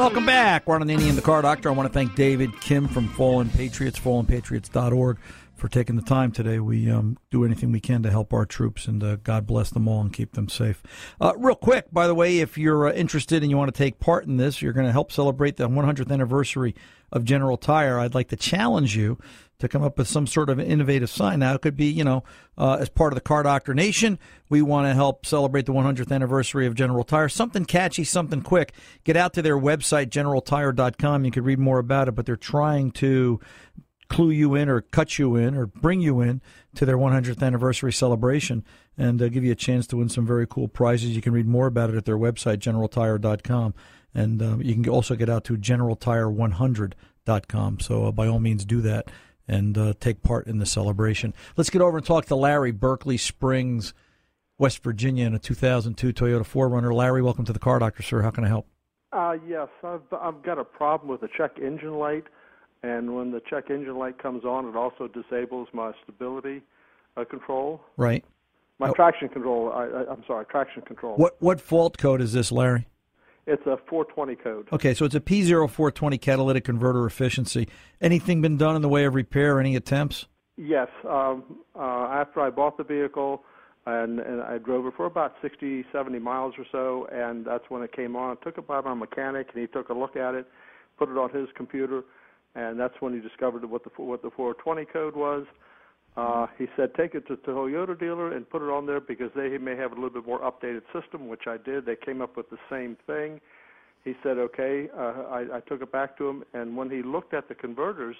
Welcome 0.00 0.24
back. 0.24 0.66
We're 0.66 0.76
on 0.76 0.80
Ron 0.80 0.88
Ananian, 0.88 1.14
the 1.14 1.20
Car 1.20 1.42
Doctor. 1.42 1.68
I 1.68 1.72
want 1.72 1.86
to 1.86 1.92
thank 1.92 2.14
David 2.14 2.58
Kim 2.62 2.88
from 2.88 3.06
Fallen 3.06 3.50
Patriots, 3.50 4.00
fallenpatriots.org, 4.00 5.18
for 5.60 5.68
taking 5.68 5.96
the 5.96 6.02
time 6.02 6.32
today. 6.32 6.58
We 6.58 6.90
um, 6.90 7.18
do 7.30 7.44
anything 7.44 7.70
we 7.70 7.80
can 7.80 8.02
to 8.02 8.10
help 8.10 8.32
our 8.32 8.46
troops, 8.46 8.86
and 8.86 9.04
uh, 9.04 9.16
God 9.16 9.46
bless 9.46 9.70
them 9.70 9.86
all 9.86 10.00
and 10.00 10.12
keep 10.12 10.32
them 10.32 10.48
safe. 10.48 10.82
Uh, 11.20 11.34
real 11.36 11.54
quick, 11.54 11.92
by 11.92 12.06
the 12.06 12.14
way, 12.14 12.38
if 12.38 12.56
you're 12.58 12.88
uh, 12.88 12.92
interested 12.92 13.42
and 13.42 13.50
you 13.50 13.56
want 13.56 13.72
to 13.72 13.78
take 13.78 14.00
part 14.00 14.26
in 14.26 14.38
this, 14.38 14.62
you're 14.62 14.72
going 14.72 14.86
to 14.86 14.92
help 14.92 15.12
celebrate 15.12 15.56
the 15.56 15.68
100th 15.68 16.10
anniversary 16.10 16.74
of 17.12 17.24
General 17.24 17.56
Tire. 17.56 17.98
I'd 17.98 18.14
like 18.14 18.28
to 18.28 18.36
challenge 18.36 18.96
you 18.96 19.18
to 19.58 19.68
come 19.68 19.82
up 19.82 19.98
with 19.98 20.08
some 20.08 20.26
sort 20.26 20.48
of 20.48 20.58
innovative 20.58 21.10
sign. 21.10 21.40
Now, 21.40 21.54
it 21.54 21.60
could 21.60 21.76
be, 21.76 21.86
you 21.90 22.04
know, 22.04 22.24
uh, 22.56 22.78
as 22.80 22.88
part 22.88 23.12
of 23.12 23.16
the 23.16 23.20
Car 23.20 23.42
Doctor 23.42 23.74
Nation, 23.74 24.18
we 24.48 24.62
want 24.62 24.86
to 24.86 24.94
help 24.94 25.26
celebrate 25.26 25.66
the 25.66 25.72
100th 25.72 26.10
anniversary 26.10 26.66
of 26.66 26.74
General 26.74 27.04
Tire. 27.04 27.28
Something 27.28 27.66
catchy, 27.66 28.04
something 28.04 28.40
quick. 28.40 28.72
Get 29.04 29.16
out 29.16 29.34
to 29.34 29.42
their 29.42 29.58
website, 29.58 30.08
generaltire.com. 30.08 31.24
You 31.26 31.30
can 31.30 31.44
read 31.44 31.58
more 31.58 31.78
about 31.78 32.08
it, 32.08 32.12
but 32.12 32.24
they're 32.24 32.36
trying 32.36 32.90
to 32.92 33.40
clue 34.10 34.30
you 34.30 34.54
in 34.54 34.68
or 34.68 34.82
cut 34.82 35.18
you 35.18 35.36
in 35.36 35.56
or 35.56 35.64
bring 35.66 36.02
you 36.02 36.20
in 36.20 36.42
to 36.74 36.84
their 36.84 36.98
100th 36.98 37.42
anniversary 37.42 37.92
celebration 37.92 38.62
and 38.98 39.22
uh, 39.22 39.28
give 39.28 39.44
you 39.44 39.52
a 39.52 39.56
chance 39.56 39.86
to 39.86 39.96
win 39.96 40.10
some 40.10 40.26
very 40.26 40.46
cool 40.46 40.68
prizes. 40.68 41.16
You 41.16 41.22
can 41.22 41.32
read 41.32 41.46
more 41.46 41.66
about 41.66 41.88
it 41.88 41.96
at 41.96 42.04
their 42.04 42.18
website, 42.18 42.58
generaltire.com. 42.58 43.72
And 44.12 44.42
uh, 44.42 44.58
you 44.58 44.74
can 44.74 44.86
also 44.88 45.14
get 45.14 45.30
out 45.30 45.44
to 45.44 45.56
generaltire100.com. 45.56 47.80
So 47.80 48.06
uh, 48.06 48.12
by 48.12 48.26
all 48.26 48.40
means, 48.40 48.64
do 48.64 48.80
that 48.82 49.08
and 49.46 49.78
uh, 49.78 49.94
take 50.00 50.22
part 50.22 50.46
in 50.46 50.58
the 50.58 50.66
celebration. 50.66 51.32
Let's 51.56 51.70
get 51.70 51.80
over 51.80 51.96
and 51.96 52.06
talk 52.06 52.26
to 52.26 52.36
Larry, 52.36 52.72
Berkeley 52.72 53.16
Springs, 53.16 53.94
West 54.58 54.82
Virginia, 54.82 55.26
in 55.26 55.34
a 55.34 55.38
2002 55.38 56.12
Toyota 56.12 56.42
4Runner. 56.42 56.92
Larry, 56.92 57.22
welcome 57.22 57.44
to 57.44 57.52
the 57.52 57.58
Car 57.58 57.78
Doctor, 57.78 58.02
sir. 58.02 58.22
How 58.22 58.30
can 58.30 58.44
I 58.44 58.48
help? 58.48 58.66
Uh, 59.12 59.36
yes, 59.46 59.68
I've 59.82 60.02
I've 60.12 60.42
got 60.42 60.58
a 60.58 60.64
problem 60.64 61.10
with 61.10 61.20
the 61.20 61.28
check 61.36 61.58
engine 61.60 61.94
light, 61.94 62.24
and 62.82 63.14
when 63.14 63.30
the 63.30 63.40
check 63.48 63.70
engine 63.70 63.96
light 63.98 64.18
comes 64.18 64.44
on, 64.44 64.66
it 64.68 64.76
also 64.76 65.08
disables 65.08 65.68
my 65.72 65.92
stability 66.02 66.62
uh, 67.16 67.24
control, 67.24 67.80
Right. 67.96 68.24
my 68.78 68.88
Oh. 68.88 68.92
traction 68.94 69.28
control. 69.28 69.70
I, 69.72 69.84
I'm 70.10 70.24
sorry, 70.26 70.46
traction 70.46 70.82
control. 70.82 71.16
What 71.16 71.36
what 71.40 71.60
fault 71.60 71.98
code 71.98 72.20
is 72.20 72.32
this, 72.32 72.50
Larry? 72.52 72.86
It's 73.46 73.66
a 73.66 73.76
420 73.88 74.36
code. 74.36 74.68
Okay, 74.72 74.94
so 74.94 75.04
it's 75.04 75.14
a 75.14 75.20
P0420 75.20 76.20
catalytic 76.20 76.64
converter 76.64 77.04
efficiency. 77.06 77.68
Anything 78.00 78.40
been 78.42 78.56
done 78.56 78.76
in 78.76 78.82
the 78.82 78.88
way 78.88 79.04
of 79.06 79.14
repair? 79.14 79.58
Any 79.58 79.74
attempts? 79.76 80.26
Yes. 80.56 80.88
Um, 81.08 81.58
uh, 81.74 81.80
after 82.12 82.40
I 82.42 82.50
bought 82.50 82.76
the 82.76 82.84
vehicle, 82.84 83.42
and, 83.86 84.20
and 84.20 84.42
I 84.42 84.58
drove 84.58 84.86
it 84.86 84.92
for 84.96 85.06
about 85.06 85.34
60, 85.42 85.84
70 85.90 86.18
miles 86.18 86.54
or 86.58 86.66
so, 86.70 87.08
and 87.10 87.44
that's 87.44 87.64
when 87.70 87.82
it 87.82 87.92
came 87.92 88.14
on. 88.14 88.36
I 88.40 88.44
took 88.44 88.58
it 88.58 88.66
by 88.68 88.80
my 88.82 88.94
mechanic, 88.94 89.48
and 89.52 89.60
he 89.60 89.66
took 89.66 89.88
a 89.88 89.94
look 89.94 90.16
at 90.16 90.34
it, 90.34 90.46
put 90.98 91.08
it 91.08 91.16
on 91.16 91.30
his 91.30 91.48
computer, 91.56 92.02
and 92.54 92.78
that's 92.78 92.94
when 93.00 93.12
he 93.12 93.20
discovered 93.20 93.64
what 93.64 93.84
the 93.84 93.90
what 94.02 94.22
the 94.22 94.30
420 94.30 94.84
code 94.86 95.16
was. 95.16 95.46
Uh, 96.16 96.46
he 96.58 96.66
said, 96.76 96.92
take 96.96 97.14
it 97.14 97.26
to 97.28 97.36
the 97.36 97.52
Toyota 97.52 97.98
dealer 97.98 98.32
and 98.32 98.48
put 98.48 98.62
it 98.62 98.70
on 98.70 98.84
there 98.84 99.00
because 99.00 99.30
they 99.36 99.56
may 99.58 99.76
have 99.76 99.92
a 99.92 99.94
little 99.94 100.10
bit 100.10 100.26
more 100.26 100.40
updated 100.40 100.82
system, 100.92 101.28
which 101.28 101.46
I 101.46 101.56
did. 101.56 101.86
They 101.86 101.94
came 101.94 102.20
up 102.20 102.36
with 102.36 102.50
the 102.50 102.58
same 102.68 102.96
thing. 103.06 103.40
He 104.04 104.14
said, 104.22 104.38
okay. 104.38 104.88
Uh, 104.96 105.24
I, 105.30 105.56
I 105.56 105.60
took 105.68 105.82
it 105.82 105.92
back 105.92 106.18
to 106.18 106.28
him, 106.28 106.44
and 106.52 106.76
when 106.76 106.90
he 106.90 107.02
looked 107.02 107.32
at 107.32 107.48
the 107.48 107.54
converters, 107.54 108.16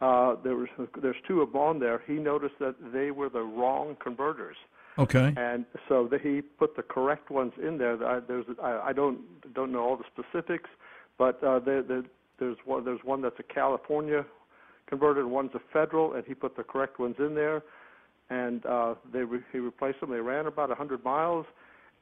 uh, 0.00 0.36
there 0.42 0.56
was 0.56 0.68
there's 1.02 1.16
two 1.28 1.42
of 1.42 1.52
them 1.52 1.60
on 1.60 1.78
there. 1.78 2.02
He 2.06 2.14
noticed 2.14 2.54
that 2.58 2.74
they 2.92 3.10
were 3.10 3.28
the 3.28 3.42
wrong 3.42 3.96
converters, 4.02 4.56
Okay. 4.98 5.34
and 5.36 5.66
so 5.88 6.08
that 6.10 6.22
he 6.22 6.40
put 6.40 6.74
the 6.74 6.82
correct 6.82 7.30
ones 7.30 7.52
in 7.62 7.76
there. 7.76 8.02
I, 8.02 8.20
there's 8.20 8.46
I, 8.62 8.80
I 8.86 8.92
don't 8.94 9.18
don't 9.52 9.70
know 9.72 9.80
all 9.80 9.98
the 9.98 10.04
specifics, 10.10 10.70
but 11.18 11.42
uh, 11.44 11.58
there, 11.58 11.82
there, 11.82 12.02
there's 12.40 12.56
one 12.64 12.84
there's 12.84 13.04
one 13.04 13.22
that's 13.22 13.38
a 13.38 13.42
California 13.44 14.24
converter, 14.88 15.20
and 15.20 15.30
one's 15.30 15.54
a 15.54 15.60
federal, 15.72 16.14
and 16.14 16.24
he 16.26 16.34
put 16.34 16.56
the 16.56 16.64
correct 16.64 16.98
ones 16.98 17.14
in 17.20 17.34
there, 17.36 17.62
and 18.30 18.66
uh, 18.66 18.94
they 19.12 19.20
re- 19.22 19.44
he 19.52 19.58
replaced 19.58 20.00
them. 20.00 20.10
They 20.10 20.20
ran 20.20 20.46
about 20.46 20.68
100 20.68 21.04
miles, 21.04 21.46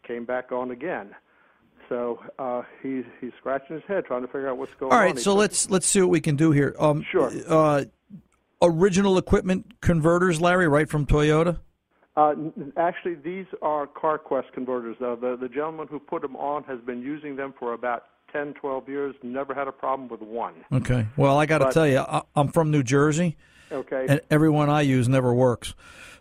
came 0.07 0.25
back 0.25 0.53
on 0.53 0.71
again. 0.71 1.15
So 1.91 2.21
uh, 2.39 2.63
he's 2.83 3.05
he's 3.21 3.33
scratching 3.39 3.77
his 3.77 3.85
head 3.87 4.05
trying 4.07 4.23
to 4.23 4.29
figure 4.29 4.49
out 4.49 4.57
what's 4.59 4.75
going 4.75 4.93
on. 4.93 4.99
right, 4.99 5.15
He 5.17 5.23
so 5.23 5.33
said- 5.33 5.39
let's 5.39 5.71
let's 5.71 5.87
see 5.87 6.01
what 6.01 6.11
we 6.11 6.21
can 6.21 6.37
do 6.37 6.51
here. 6.53 6.75
Um, 6.79 7.05
Sure. 7.11 7.31
Uh, 7.47 7.85
original 8.63 9.19
equipment 9.19 9.81
converters, 9.81 10.41
Larry, 10.41 10.69
right 10.69 10.89
from 10.89 11.07
Toyota. 11.07 11.59
Uh, 12.17 12.35
actually, 12.77 13.15
these 13.15 13.47
are 13.63 13.87
CarQuest 13.87 14.53
converters. 14.53 14.97
Uh, 15.01 15.15
the 15.15 15.37
the 15.41 15.49
gentleman 15.49 15.87
who 15.89 15.99
put 16.01 16.21
them 16.23 16.37
on 16.37 16.65
has 16.65 16.81
been 16.81 17.01
using 17.01 17.37
them 17.37 17.55
for 17.59 17.73
about 17.75 18.05
10, 18.33 18.55
12 18.55 18.89
years. 18.89 19.15
Never 19.23 19.55
had 19.55 19.69
a 19.69 19.73
problem 19.73 20.09
with 20.09 20.21
one. 20.23 20.55
Okay. 20.73 21.07
Well, 21.17 21.39
I 21.39 21.47
got 21.47 21.59
to 21.59 21.73
tell 21.73 21.87
you, 21.87 21.99
I, 21.99 22.23
I'm 22.37 22.49
from 22.49 22.71
New 22.71 22.83
Jersey, 22.83 23.37
Okay. 23.73 24.07
and 24.09 24.21
everyone 24.31 24.71
I 24.71 24.83
use 24.83 25.09
never 25.09 25.33
works. 25.35 25.75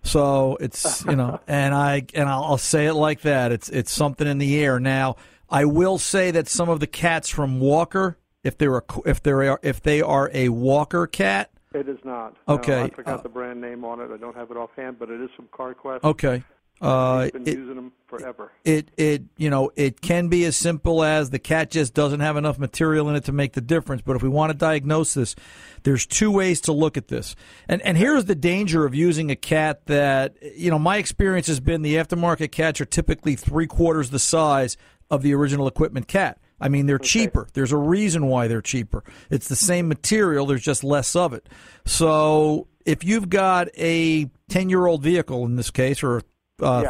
So 0.03 0.57
it's 0.61 1.03
you 1.05 1.15
know, 1.15 1.39
and 1.47 1.73
I 1.73 2.05
and 2.13 2.29
I'll, 2.29 2.43
I'll 2.43 2.57
say 2.57 2.85
it 2.87 2.93
like 2.93 3.21
that. 3.21 3.51
It's 3.51 3.69
it's 3.69 3.91
something 3.91 4.27
in 4.27 4.37
the 4.37 4.63
air. 4.63 4.79
Now, 4.79 5.15
I 5.49 5.65
will 5.65 5.97
say 5.97 6.31
that 6.31 6.47
some 6.47 6.69
of 6.69 6.79
the 6.79 6.87
cats 6.87 7.29
from 7.29 7.59
Walker, 7.59 8.17
if 8.43 8.57
they're 8.57 8.77
a, 8.77 8.83
if 9.05 9.21
they're 9.23 9.59
if 9.61 9.81
they 9.81 10.01
are 10.01 10.29
a 10.33 10.49
Walker 10.49 11.07
cat, 11.07 11.51
it 11.73 11.89
is 11.89 11.97
not. 12.05 12.35
No, 12.47 12.55
Okay, 12.55 12.83
I 12.83 12.89
forgot 12.89 13.19
uh, 13.19 13.23
the 13.23 13.29
brand 13.29 13.59
name 13.59 13.83
on 13.83 13.99
it. 13.99 14.09
I 14.13 14.17
don't 14.17 14.35
have 14.35 14.51
it 14.51 14.55
offhand, 14.57 14.97
but 14.99 15.09
it 15.09 15.19
is 15.19 15.29
from 15.35 15.47
CarQuest. 15.47 16.03
okay. 16.03 16.43
Uh, 16.79 17.23
He's 17.23 17.31
been 17.31 17.47
it, 17.47 17.57
using 17.57 17.75
them 17.75 17.91
forever. 18.05 18.51
it 18.63 18.91
it 18.97 19.23
you 19.37 19.49
know 19.49 19.71
it 19.75 19.99
can 20.01 20.27
be 20.27 20.45
as 20.45 20.55
simple 20.55 21.03
as 21.03 21.29
the 21.29 21.39
cat 21.39 21.71
just 21.71 21.93
doesn't 21.93 22.19
have 22.19 22.37
enough 22.37 22.57
material 22.57 23.09
in 23.09 23.15
it 23.15 23.25
to 23.25 23.31
make 23.31 23.53
the 23.53 23.61
difference 23.61 24.01
but 24.01 24.15
if 24.15 24.23
we 24.23 24.29
want 24.29 24.51
to 24.51 24.57
diagnose 24.57 25.13
this 25.13 25.35
there's 25.83 26.05
two 26.05 26.31
ways 26.31 26.61
to 26.61 26.71
look 26.71 26.95
at 26.97 27.07
this 27.07 27.35
and 27.67 27.81
and 27.81 27.97
here's 27.97 28.25
the 28.25 28.35
danger 28.35 28.85
of 28.85 28.95
using 28.95 29.29
a 29.29 29.35
cat 29.35 29.85
that 29.87 30.35
you 30.55 30.69
know 30.69 30.79
my 30.79 30.97
experience 30.97 31.47
has 31.47 31.59
been 31.59 31.81
the 31.81 31.95
aftermarket 31.95 32.51
cats 32.51 32.79
are 32.79 32.85
typically 32.85 33.35
three 33.35 33.67
quarters 33.67 34.09
the 34.09 34.19
size 34.19 34.77
of 35.09 35.21
the 35.21 35.33
original 35.33 35.67
equipment 35.67 36.07
cat 36.07 36.39
I 36.59 36.69
mean, 36.69 36.87
they're 36.87 36.97
cheaper. 36.97 37.47
There's 37.53 37.71
a 37.71 37.77
reason 37.77 38.25
why 38.25 38.47
they're 38.47 38.63
cheaper. 38.63 39.03
It's 39.29 39.47
the 39.47 39.55
same 39.55 39.87
material, 39.87 40.47
there's 40.47 40.63
just 40.63 40.83
less 40.83 41.15
of 41.15 41.33
it. 41.33 41.47
So, 41.85 42.67
if 42.83 43.03
you've 43.03 43.29
got 43.29 43.67
a 43.77 44.29
10 44.49 44.69
year 44.69 44.87
old 44.87 45.03
vehicle 45.03 45.45
in 45.45 45.55
this 45.55 45.69
case, 45.69 46.01
or 46.01 46.23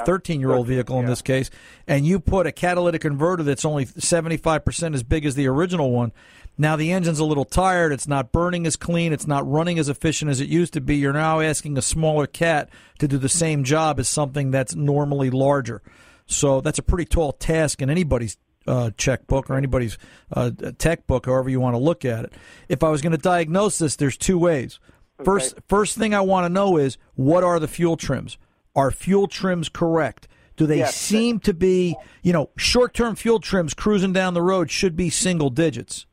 13 0.05 0.39
year 0.39 0.51
old 0.51 0.67
vehicle 0.67 0.97
in 0.97 1.03
yeah. 1.03 1.09
this 1.09 1.21
case, 1.21 1.49
and 1.87 2.05
you 2.05 2.19
put 2.19 2.47
a 2.47 2.51
catalytic 2.51 3.01
converter 3.01 3.43
that's 3.43 3.65
only 3.65 3.85
75% 3.85 4.93
as 4.93 5.03
big 5.03 5.25
as 5.25 5.35
the 5.35 5.47
original 5.47 5.91
one, 5.91 6.11
now 6.57 6.75
the 6.75 6.91
engine's 6.91 7.19
a 7.19 7.25
little 7.25 7.45
tired. 7.45 7.91
It's 7.91 8.07
not 8.07 8.31
burning 8.31 8.65
as 8.65 8.75
clean. 8.75 9.13
It's 9.13 9.27
not 9.27 9.49
running 9.49 9.77
as 9.77 9.89
efficient 9.89 10.31
as 10.31 10.41
it 10.41 10.49
used 10.49 10.73
to 10.73 10.81
be. 10.81 10.95
You're 10.95 11.13
now 11.13 11.39
asking 11.39 11.77
a 11.77 11.81
smaller 11.81 12.25
cat 12.25 12.69
to 12.99 13.07
do 13.07 13.17
the 13.17 13.29
same 13.29 13.63
job 13.63 13.99
as 13.99 14.07
something 14.07 14.49
that's 14.49 14.75
normally 14.75 15.29
larger. 15.29 15.81
So 16.25 16.61
that's 16.61 16.79
a 16.79 16.83
pretty 16.83 17.05
tall 17.05 17.31
task 17.33 17.81
in 17.81 17.89
anybody's 17.89 18.37
uh, 18.65 18.91
checkbook 18.97 19.49
or 19.49 19.55
anybody's 19.55 19.97
uh, 20.33 20.51
tech 20.77 21.07
book, 21.07 21.27
however 21.27 21.49
you 21.49 21.59
want 21.59 21.75
to 21.75 21.79
look 21.79 22.03
at 22.03 22.25
it. 22.25 22.33
If 22.67 22.83
I 22.83 22.89
was 22.89 23.01
going 23.01 23.11
to 23.11 23.17
diagnose 23.17 23.77
this, 23.77 23.95
there's 23.95 24.17
two 24.17 24.39
ways. 24.39 24.79
First, 25.23 25.55
first 25.67 25.97
thing 25.97 26.13
I 26.13 26.21
want 26.21 26.45
to 26.45 26.49
know 26.49 26.77
is 26.77 26.97
what 27.15 27.43
are 27.43 27.59
the 27.59 27.67
fuel 27.67 27.97
trims? 27.97 28.37
Are 28.77 28.91
fuel 28.91 29.27
trims 29.27 29.67
correct? 29.67 30.27
Do 30.55 30.65
they 30.65 30.77
Yes. 30.77 30.95
seem 30.95 31.39
to 31.41 31.53
be, 31.53 31.95
you 32.23 32.31
know, 32.31 32.49
short 32.57 32.93
term 32.93 33.15
fuel 33.15 33.39
trims 33.39 33.73
cruising 33.73 34.13
down 34.13 34.33
the 34.33 34.41
road 34.41 34.71
should 34.71 34.95
be 34.95 35.09
single 35.09 35.49
digits. 35.49 36.05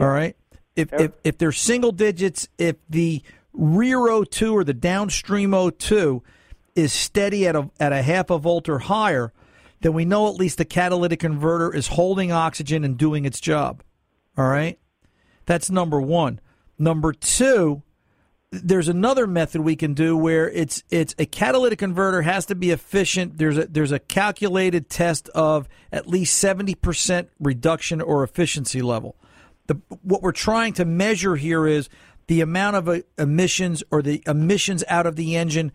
All 0.00 0.08
right. 0.08 0.36
If, 0.74 0.92
if 0.92 1.12
if 1.24 1.38
they're 1.38 1.52
single 1.52 1.92
digits, 1.92 2.48
if 2.58 2.76
the 2.88 3.22
rear 3.52 3.98
O2 3.98 4.52
or 4.52 4.64
the 4.64 4.74
downstream 4.74 5.50
O2 5.50 6.22
is 6.74 6.92
steady 6.92 7.46
at 7.46 7.56
a 7.56 7.70
at 7.80 7.92
a 7.92 8.02
half 8.02 8.30
a 8.30 8.38
volt 8.38 8.68
or 8.68 8.78
higher, 8.80 9.32
then 9.80 9.92
we 9.92 10.04
know 10.04 10.28
at 10.28 10.34
least 10.36 10.58
the 10.58 10.64
catalytic 10.64 11.20
converter 11.20 11.74
is 11.74 11.88
holding 11.88 12.30
oxygen 12.32 12.84
and 12.84 12.96
doing 12.96 13.24
its 13.24 13.40
job. 13.40 13.82
All 14.36 14.48
right. 14.48 14.78
That's 15.46 15.70
number 15.70 16.00
one. 16.00 16.40
Number 16.78 17.12
two, 17.12 17.82
there's 18.50 18.88
another 18.88 19.26
method 19.26 19.60
we 19.60 19.76
can 19.76 19.92
do 19.92 20.16
where 20.16 20.48
it's 20.48 20.82
it's 20.90 21.14
a 21.18 21.26
catalytic 21.26 21.78
converter 21.78 22.22
has 22.22 22.46
to 22.46 22.54
be 22.54 22.70
efficient. 22.70 23.36
There's 23.36 23.58
a 23.58 23.66
there's 23.66 23.92
a 23.92 23.98
calculated 23.98 24.88
test 24.88 25.28
of 25.30 25.68
at 25.92 26.06
least 26.06 26.42
70% 26.42 27.28
reduction 27.38 28.00
or 28.00 28.24
efficiency 28.24 28.80
level. 28.80 29.16
The 29.66 29.80
what 30.02 30.22
we're 30.22 30.32
trying 30.32 30.72
to 30.74 30.86
measure 30.86 31.36
here 31.36 31.66
is 31.66 31.90
the 32.26 32.40
amount 32.40 32.76
of 32.76 32.88
uh, 32.88 33.00
emissions 33.18 33.82
or 33.90 34.00
the 34.00 34.22
emissions 34.26 34.82
out 34.88 35.06
of 35.06 35.16
the 35.16 35.36
engine 35.36 35.72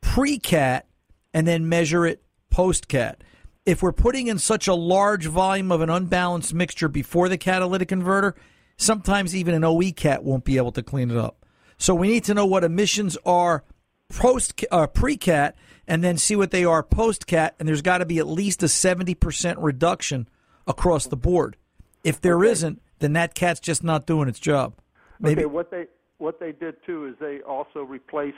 pre-cat 0.00 0.86
and 1.32 1.46
then 1.48 1.68
measure 1.68 2.06
it 2.06 2.22
post-cat. 2.50 3.24
If 3.66 3.82
we're 3.82 3.92
putting 3.92 4.28
in 4.28 4.38
such 4.38 4.68
a 4.68 4.74
large 4.74 5.26
volume 5.26 5.72
of 5.72 5.80
an 5.80 5.90
unbalanced 5.90 6.54
mixture 6.54 6.88
before 6.88 7.28
the 7.28 7.38
catalytic 7.38 7.88
converter, 7.88 8.36
sometimes 8.76 9.34
even 9.34 9.54
an 9.54 9.64
OE 9.64 9.90
cat 9.92 10.22
won't 10.22 10.44
be 10.44 10.58
able 10.58 10.72
to 10.72 10.82
clean 10.82 11.10
it 11.10 11.16
up. 11.16 11.43
So 11.78 11.94
we 11.94 12.08
need 12.08 12.24
to 12.24 12.34
know 12.34 12.46
what 12.46 12.64
emissions 12.64 13.16
are 13.24 13.64
post 14.08 14.64
uh, 14.70 14.86
pre-cat 14.86 15.56
and 15.86 16.02
then 16.02 16.16
see 16.16 16.36
what 16.36 16.50
they 16.50 16.64
are 16.64 16.82
post-cat 16.82 17.54
and 17.58 17.68
there's 17.68 17.82
got 17.82 17.98
to 17.98 18.06
be 18.06 18.18
at 18.18 18.26
least 18.26 18.62
a 18.62 18.66
70% 18.66 19.56
reduction 19.58 20.28
across 20.66 21.06
the 21.06 21.16
board. 21.16 21.56
If 22.02 22.20
there 22.20 22.42
not 22.44 22.80
then 22.98 23.12
that 23.14 23.34
cat's 23.34 23.60
just 23.60 23.82
not 23.82 24.06
doing 24.06 24.28
its 24.28 24.38
job. 24.38 24.74
Maybe 25.20 25.42
Okay, 25.42 25.46
what 25.46 25.70
they 25.70 25.86
what 26.18 26.40
they 26.40 26.52
did 26.52 26.76
too 26.86 27.06
is 27.06 27.14
they 27.20 27.40
also 27.40 27.82
replaced 27.82 28.36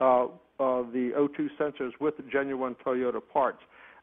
uh, 0.00 0.24
uh, 0.24 0.28
the 0.58 1.12
O2 1.16 1.48
sensors 1.58 1.92
with 2.00 2.14
genuine 2.30 2.76
Toyota 2.84 3.20
parts. 3.32 3.58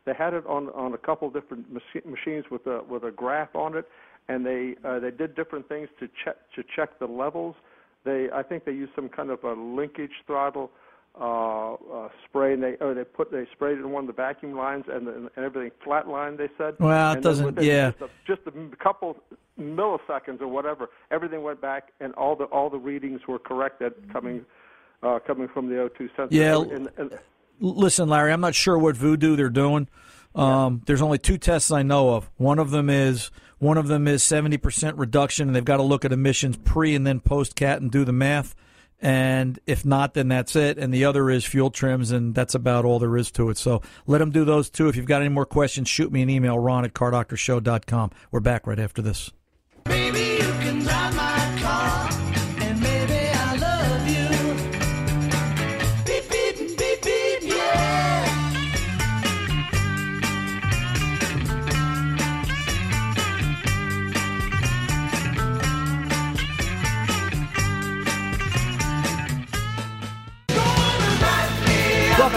They 0.05 0.13
had 0.13 0.33
it 0.33 0.45
on 0.47 0.69
on 0.69 0.93
a 0.93 0.97
couple 0.97 1.29
different 1.29 1.71
machi- 1.71 2.07
machines 2.07 2.45
with 2.49 2.65
a 2.67 2.81
with 2.87 3.03
a 3.03 3.11
graph 3.11 3.55
on 3.55 3.77
it, 3.77 3.87
and 4.27 4.45
they 4.45 4.75
uh, 4.83 4.99
they 4.99 5.11
did 5.11 5.35
different 5.35 5.67
things 5.69 5.89
to 5.99 6.09
check 6.23 6.37
to 6.55 6.63
check 6.75 6.99
the 6.99 7.05
levels. 7.05 7.55
They 8.03 8.29
I 8.33 8.43
think 8.43 8.65
they 8.65 8.71
used 8.71 8.93
some 8.95 9.09
kind 9.09 9.29
of 9.29 9.43
a 9.43 9.53
linkage 9.53 10.11
throttle 10.25 10.71
uh, 11.19 11.73
uh, 11.73 12.09
spray, 12.27 12.53
and 12.53 12.63
they 12.63 12.75
or 12.81 12.93
they 12.93 13.03
put 13.03 13.31
they 13.31 13.45
sprayed 13.51 13.77
it 13.77 13.81
in 13.81 13.91
one 13.91 14.03
of 14.03 14.07
the 14.07 14.13
vacuum 14.13 14.55
lines, 14.55 14.85
and 14.91 15.07
and 15.07 15.29
everything 15.37 15.71
flatlined. 15.85 16.37
They 16.37 16.49
said. 16.57 16.75
Well, 16.79 17.11
it 17.11 17.15
And 17.15 17.23
doesn't- 17.23 17.45
within 17.45 17.63
yeah. 17.65 17.91
Just 17.91 18.01
a, 18.01 18.09
just 18.25 18.41
a 18.47 18.75
couple 18.77 19.17
milliseconds 19.59 20.41
or 20.41 20.47
whatever, 20.47 20.89
everything 21.11 21.43
went 21.43 21.61
back, 21.61 21.89
and 21.99 22.13
all 22.15 22.35
the 22.35 22.45
all 22.45 22.69
the 22.69 22.79
readings 22.79 23.21
were 23.27 23.39
corrected 23.39 23.93
coming 24.11 24.45
uh, 25.03 25.19
coming 25.25 25.47
from 25.47 25.67
the 25.67 25.75
O2 25.75 26.09
sensor. 26.15 26.27
Yeah. 26.35 26.59
And, 26.61 26.89
and, 26.97 27.19
listen, 27.59 28.07
Larry, 28.09 28.31
I'm 28.31 28.41
not 28.41 28.55
sure 28.55 28.77
what 28.77 28.95
voodoo 28.95 29.35
they're 29.35 29.49
doing. 29.49 29.87
Um, 30.33 30.81
There's 30.85 31.01
only 31.01 31.17
two 31.17 31.37
tests 31.37 31.71
I 31.71 31.83
know 31.83 32.11
of. 32.11 32.29
One 32.37 32.57
of 32.59 32.71
them 32.71 32.89
is 32.89 33.31
one 33.61 33.77
of 33.77 33.87
them 33.87 34.07
is 34.07 34.23
70% 34.23 34.93
reduction, 34.97 35.47
and 35.47 35.55
they've 35.55 35.63
got 35.63 35.77
to 35.77 35.83
look 35.83 36.03
at 36.03 36.11
emissions 36.11 36.57
pre 36.57 36.95
and 36.95 37.05
then 37.05 37.19
post 37.19 37.55
cat 37.55 37.79
and 37.79 37.91
do 37.91 38.03
the 38.03 38.11
math. 38.11 38.55
And 38.99 39.59
if 39.67 39.85
not, 39.85 40.15
then 40.15 40.29
that's 40.29 40.55
it. 40.55 40.79
And 40.79 40.91
the 40.91 41.05
other 41.05 41.29
is 41.29 41.45
fuel 41.45 41.69
trims, 41.69 42.09
and 42.09 42.33
that's 42.33 42.55
about 42.55 42.85
all 42.85 42.97
there 42.97 43.15
is 43.17 43.29
to 43.33 43.51
it. 43.51 43.59
So 43.59 43.83
let 44.07 44.17
them 44.17 44.31
do 44.31 44.45
those 44.45 44.71
two. 44.71 44.87
If 44.89 44.95
you've 44.95 45.05
got 45.05 45.21
any 45.21 45.29
more 45.29 45.45
questions, 45.45 45.87
shoot 45.89 46.11
me 46.11 46.23
an 46.23 46.29
email, 46.29 46.57
ron 46.57 46.85
at 46.85 46.93
cardoctorshow.com. 46.93 48.09
We're 48.31 48.39
back 48.39 48.65
right 48.65 48.79
after 48.79 49.03
this. 49.03 49.31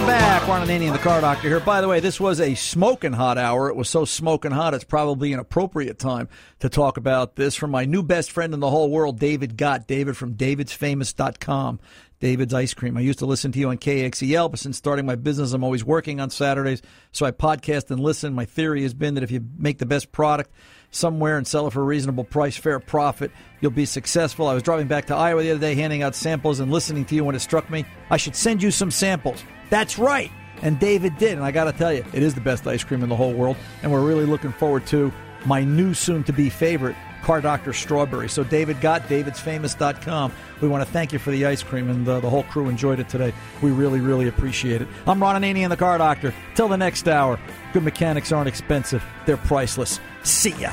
Back. 0.07 0.47
Ron 0.47 0.67
Ananian, 0.67 0.93
the 0.93 0.99
car 0.99 1.21
doctor 1.21 1.49
here. 1.49 1.61
By 1.61 1.81
the 1.81 1.89
way, 1.89 2.01
this 2.01 2.21
was 2.21 2.41
a 2.41 2.55
smoking 2.55 3.13
hot 3.13 3.39
hour. 3.39 3.69
It 3.69 3.77
was 3.77 3.89
so 3.89 4.05
smoking 4.05 4.51
hot, 4.51 4.75
it's 4.75 4.85
probably 4.85 5.33
an 5.33 5.39
appropriate 5.39 5.99
time 5.99 6.29
to 6.61 6.69
talk 6.69 6.97
about 6.97 7.37
this 7.37 7.55
from 7.55 7.71
my 7.71 7.85
new 7.85 8.03
best 8.03 8.31
friend 8.31 8.53
in 8.53 8.61
the 8.61 8.71
whole 8.71 8.91
world, 8.91 9.19
David 9.19 9.57
Gott. 9.57 9.87
David 9.87 10.17
from 10.17 10.35
davidsfamous.com. 10.35 11.81
David's 12.21 12.55
Ice 12.55 12.73
Cream. 12.73 12.97
I 12.97 13.01
used 13.01 13.19
to 13.19 13.27
listen 13.27 13.53
to 13.53 13.59
you 13.59 13.69
on 13.69 13.77
KXEL, 13.77 14.51
but 14.51 14.61
since 14.61 14.79
starting 14.79 15.05
my 15.05 15.15
business, 15.15 15.53
I'm 15.53 15.65
always 15.65 15.85
working 15.85 16.21
on 16.21 16.31
Saturdays. 16.31 16.81
So 17.13 17.27
I 17.27 17.33
podcast 17.33 17.91
and 17.91 18.01
listen. 18.01 18.35
My 18.35 18.47
theory 18.47 18.83
has 18.83 18.95
been 18.95 19.15
that 19.15 19.25
if 19.25 19.31
you 19.31 19.45
make 19.59 19.79
the 19.79 19.87
best 19.87 20.13
product 20.13 20.51
somewhere 20.95 21.37
and 21.37 21.47
sell 21.47 21.67
it 21.67 21.73
for 21.73 21.81
a 21.81 21.85
reasonable 21.85 22.25
price, 22.25 22.57
fair 22.57 22.79
profit, 22.81 23.31
you'll 23.61 23.71
be 23.71 23.87
successful. 23.87 24.47
I 24.47 24.55
was 24.55 24.63
driving 24.63 24.87
back 24.87 25.07
to 25.07 25.15
Iowa 25.15 25.43
the 25.43 25.51
other 25.51 25.61
day, 25.61 25.75
handing 25.75 26.03
out 26.03 26.15
samples 26.15 26.61
and 26.61 26.71
listening 26.71 27.05
to 27.07 27.15
you 27.15 27.25
when 27.25 27.35
it 27.35 27.41
struck 27.41 27.69
me. 27.71 27.85
I 28.11 28.17
should 28.17 28.37
send 28.37 28.63
you 28.63 28.71
some 28.71 28.91
samples. 28.91 29.43
That's 29.71 29.99
right. 29.99 30.31
And 30.63 30.79
David 30.79 31.19
did. 31.19 31.33
And 31.33 31.45
I 31.45 31.51
got 31.51 31.65
to 31.65 31.73
tell 31.73 31.93
you, 31.93 32.05
it 32.13 32.23
is 32.23 32.35
the 32.35 32.41
best 32.41 32.67
ice 32.67 32.85
cream 32.85 33.03
in 33.03 33.09
the 33.09 33.17
whole 33.17 33.33
world. 33.33 33.57
And 33.83 33.93
we're 33.93 34.07
really 34.07 34.27
looking 34.27 34.53
forward 34.53 34.87
to 34.89 35.13
my 35.45 35.63
new 35.65 35.95
soon 35.95 36.25
to 36.25 36.33
be 36.33 36.49
favorite, 36.49 36.97
Car 37.25 37.41
Doctor 37.41 37.73
Strawberry. 37.73 38.29
So, 38.29 38.45
David 38.45 38.81
Gott, 38.81 39.03
davidsfamous.com. 39.09 40.33
We 40.61 40.69
want 40.69 40.87
to 40.87 40.93
thank 40.93 41.13
you 41.13 41.19
for 41.19 41.31
the 41.31 41.47
ice 41.47 41.63
cream, 41.63 41.89
and 41.91 42.07
uh, 42.07 42.21
the 42.21 42.31
whole 42.31 42.45
crew 42.45 42.69
enjoyed 42.69 43.01
it 43.01 43.09
today. 43.09 43.33
We 43.63 43.71
really, 43.71 44.01
really 44.01 44.29
appreciate 44.29 44.83
it. 44.83 44.89
I'm 45.07 45.21
Ron 45.21 45.43
Ananian, 45.43 45.71
the 45.71 45.77
Car 45.77 45.99
Doctor. 45.99 46.35
Till 46.55 46.69
the 46.69 46.77
next 46.77 47.09
hour, 47.09 47.41
good 47.73 47.83
mechanics 47.83 48.31
aren't 48.31 48.49
expensive, 48.49 49.03
they're 49.27 49.39
priceless. 49.39 49.99
See 50.23 50.53
ya. 50.53 50.71